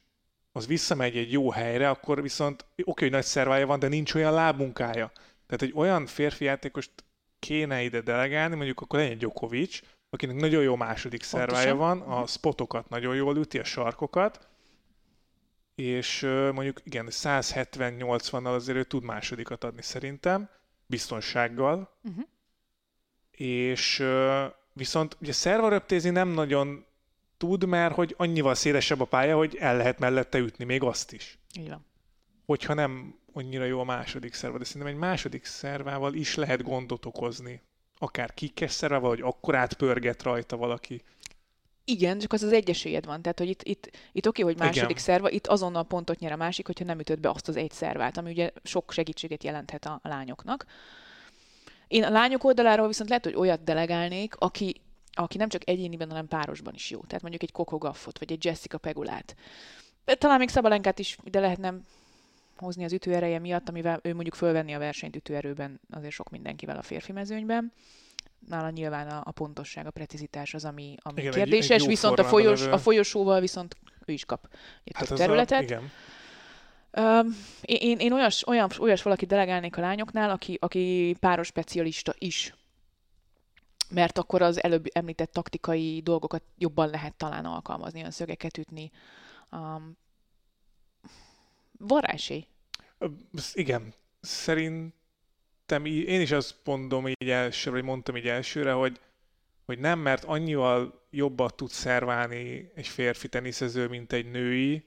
az 0.51 0.67
visszamegy 0.67 1.17
egy 1.17 1.31
jó 1.31 1.51
helyre, 1.51 1.89
akkor 1.89 2.21
viszont 2.21 2.65
oké, 2.83 3.03
hogy 3.03 3.13
nagy 3.13 3.23
szervája 3.23 3.67
van, 3.67 3.79
de 3.79 3.87
nincs 3.87 4.13
olyan 4.13 4.33
lábmunkája. 4.33 5.11
Tehát 5.49 5.61
egy 5.61 5.73
olyan 5.75 6.05
férfi 6.05 6.45
játékost 6.45 6.91
kéne 7.39 7.81
ide 7.81 8.01
delegálni, 8.01 8.55
mondjuk 8.55 8.81
akkor 8.81 8.99
legyen 8.99 9.17
Djokovic, 9.17 9.79
akinek 10.09 10.35
nagyon 10.35 10.63
jó 10.63 10.75
második 10.75 11.23
szervája 11.23 11.75
van, 11.75 12.01
a 12.01 12.27
spotokat 12.27 12.89
nagyon 12.89 13.15
jól 13.15 13.37
üti, 13.37 13.59
a 13.59 13.63
sarkokat, 13.63 14.47
és 15.75 16.21
mondjuk 16.53 16.81
igen, 16.83 17.07
170-80-nal 17.09 18.53
azért 18.53 18.77
ő 18.77 18.83
tud 18.83 19.03
másodikat 19.03 19.63
adni 19.63 19.81
szerintem, 19.81 20.49
biztonsággal, 20.85 21.97
uh-huh. 22.03 22.23
és 23.31 24.03
viszont 24.73 25.17
ugye 25.21 25.31
szervaröptézi 25.31 26.09
nem 26.09 26.27
nagyon 26.29 26.85
tud, 27.37 27.65
mert 27.65 27.95
hogy 27.95 28.15
annyival 28.17 28.55
szélesebb 28.55 29.01
a 29.01 29.05
pálya, 29.05 29.37
hogy 29.37 29.55
el 29.55 29.77
lehet 29.77 29.99
mellette 29.99 30.37
ütni 30.37 30.65
még 30.65 30.83
azt 30.83 31.11
is. 31.13 31.37
Igen. 31.53 31.85
Hogyha 32.45 32.73
nem 32.73 33.18
annyira 33.33 33.63
jó 33.63 33.79
a 33.79 33.83
második 33.83 34.33
szerva, 34.33 34.57
de 34.57 34.63
szerintem 34.63 34.91
egy 34.91 34.99
második 34.99 35.45
szervával 35.45 36.13
is 36.13 36.35
lehet 36.35 36.63
gondot 36.63 37.05
okozni. 37.05 37.61
Akár 37.97 38.33
kikes 38.33 38.71
szervával, 38.71 39.09
hogy 39.09 39.21
akkor 39.21 39.55
átpörget 39.55 40.23
rajta 40.23 40.57
valaki. 40.57 41.03
Igen, 41.83 42.19
csak 42.19 42.33
az 42.33 42.43
az 42.43 42.51
egy 42.51 42.69
esélyed 42.69 43.05
van. 43.05 43.21
Tehát, 43.21 43.39
hogy 43.39 43.49
itt, 43.49 43.63
itt, 43.63 43.91
itt 44.11 44.27
oké, 44.27 44.41
hogy 44.41 44.57
második 44.57 44.89
Igen. 44.89 45.03
szerva, 45.03 45.29
itt 45.29 45.47
azonnal 45.47 45.83
pontot 45.83 46.19
nyer 46.19 46.31
a 46.31 46.35
másik, 46.35 46.65
hogyha 46.65 46.85
nem 46.85 46.99
ütött 46.99 47.19
be 47.19 47.29
azt 47.29 47.47
az 47.47 47.55
egy 47.55 47.71
szervát, 47.71 48.17
ami 48.17 48.31
ugye 48.31 48.51
sok 48.63 48.91
segítséget 48.91 49.43
jelenthet 49.43 49.85
a, 49.85 49.99
a 50.03 50.07
lányoknak. 50.07 50.65
Én 51.87 52.03
a 52.03 52.09
lányok 52.09 52.43
oldaláról 52.43 52.87
viszont 52.87 53.09
lehet, 53.09 53.23
hogy 53.23 53.35
olyat 53.35 53.63
delegálnék, 53.63 54.35
aki, 54.35 54.81
aki 55.11 55.37
nem 55.37 55.49
csak 55.49 55.69
egyéniben, 55.69 56.09
hanem 56.09 56.27
párosban 56.27 56.73
is 56.73 56.89
jó. 56.89 56.99
Tehát 56.99 57.21
mondjuk 57.21 57.43
egy 57.43 57.51
Coco 57.51 57.77
Gaffot, 57.77 58.19
vagy 58.19 58.31
egy 58.31 58.45
Jessica 58.45 58.77
Pegulát. 58.77 59.35
Talán 60.05 60.39
még 60.39 60.49
Szabalenkát 60.49 60.99
is 60.99 61.17
ide 61.23 61.39
lehetne 61.39 61.73
hozni 62.59 62.83
az 62.83 62.93
ütőereje 62.93 63.39
miatt, 63.39 63.69
amivel 63.69 63.99
ő 64.03 64.13
mondjuk 64.13 64.35
fölvenni 64.35 64.73
a 64.73 64.79
versenyt 64.79 65.15
ütőerőben 65.15 65.79
azért 65.91 66.13
sok 66.13 66.29
mindenkivel 66.29 66.77
a 66.77 66.81
férfi 66.81 67.11
mezőnyben. 67.11 67.73
Nála 68.47 68.69
nyilván 68.69 69.07
a, 69.07 69.21
a 69.25 69.31
pontosság, 69.31 69.85
a 69.85 69.91
precizitás 69.91 70.53
az, 70.53 70.65
ami, 70.65 70.95
ami 71.01 71.19
Igen, 71.21 71.31
egy- 71.33 71.37
kérdéses, 71.37 71.69
egy 71.69 71.81
jó 71.81 71.87
viszont 71.87 72.19
a, 72.19 72.23
folyos, 72.23 72.59
levő. 72.59 72.71
a 72.71 72.77
folyosóval 72.77 73.39
viszont 73.39 73.77
ő 74.05 74.13
is 74.13 74.25
kap 74.25 74.47
egy 74.83 74.93
Hát 74.95 75.07
több 75.07 75.13
az 75.13 75.19
a- 75.19 75.23
területet. 75.25 75.61
igen. 75.61 75.91
Um, 76.97 77.35
én, 77.61 77.77
én, 77.81 77.97
én 77.99 78.11
olyas, 78.11 78.47
olyan, 78.47 78.69
olyas 78.79 79.01
valaki 79.01 79.25
delegálnék 79.25 79.77
a 79.77 79.81
lányoknál, 79.81 80.29
aki, 80.29 80.57
aki 80.61 81.15
páros 81.19 81.47
specialista 81.47 82.13
is. 82.17 82.53
Mert 83.89 84.17
akkor 84.17 84.41
az 84.41 84.63
előbb 84.63 84.85
említett 84.91 85.31
taktikai 85.31 86.01
dolgokat 86.03 86.43
jobban 86.57 86.89
lehet 86.89 87.15
talán 87.15 87.45
alkalmazni, 87.45 87.99
olyan 87.99 88.11
szögeket 88.11 88.57
ütni. 88.57 88.91
Um, 89.51 89.97
van 91.79 92.01
rá 92.01 92.13
esély. 92.13 92.45
Igen, 93.53 93.93
szerintem 94.21 95.85
én 95.85 96.21
is 96.21 96.31
azt 96.31 96.55
mondom 96.63 97.07
így 97.07 97.29
elsőre, 97.29 97.75
vagy 97.75 97.85
mondtam 97.85 98.15
így 98.15 98.27
elsőre, 98.27 98.71
hogy, 98.71 98.99
hogy 99.65 99.79
nem, 99.79 99.99
mert 99.99 100.23
annyival 100.23 101.07
jobban 101.09 101.51
tud 101.55 101.69
szerválni 101.69 102.71
egy 102.75 102.87
férfi 102.87 103.27
teniszező, 103.27 103.87
mint 103.87 104.13
egy 104.13 104.31
női, 104.31 104.83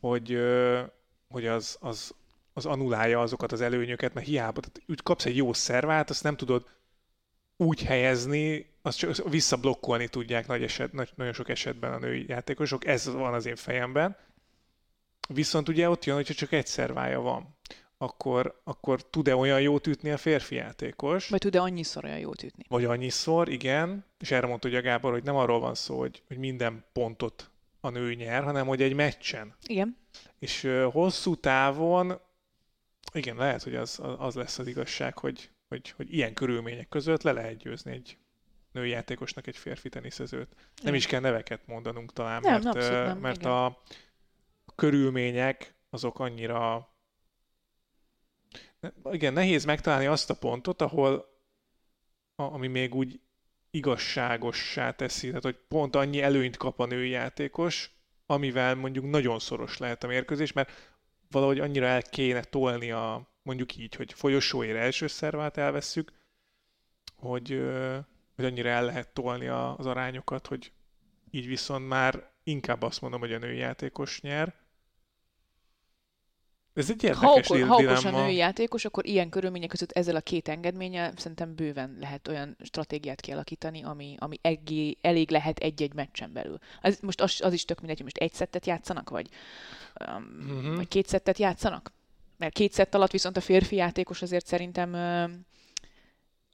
hogy, 0.00 0.38
hogy 1.28 1.46
az, 1.46 1.76
az, 1.80 2.14
az 2.52 2.66
anulálja 2.66 3.20
azokat 3.20 3.52
az 3.52 3.60
előnyöket, 3.60 4.14
mert 4.14 4.26
hiába, 4.26 4.60
tehát 4.60 4.82
úgy 4.86 5.02
kapsz 5.02 5.24
egy 5.24 5.36
jó 5.36 5.52
szervát, 5.52 6.10
azt 6.10 6.22
nem 6.22 6.36
tudod 6.36 6.68
úgy 7.56 7.82
helyezni, 7.82 8.70
azt 8.82 8.98
csak 8.98 9.30
visszablokkolni 9.30 10.08
tudják 10.08 10.46
nagy 10.46 10.62
eset, 10.62 10.92
nagy, 10.92 11.10
nagyon 11.14 11.32
sok 11.32 11.48
esetben 11.48 11.92
a 11.92 11.98
női 11.98 12.24
játékosok, 12.28 12.86
ez 12.86 13.12
van 13.12 13.34
az 13.34 13.46
én 13.46 13.56
fejemben. 13.56 14.16
Viszont 15.32 15.68
ugye 15.68 15.88
ott 15.88 16.04
jön, 16.04 16.16
hogyha 16.16 16.34
csak 16.34 16.52
egy 16.52 16.66
szervája 16.66 17.20
van, 17.20 17.56
akkor, 17.98 18.60
akkor 18.64 19.02
tud-e 19.02 19.36
olyan 19.36 19.60
jót 19.60 19.86
ütni 19.86 20.10
a 20.10 20.16
férfi 20.16 20.54
játékos? 20.54 21.28
Vagy 21.28 21.40
tud-e 21.40 21.60
annyiszor 21.60 22.04
olyan 22.04 22.18
jót 22.18 22.42
ütni? 22.42 22.64
Vagy 22.68 22.84
annyiszor, 22.84 23.48
igen, 23.48 24.04
és 24.18 24.30
erre 24.30 24.46
mondta 24.46 24.68
ugye 24.68 24.80
Gábor, 24.80 25.12
hogy 25.12 25.22
nem 25.22 25.36
arról 25.36 25.60
van 25.60 25.74
szó, 25.74 25.98
hogy, 25.98 26.22
hogy 26.26 26.36
minden 26.36 26.84
pontot 26.92 27.50
a 27.80 27.90
nő 27.90 28.14
nyer, 28.14 28.42
hanem 28.42 28.66
hogy 28.66 28.82
egy 28.82 28.94
meccsen. 28.94 29.54
Igen. 29.66 29.96
És 30.38 30.64
ö, 30.64 30.88
hosszú 30.92 31.34
távon, 31.34 32.20
igen, 33.12 33.36
lehet, 33.36 33.62
hogy 33.62 33.74
az, 33.74 34.00
az 34.18 34.34
lesz 34.34 34.58
az 34.58 34.66
igazság, 34.66 35.18
hogy, 35.18 35.50
hogy, 35.68 35.90
hogy 35.96 36.14
ilyen 36.14 36.34
körülmények 36.34 36.88
között 36.88 37.22
le 37.22 37.32
lehet 37.32 37.56
győzni 37.56 37.92
egy 37.92 38.18
női 38.72 38.88
játékosnak 38.88 39.46
egy 39.46 39.56
férfi 39.56 39.88
teniszezőt. 39.88 40.48
Nem 40.82 40.94
is 40.94 41.06
kell 41.06 41.20
neveket 41.20 41.66
mondanunk 41.66 42.12
talán, 42.12 42.40
Nem, 42.40 42.52
mert, 42.52 42.76
abszolút 42.76 43.04
nem, 43.04 43.18
mert 43.18 43.40
igen. 43.40 43.52
a 43.52 43.78
körülmények 44.80 45.74
azok 45.90 46.18
annyira 46.18 46.88
igen, 49.10 49.32
nehéz 49.32 49.64
megtalálni 49.64 50.06
azt 50.06 50.30
a 50.30 50.34
pontot, 50.34 50.82
ahol 50.82 51.28
ami 52.34 52.66
még 52.66 52.94
úgy 52.94 53.20
igazságossá 53.70 54.90
teszi, 54.90 55.26
tehát 55.26 55.42
hogy 55.42 55.58
pont 55.68 55.96
annyi 55.96 56.22
előnyt 56.22 56.56
kap 56.56 56.80
a 56.80 56.86
női 56.86 57.08
játékos, 57.08 57.90
amivel 58.26 58.74
mondjuk 58.74 59.10
nagyon 59.10 59.38
szoros 59.38 59.78
lehet 59.78 60.04
a 60.04 60.06
mérkőzés, 60.06 60.52
mert 60.52 60.92
valahogy 61.30 61.60
annyira 61.60 61.86
el 61.86 62.02
kéne 62.02 62.42
tolni 62.42 62.90
a, 62.90 63.28
mondjuk 63.42 63.76
így, 63.76 63.94
hogy 63.94 64.12
folyosóért 64.12 64.78
első 64.78 65.06
szervát 65.06 65.56
elvesszük, 65.56 66.12
hogy, 67.16 67.48
hogy 68.34 68.44
annyira 68.44 68.68
el 68.68 68.84
lehet 68.84 69.08
tolni 69.08 69.46
az 69.48 69.86
arányokat, 69.86 70.46
hogy 70.46 70.72
így 71.30 71.46
viszont 71.46 71.88
már 71.88 72.30
inkább 72.42 72.82
azt 72.82 73.00
mondom, 73.00 73.20
hogy 73.20 73.32
a 73.32 73.38
női 73.38 73.56
játékos 73.56 74.20
nyer. 74.20 74.54
Ez 76.74 76.90
egy 76.90 77.02
Ha, 77.02 77.06
érdekes 77.08 77.50
okos, 77.50 77.62
ha 77.62 77.76
okos 77.76 78.04
a 78.04 78.10
női 78.10 78.34
játékos, 78.34 78.84
akkor 78.84 79.06
ilyen 79.06 79.28
körülmények 79.28 79.68
között 79.68 79.92
ezzel 79.92 80.16
a 80.16 80.20
két 80.20 80.48
engedménnyel 80.48 81.12
szerintem 81.16 81.54
bőven 81.54 81.96
lehet 82.00 82.28
olyan 82.28 82.56
stratégiát 82.62 83.20
kialakítani, 83.20 83.82
ami, 83.82 84.14
ami 84.18 84.38
egé, 84.42 84.96
elég 85.00 85.30
lehet 85.30 85.58
egy-egy 85.58 85.94
meccsen 85.94 86.32
belül. 86.32 86.58
Az, 86.82 86.98
most 87.00 87.20
az, 87.20 87.40
az 87.42 87.52
is 87.52 87.64
tök 87.64 87.78
mindegy, 87.78 87.96
hogy 87.96 88.04
most 88.04 88.16
egy 88.16 88.32
szettet 88.32 88.66
játszanak, 88.66 89.10
vagy, 89.10 89.28
um, 90.08 90.22
Mhm. 90.22 90.74
vagy 90.74 90.88
két 90.88 91.06
szettet 91.06 91.38
játszanak. 91.38 91.92
Mert 92.36 92.52
két 92.52 92.72
szett 92.72 92.94
alatt 92.94 93.10
viszont 93.10 93.36
a 93.36 93.40
férfi 93.40 93.76
játékos 93.76 94.22
azért 94.22 94.46
szerintem, 94.46 94.92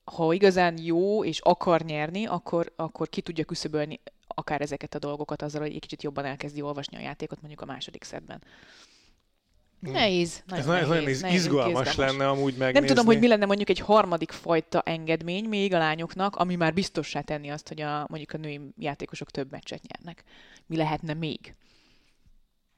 ha 0.05 0.33
igazán 0.33 0.79
jó 0.79 1.25
és 1.25 1.41
akar 1.41 1.83
nyerni, 1.83 2.27
akkor, 2.27 2.73
akkor 2.77 3.09
ki 3.09 3.21
tudja 3.21 3.45
küszöbölni 3.45 4.01
akár 4.27 4.61
ezeket 4.61 4.95
a 4.95 4.99
dolgokat 4.99 5.43
azzal, 5.43 5.61
hogy 5.61 5.75
egy 5.75 5.81
kicsit 5.81 6.03
jobban 6.03 6.25
elkezdi 6.25 6.63
olvasni 6.63 6.97
a 6.97 7.01
játékot 7.01 7.41
mondjuk 7.41 7.61
a 7.61 7.65
második 7.65 8.05
szettben. 8.05 8.43
Nehéz. 9.81 10.43
Hmm. 10.47 10.59
Ez, 10.59 10.59
ez 10.59 10.67
nagyon 10.67 10.89
nehéz, 10.89 11.21
nehéz, 11.21 11.45
izgalmas 11.45 11.89
izgalmas. 11.89 11.97
lenne 11.97 12.29
amúgy 12.29 12.55
megnézni. 12.57 12.79
Nem 12.79 12.87
tudom, 12.87 13.07
hogy 13.07 13.19
mi 13.19 13.29
lenne 13.29 13.47
mondjuk 13.47 13.69
egy 13.69 13.79
harmadik 13.79 14.31
fajta 14.31 14.81
engedmény 14.81 15.45
még 15.45 15.75
a 15.75 15.79
lányoknak, 15.79 16.37
ami 16.37 16.55
már 16.55 16.75
biztossá 16.75 17.21
tenni 17.21 17.51
azt, 17.51 17.69
hogy 17.69 17.81
a, 17.81 18.07
mondjuk 18.09 18.33
a 18.33 18.37
női 18.37 18.61
játékosok 18.79 19.31
több 19.31 19.51
meccset 19.51 19.83
nyernek. 19.83 20.25
Mi 20.67 20.77
lehetne 20.77 21.15
még? 21.15 21.55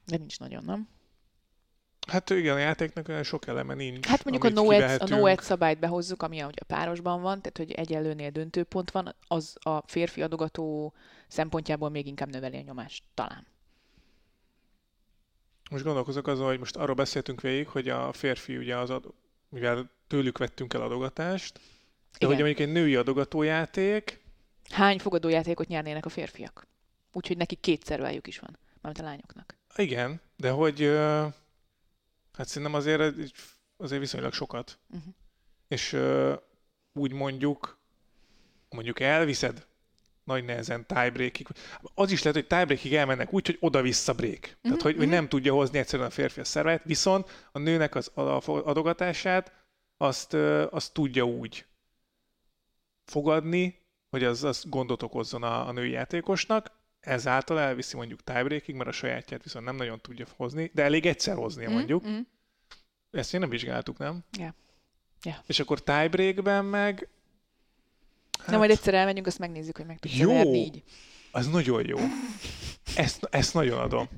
De 0.07 0.17
nincs 0.17 0.39
nagyon, 0.39 0.65
nem? 0.65 0.89
Hát 2.09 2.31
igen, 2.31 2.55
a 2.55 2.59
játéknak 2.59 3.09
olyan 3.09 3.23
sok 3.23 3.47
eleme 3.47 3.75
nincs. 3.75 4.07
Hát 4.07 4.25
mondjuk 4.25 4.45
a 4.45 4.61
no, 4.61 4.67
a 4.67 4.71
kivehetünk. 4.71 5.11
no 5.11 5.27
edge 5.27 5.43
szabályt 5.43 5.79
behozzuk, 5.79 6.23
ami 6.23 6.37
ugye 6.37 6.61
a 6.61 6.65
párosban 6.65 7.23
van, 7.23 7.43
tehát 7.43 7.57
hogy 7.57 7.71
egyenlőnél 7.73 8.31
döntőpont 8.31 8.91
van, 8.91 9.15
az 9.29 9.57
a 9.61 9.83
férfi 9.87 10.23
adogató 10.23 10.93
szempontjából 11.29 11.89
még 11.89 12.07
inkább 12.07 12.31
növeli 12.31 12.57
a 12.57 12.61
nyomást, 12.61 13.05
talán. 13.15 13.47
Most 15.71 15.85
gondolkozok 15.85 16.27
azon, 16.27 16.47
hogy 16.47 16.59
most 16.59 16.77
arról 16.77 16.95
beszéltünk 16.95 17.41
végig, 17.41 17.69
hogy 17.69 17.89
a 17.89 18.13
férfi 18.13 18.57
ugye 18.57 18.77
az, 18.77 18.91
ad, 18.91 19.05
mivel 19.49 19.91
tőlük 20.07 20.39
vettünk 20.39 20.75
el 20.75 20.83
adogatást, 20.83 21.55
de 21.55 21.61
Igen. 22.17 22.29
hogy 22.29 22.45
mondjuk 22.45 22.69
egy 22.69 22.73
női 22.73 22.97
adogatójáték, 22.97 24.21
Hány 24.71 24.99
fogadójátékot 24.99 25.67
nyernének 25.69 26.07
a 26.07 26.09
férfiak? 26.09 26.67
Úgyhogy 27.13 27.37
nekik 27.37 27.61
két 27.61 27.85
szervájuk 27.85 28.27
is 28.27 28.39
van, 28.39 28.59
mármint 28.81 29.05
a 29.05 29.09
lányoknak. 29.09 29.57
igen, 29.77 30.21
de 30.37 30.51
hogy 30.51 30.81
hát 32.33 32.49
szerintem 32.49 32.75
azért, 32.75 33.15
azért 33.77 34.01
viszonylag 34.01 34.33
sokat. 34.33 34.79
Uh-huh. 34.91 35.15
És 35.69 35.97
úgy 36.93 37.13
mondjuk, 37.13 37.79
mondjuk 38.71 39.01
elviszed 39.01 39.67
nagy 40.29 40.45
nehezen 40.45 40.87
tiebreakig. 40.87 41.47
Az 41.95 42.11
is 42.11 42.23
lehet, 42.23 42.39
hogy 42.39 42.47
tiebreakig 42.47 42.95
elmennek 42.95 43.33
úgy, 43.33 43.47
hogy 43.47 43.57
oda-vissza 43.61 44.13
break. 44.13 44.41
Tehát, 44.41 44.59
Mhm, 44.63 44.73
hogy, 44.73 44.97
hogy 44.97 45.07
mhm. 45.07 45.15
nem 45.15 45.29
tudja 45.29 45.53
hozni 45.53 45.79
egyszerűen 45.79 46.09
a 46.09 46.13
férfi 46.13 46.41
a 46.41 46.45
szervet, 46.45 46.83
viszont 46.85 47.49
a 47.53 47.59
nőnek 47.59 47.95
az 47.95 48.11
adogatását 48.45 49.53
azt, 49.97 50.35
azt 50.71 50.93
tudja 50.93 51.25
úgy 51.25 51.67
fogadni, 53.05 53.81
hogy 54.11 54.25
az, 54.25 54.45
az 54.45 54.65
gondot 54.69 55.03
okozzon 55.03 55.43
a, 55.43 55.69
a 55.69 55.73
női 55.73 55.91
játékosnak, 55.91 56.71
ezáltal 57.01 57.61
elviszi 57.61 57.97
mondjuk 57.97 58.25
tiebreakig, 58.25 58.75
mert 58.75 58.89
a 58.89 58.93
sajátját 58.93 59.43
viszont 59.43 59.65
nem 59.65 59.77
nagyon 59.77 60.01
tudja 60.01 60.27
hozni, 60.37 60.71
de 60.75 60.83
elég 60.83 61.07
egyszer 61.07 61.37
hoznia 61.37 61.71
mondjuk. 61.71 62.07
Mm-hmm. 62.07 62.21
Ezt 63.11 63.33
még 63.33 63.41
nem 63.41 63.51
vizsgáltuk, 63.51 63.99
nem? 63.99 64.25
Ja. 64.39 64.55
Ja. 65.23 65.43
És 65.47 65.61
akkor 65.61 65.83
tiebreakben 65.83 66.65
meg... 66.65 67.09
Hát, 68.49 68.57
Na 68.57 68.63
majd 68.67 68.71
egyszer 68.79 68.95
elmegyünk, 68.95 69.27
azt 69.27 69.39
megnézzük, 69.39 69.77
hogy 69.77 69.87
meg 69.87 69.99
Jó. 70.03 70.33
verni 70.33 70.59
így. 70.59 70.83
Az 71.31 71.49
nagyon 71.49 71.87
jó. 71.87 71.99
Ezt, 72.97 73.29
ezt 73.31 73.55
nagyon 73.55 73.79
adom. 73.79 74.09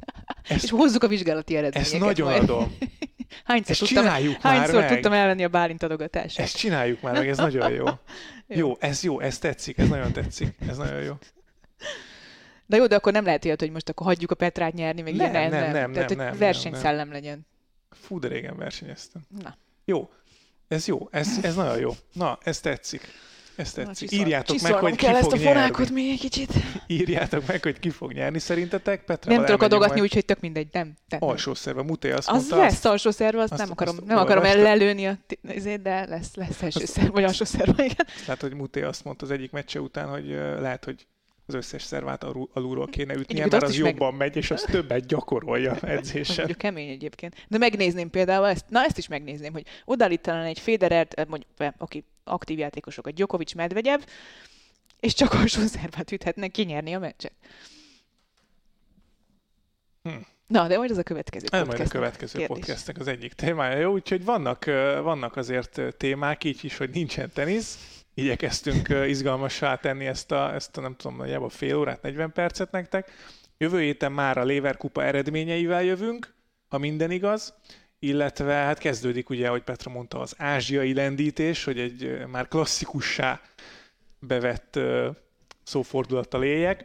Ezt, 0.49 0.65
És 0.65 0.71
hozzuk 0.71 1.03
a 1.03 1.09
vizsgálati 1.09 1.57
eredményeket. 1.57 1.93
ezt 1.95 2.03
nagyon 2.05 2.29
majd. 2.29 2.43
adom. 2.43 2.77
Hányszor, 3.45 3.71
Ezt 3.71 3.79
tudtam, 3.79 4.03
csináljuk 4.05 4.43
már 4.43 4.57
hányszor 4.57 4.81
meg. 4.81 4.89
tudtam 4.89 5.13
elvenni 5.13 5.45
a 5.45 5.49
Bálint 5.49 5.83
adogatását? 5.83 6.45
Ezt 6.47 6.57
csináljuk 6.57 7.01
már 7.01 7.13
meg, 7.15 7.29
ez 7.29 7.37
nagyon 7.37 7.71
jó. 7.81 7.87
Jó, 8.47 8.77
ez 8.81 9.03
jó, 9.03 9.21
ez 9.21 9.39
tetszik, 9.39 9.79
ez 9.79 9.89
nagyon 9.89 10.13
tetszik. 10.13 10.55
Ez 10.69 10.77
nagyon 10.77 11.03
jó. 11.03 11.13
De 12.67 12.77
jó, 12.77 12.87
de 12.87 12.95
akkor 12.95 13.13
nem 13.13 13.25
lehet 13.25 13.45
ilyet, 13.45 13.61
hogy 13.61 13.71
most 13.71 13.89
akkor 13.89 14.07
hagyjuk 14.07 14.31
a 14.31 14.35
Petrát 14.35 14.73
nyerni, 14.75 15.03
még 15.03 15.17
Nem, 15.17 15.31
ilyen, 15.31 15.51
nem, 15.51 15.61
nem, 15.61 15.73
Tehát, 15.73 15.73
nem, 15.73 16.07
hogy 16.07 16.17
nem, 16.17 16.27
nem, 16.27 16.39
versenyszellem 16.39 17.13
legyen. 17.13 17.47
Fú, 17.91 18.19
de 18.19 18.29
régen 18.29 18.57
versenyeztem. 18.57 19.23
Na. 19.43 19.57
Jó, 19.85 20.11
ez 20.69 20.87
jó, 20.87 21.09
ez, 21.11 21.39
ez 21.43 21.55
nagyon 21.55 21.79
jó. 21.79 21.91
Na, 22.13 22.39
ez 22.43 22.61
tetszik. 22.61 23.01
Ez 23.61 23.75
Na, 23.75 23.83
tetszik. 23.85 24.13
Írjátok 24.13 24.61
meg, 24.61 24.73
hogy 24.75 24.91
ki 24.97 25.05
kell 25.05 25.15
ezt 25.15 25.23
fog 25.23 25.33
a 25.33 25.37
fonákot 25.37 25.91
még 25.91 26.11
egy 26.11 26.19
kicsit. 26.21 26.53
Írjátok 26.87 27.47
meg, 27.47 27.63
hogy 27.63 27.79
ki 27.79 27.91
fog 27.91 28.13
nyerni 28.13 28.39
szerintetek. 28.39 29.05
Petra, 29.05 29.33
Nem 29.35 29.45
tudok 29.45 29.63
adogatni, 29.63 30.01
úgyhogy 30.01 30.25
tök 30.25 30.41
mindegy. 30.41 30.69
Nem. 30.73 30.95
nem. 31.09 31.25
Alsó 31.25 31.55
szerve, 31.55 31.83
Muté 31.83 32.11
azt 32.11 32.29
Az 32.29 32.35
mondta, 32.35 32.57
lesz 32.57 32.85
alsó 32.85 33.11
szerve, 33.11 33.41
azt, 33.43 33.53
azt- 33.53 33.61
nem 33.63 33.71
akarom, 33.71 33.97
azt 33.99 34.07
nem 34.07 34.19
akarom 34.19 34.43
olvastam. 34.43 34.63
lelőni 34.65 35.07
a 35.07 35.17
t- 35.27 35.39
izét, 35.55 35.83
de 35.83 36.07
lesz, 36.07 36.35
lesz 36.35 36.63
első 36.63 36.81
Azt- 36.83 36.93
szerve, 36.93 37.11
vagy 37.11 37.25
alsó 37.25 37.45
szerve, 37.45 37.85
igen. 37.85 38.07
Tehát, 38.25 38.41
hogy 38.41 38.55
Muté 38.55 38.83
azt 38.83 39.05
mondta 39.05 39.25
az 39.25 39.31
egyik 39.31 39.51
meccse 39.51 39.81
után, 39.81 40.09
hogy 40.09 40.27
lehet, 40.61 40.85
hogy 40.85 41.07
az 41.47 41.55
összes 41.57 41.83
szervát 41.83 42.25
alul- 42.25 42.51
alulról 42.55 42.87
kéne 42.87 43.13
ütnie, 43.15 43.23
Egyébként 43.43 43.51
mert 43.51 43.63
az 43.65 43.71
is 43.71 43.79
meg- 43.81 43.91
jobban 43.91 44.15
megy, 44.15 44.37
és 44.37 44.51
az 44.51 44.63
többet 44.63 45.07
gyakorolja 45.07 45.73
Az 45.73 45.85
edzésen. 45.85 46.35
mondjuk 46.37 46.59
kemény 46.59 46.89
egyébként. 46.89 47.35
De 47.49 47.59
megnézném 47.59 48.11
például 48.11 48.47
ezt, 48.49 48.65
na 48.69 48.85
ezt 48.85 48.99
is 48.99 49.09
megnézném, 49.09 49.53
hogy 49.53 49.65
odaállítanán 49.85 50.45
egy 50.45 50.59
Federert, 50.59 51.29
mondjuk, 51.29 51.51
aki 51.79 52.05
aktív 52.31 52.59
játékosokat, 52.59 53.15
Djokovic, 53.15 53.53
Medvegyev, 53.53 54.01
és 55.01 55.15
csak 55.15 55.35
alsó 55.35 55.67
szervát 55.67 56.13
üthetnek 56.13 56.51
kinyerni 56.51 56.95
a 56.95 56.99
meccset. 56.99 57.33
Na, 60.47 60.67
de 60.67 60.77
majd 60.77 60.91
ez 60.91 60.99
a 60.99 61.03
következő 61.03 61.47
Ez 61.51 61.67
majd 61.67 61.81
a 61.81 61.89
következő 61.89 62.39
kérdés. 62.39 62.57
podcastnek 62.57 62.99
az 62.99 63.09
egyik 63.09 63.33
témája. 63.33 63.79
Jó, 63.79 63.93
úgyhogy 63.93 64.25
vannak, 64.25 64.65
vannak 65.03 65.37
azért 65.37 65.81
témák, 65.97 66.45
így 66.45 66.65
is, 66.65 66.77
hogy 66.77 66.91
nincsen 66.91 67.31
tenisz. 67.33 68.03
Igyekeztünk 68.15 68.89
izgalmassá 69.07 69.77
tenni 69.77 70.07
ezt 70.07 70.33
a, 70.33 70.55
ezt 70.55 70.77
a 70.77 70.81
nem 70.81 70.97
tudom, 70.97 71.17
nagyjából 71.17 71.49
fél 71.49 71.77
órát, 71.77 72.03
40 72.03 72.33
percet 72.33 72.71
nektek. 72.71 73.11
Jövő 73.59 73.81
héten 73.81 74.13
már 74.13 74.39
a 74.39 74.45
Lever 74.45 74.77
Kupa 74.77 75.05
eredményeivel 75.05 75.83
jövünk, 75.83 76.35
ha 76.69 76.79
minden 76.79 77.11
igaz, 77.11 77.55
illetve 78.03 78.53
hát 78.53 78.79
kezdődik 78.79 79.31
ugye, 79.31 79.49
ahogy 79.49 79.63
Petra 79.63 79.91
mondta, 79.91 80.21
az 80.21 80.35
ázsiai 80.39 80.95
lendítés, 80.95 81.65
hogy 81.65 81.79
egy 81.79 82.27
már 82.27 82.49
klasszikussá 82.49 83.41
bevett 84.19 84.79
szófordulattal 85.63 86.45
éljek. 86.45 86.85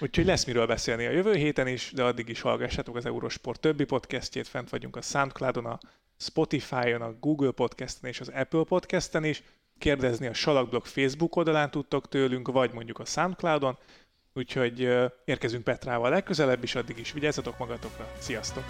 Úgyhogy 0.00 0.24
lesz 0.24 0.44
miről 0.44 0.66
beszélni 0.66 1.06
a 1.06 1.10
jövő 1.10 1.34
héten 1.34 1.66
is, 1.66 1.92
de 1.94 2.02
addig 2.02 2.28
is 2.28 2.40
hallgassátok 2.40 2.96
az 2.96 3.06
Eurosport 3.06 3.60
többi 3.60 3.84
podcastjét, 3.84 4.48
fent 4.48 4.70
vagyunk 4.70 4.96
a 4.96 5.02
Soundcloudon, 5.02 5.66
a 5.66 5.78
Spotify-on, 6.16 7.02
a 7.02 7.12
Google 7.20 7.50
Podcasten 7.50 8.10
és 8.10 8.20
az 8.20 8.28
Apple 8.28 8.64
Podcasten 8.64 9.24
is. 9.24 9.42
Kérdezni 9.78 10.26
a 10.26 10.34
Salakblog 10.34 10.84
Facebook 10.84 11.36
oldalán 11.36 11.70
tudtok 11.70 12.08
tőlünk, 12.08 12.48
vagy 12.48 12.72
mondjuk 12.72 12.98
a 12.98 13.04
Soundcloudon. 13.04 13.78
Úgyhogy 14.32 14.88
érkezünk 15.24 15.64
Petrával 15.64 16.10
legközelebb 16.10 16.62
is, 16.62 16.74
addig 16.74 16.98
is 16.98 17.12
vigyázzatok 17.12 17.58
magatokra. 17.58 18.12
Sziasztok! 18.18 18.64